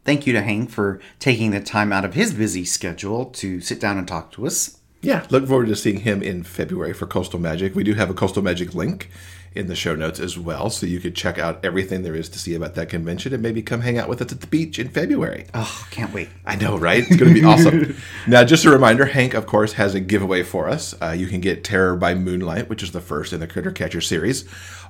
Thank 0.03 0.25
you 0.25 0.33
to 0.33 0.41
Hank 0.41 0.71
for 0.71 0.99
taking 1.19 1.51
the 1.51 1.61
time 1.61 1.93
out 1.93 2.05
of 2.05 2.15
his 2.15 2.33
busy 2.33 2.65
schedule 2.65 3.25
to 3.25 3.61
sit 3.61 3.79
down 3.79 3.99
and 3.99 4.07
talk 4.07 4.31
to 4.31 4.47
us. 4.47 4.79
Yeah, 5.03 5.27
look 5.29 5.47
forward 5.47 5.67
to 5.67 5.75
seeing 5.75 5.99
him 5.99 6.23
in 6.23 6.41
February 6.41 6.93
for 6.93 7.05
Coastal 7.05 7.37
Magic. 7.37 7.75
We 7.75 7.83
do 7.83 7.93
have 7.93 8.09
a 8.09 8.15
Coastal 8.15 8.41
Magic 8.41 8.73
link 8.73 9.11
in 9.53 9.67
the 9.67 9.75
show 9.75 9.95
notes 9.95 10.19
as 10.19 10.37
well, 10.37 10.69
so 10.69 10.85
you 10.85 10.99
could 10.99 11.15
check 11.15 11.37
out 11.37 11.63
everything 11.63 12.03
there 12.03 12.15
is 12.15 12.29
to 12.29 12.39
see 12.39 12.55
about 12.55 12.75
that 12.75 12.87
convention 12.89 13.33
and 13.33 13.43
maybe 13.43 13.61
come 13.61 13.81
hang 13.81 13.97
out 13.97 14.07
with 14.07 14.21
us 14.21 14.31
at 14.31 14.39
the 14.39 14.47
beach 14.47 14.79
in 14.79 14.87
February. 14.87 15.45
Oh, 15.53 15.87
can't 15.91 16.13
wait. 16.13 16.29
I 16.45 16.55
know, 16.55 16.77
right? 16.77 17.03
It's 17.05 17.17
going 17.17 17.33
to 17.33 17.41
be 17.41 17.45
awesome. 17.45 17.95
Now, 18.27 18.43
just 18.43 18.65
a 18.65 18.69
reminder 18.69 19.05
Hank, 19.05 19.33
of 19.33 19.47
course, 19.47 19.73
has 19.73 19.95
a 19.95 19.99
giveaway 19.99 20.43
for 20.43 20.69
us. 20.69 20.95
Uh, 21.01 21.11
you 21.11 21.27
can 21.27 21.41
get 21.41 21.63
Terror 21.63 21.95
by 21.95 22.13
Moonlight, 22.13 22.69
which 22.69 22.83
is 22.83 22.91
the 22.91 23.01
first 23.01 23.33
in 23.33 23.39
the 23.39 23.47
Critter 23.47 23.71
Catcher 23.71 24.01
series. 24.01 24.45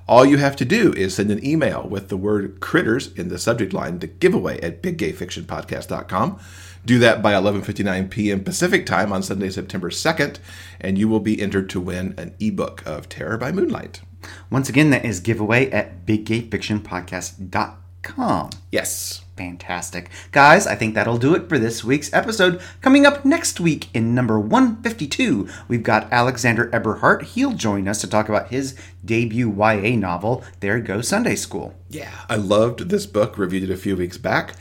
All 0.08 0.26
you 0.26 0.38
have 0.38 0.56
to 0.58 0.66
do 0.66 0.94
is 0.94 1.16
send 1.16 1.32
an 1.32 1.44
email 1.46 1.88
with 1.88 2.10
the 2.10 2.18
word 2.18 2.60
critters 2.60 3.14
in 3.14 3.30
the 3.30 3.40
subject 3.40 3.74
line 3.74 4.00
to 4.00 4.08
giveaway 4.08 4.60
at 4.62 4.82
biggayfictionpodcast.com. 4.82 6.40
Do 6.86 7.00
that 7.00 7.22
by 7.22 7.34
11:59 7.34 8.10
p.m. 8.10 8.44
Pacific 8.44 8.86
time 8.86 9.14
on 9.14 9.24
Sunday, 9.24 9.50
September 9.50 9.90
2nd, 9.90 10.40
and 10.80 10.98
you 10.98 11.08
will 11.08 11.20
be 11.20 11.42
entered 11.42 11.70
to 11.70 11.80
win 11.80 12.16
an 12.18 12.34
ebook 12.40 12.86
of 12.86 13.08
Terror 13.08 13.38
by 13.38 13.52
Moonlight. 13.52 14.02
Once 14.50 14.70
again, 14.70 14.90
that 14.92 15.06
is 15.06 15.20
giveaway 15.20 15.70
at 15.72 16.06
biggayfictionpodcast.com. 16.06 18.50
Yes. 18.72 19.22
Fantastic. 19.38 20.10
Guys, 20.32 20.68
I 20.68 20.76
think 20.76 20.94
that'll 20.94 21.18
do 21.18 21.34
it 21.34 21.50
for 21.50 21.58
this 21.58 21.84
week's 21.84 22.14
episode. 22.14 22.62
Coming 22.82 23.08
up 23.08 23.26
next 23.26 23.60
week 23.60 23.88
in 23.92 24.14
number 24.14 24.40
152, 24.40 25.50
we've 25.68 25.82
got 25.82 26.14
Alexander 26.14 26.70
Eberhardt. 26.72 27.24
He'll 27.24 27.54
join 27.54 27.88
us 27.88 28.02
to 28.02 28.08
talk 28.08 28.30
about 28.30 28.50
his 28.50 28.78
debut 29.04 29.50
YA 29.50 29.96
novel, 29.96 30.44
There 30.60 30.80
Goes 30.80 31.08
Sunday 31.08 31.36
School. 31.36 31.74
Yeah, 31.90 32.12
I 32.30 32.36
loved 32.36 32.90
this 32.90 33.08
book, 33.08 33.36
reviewed 33.36 33.64
it 33.64 33.72
a 33.74 33.78
few 33.78 33.96
weeks 33.96 34.20
back, 34.20 34.54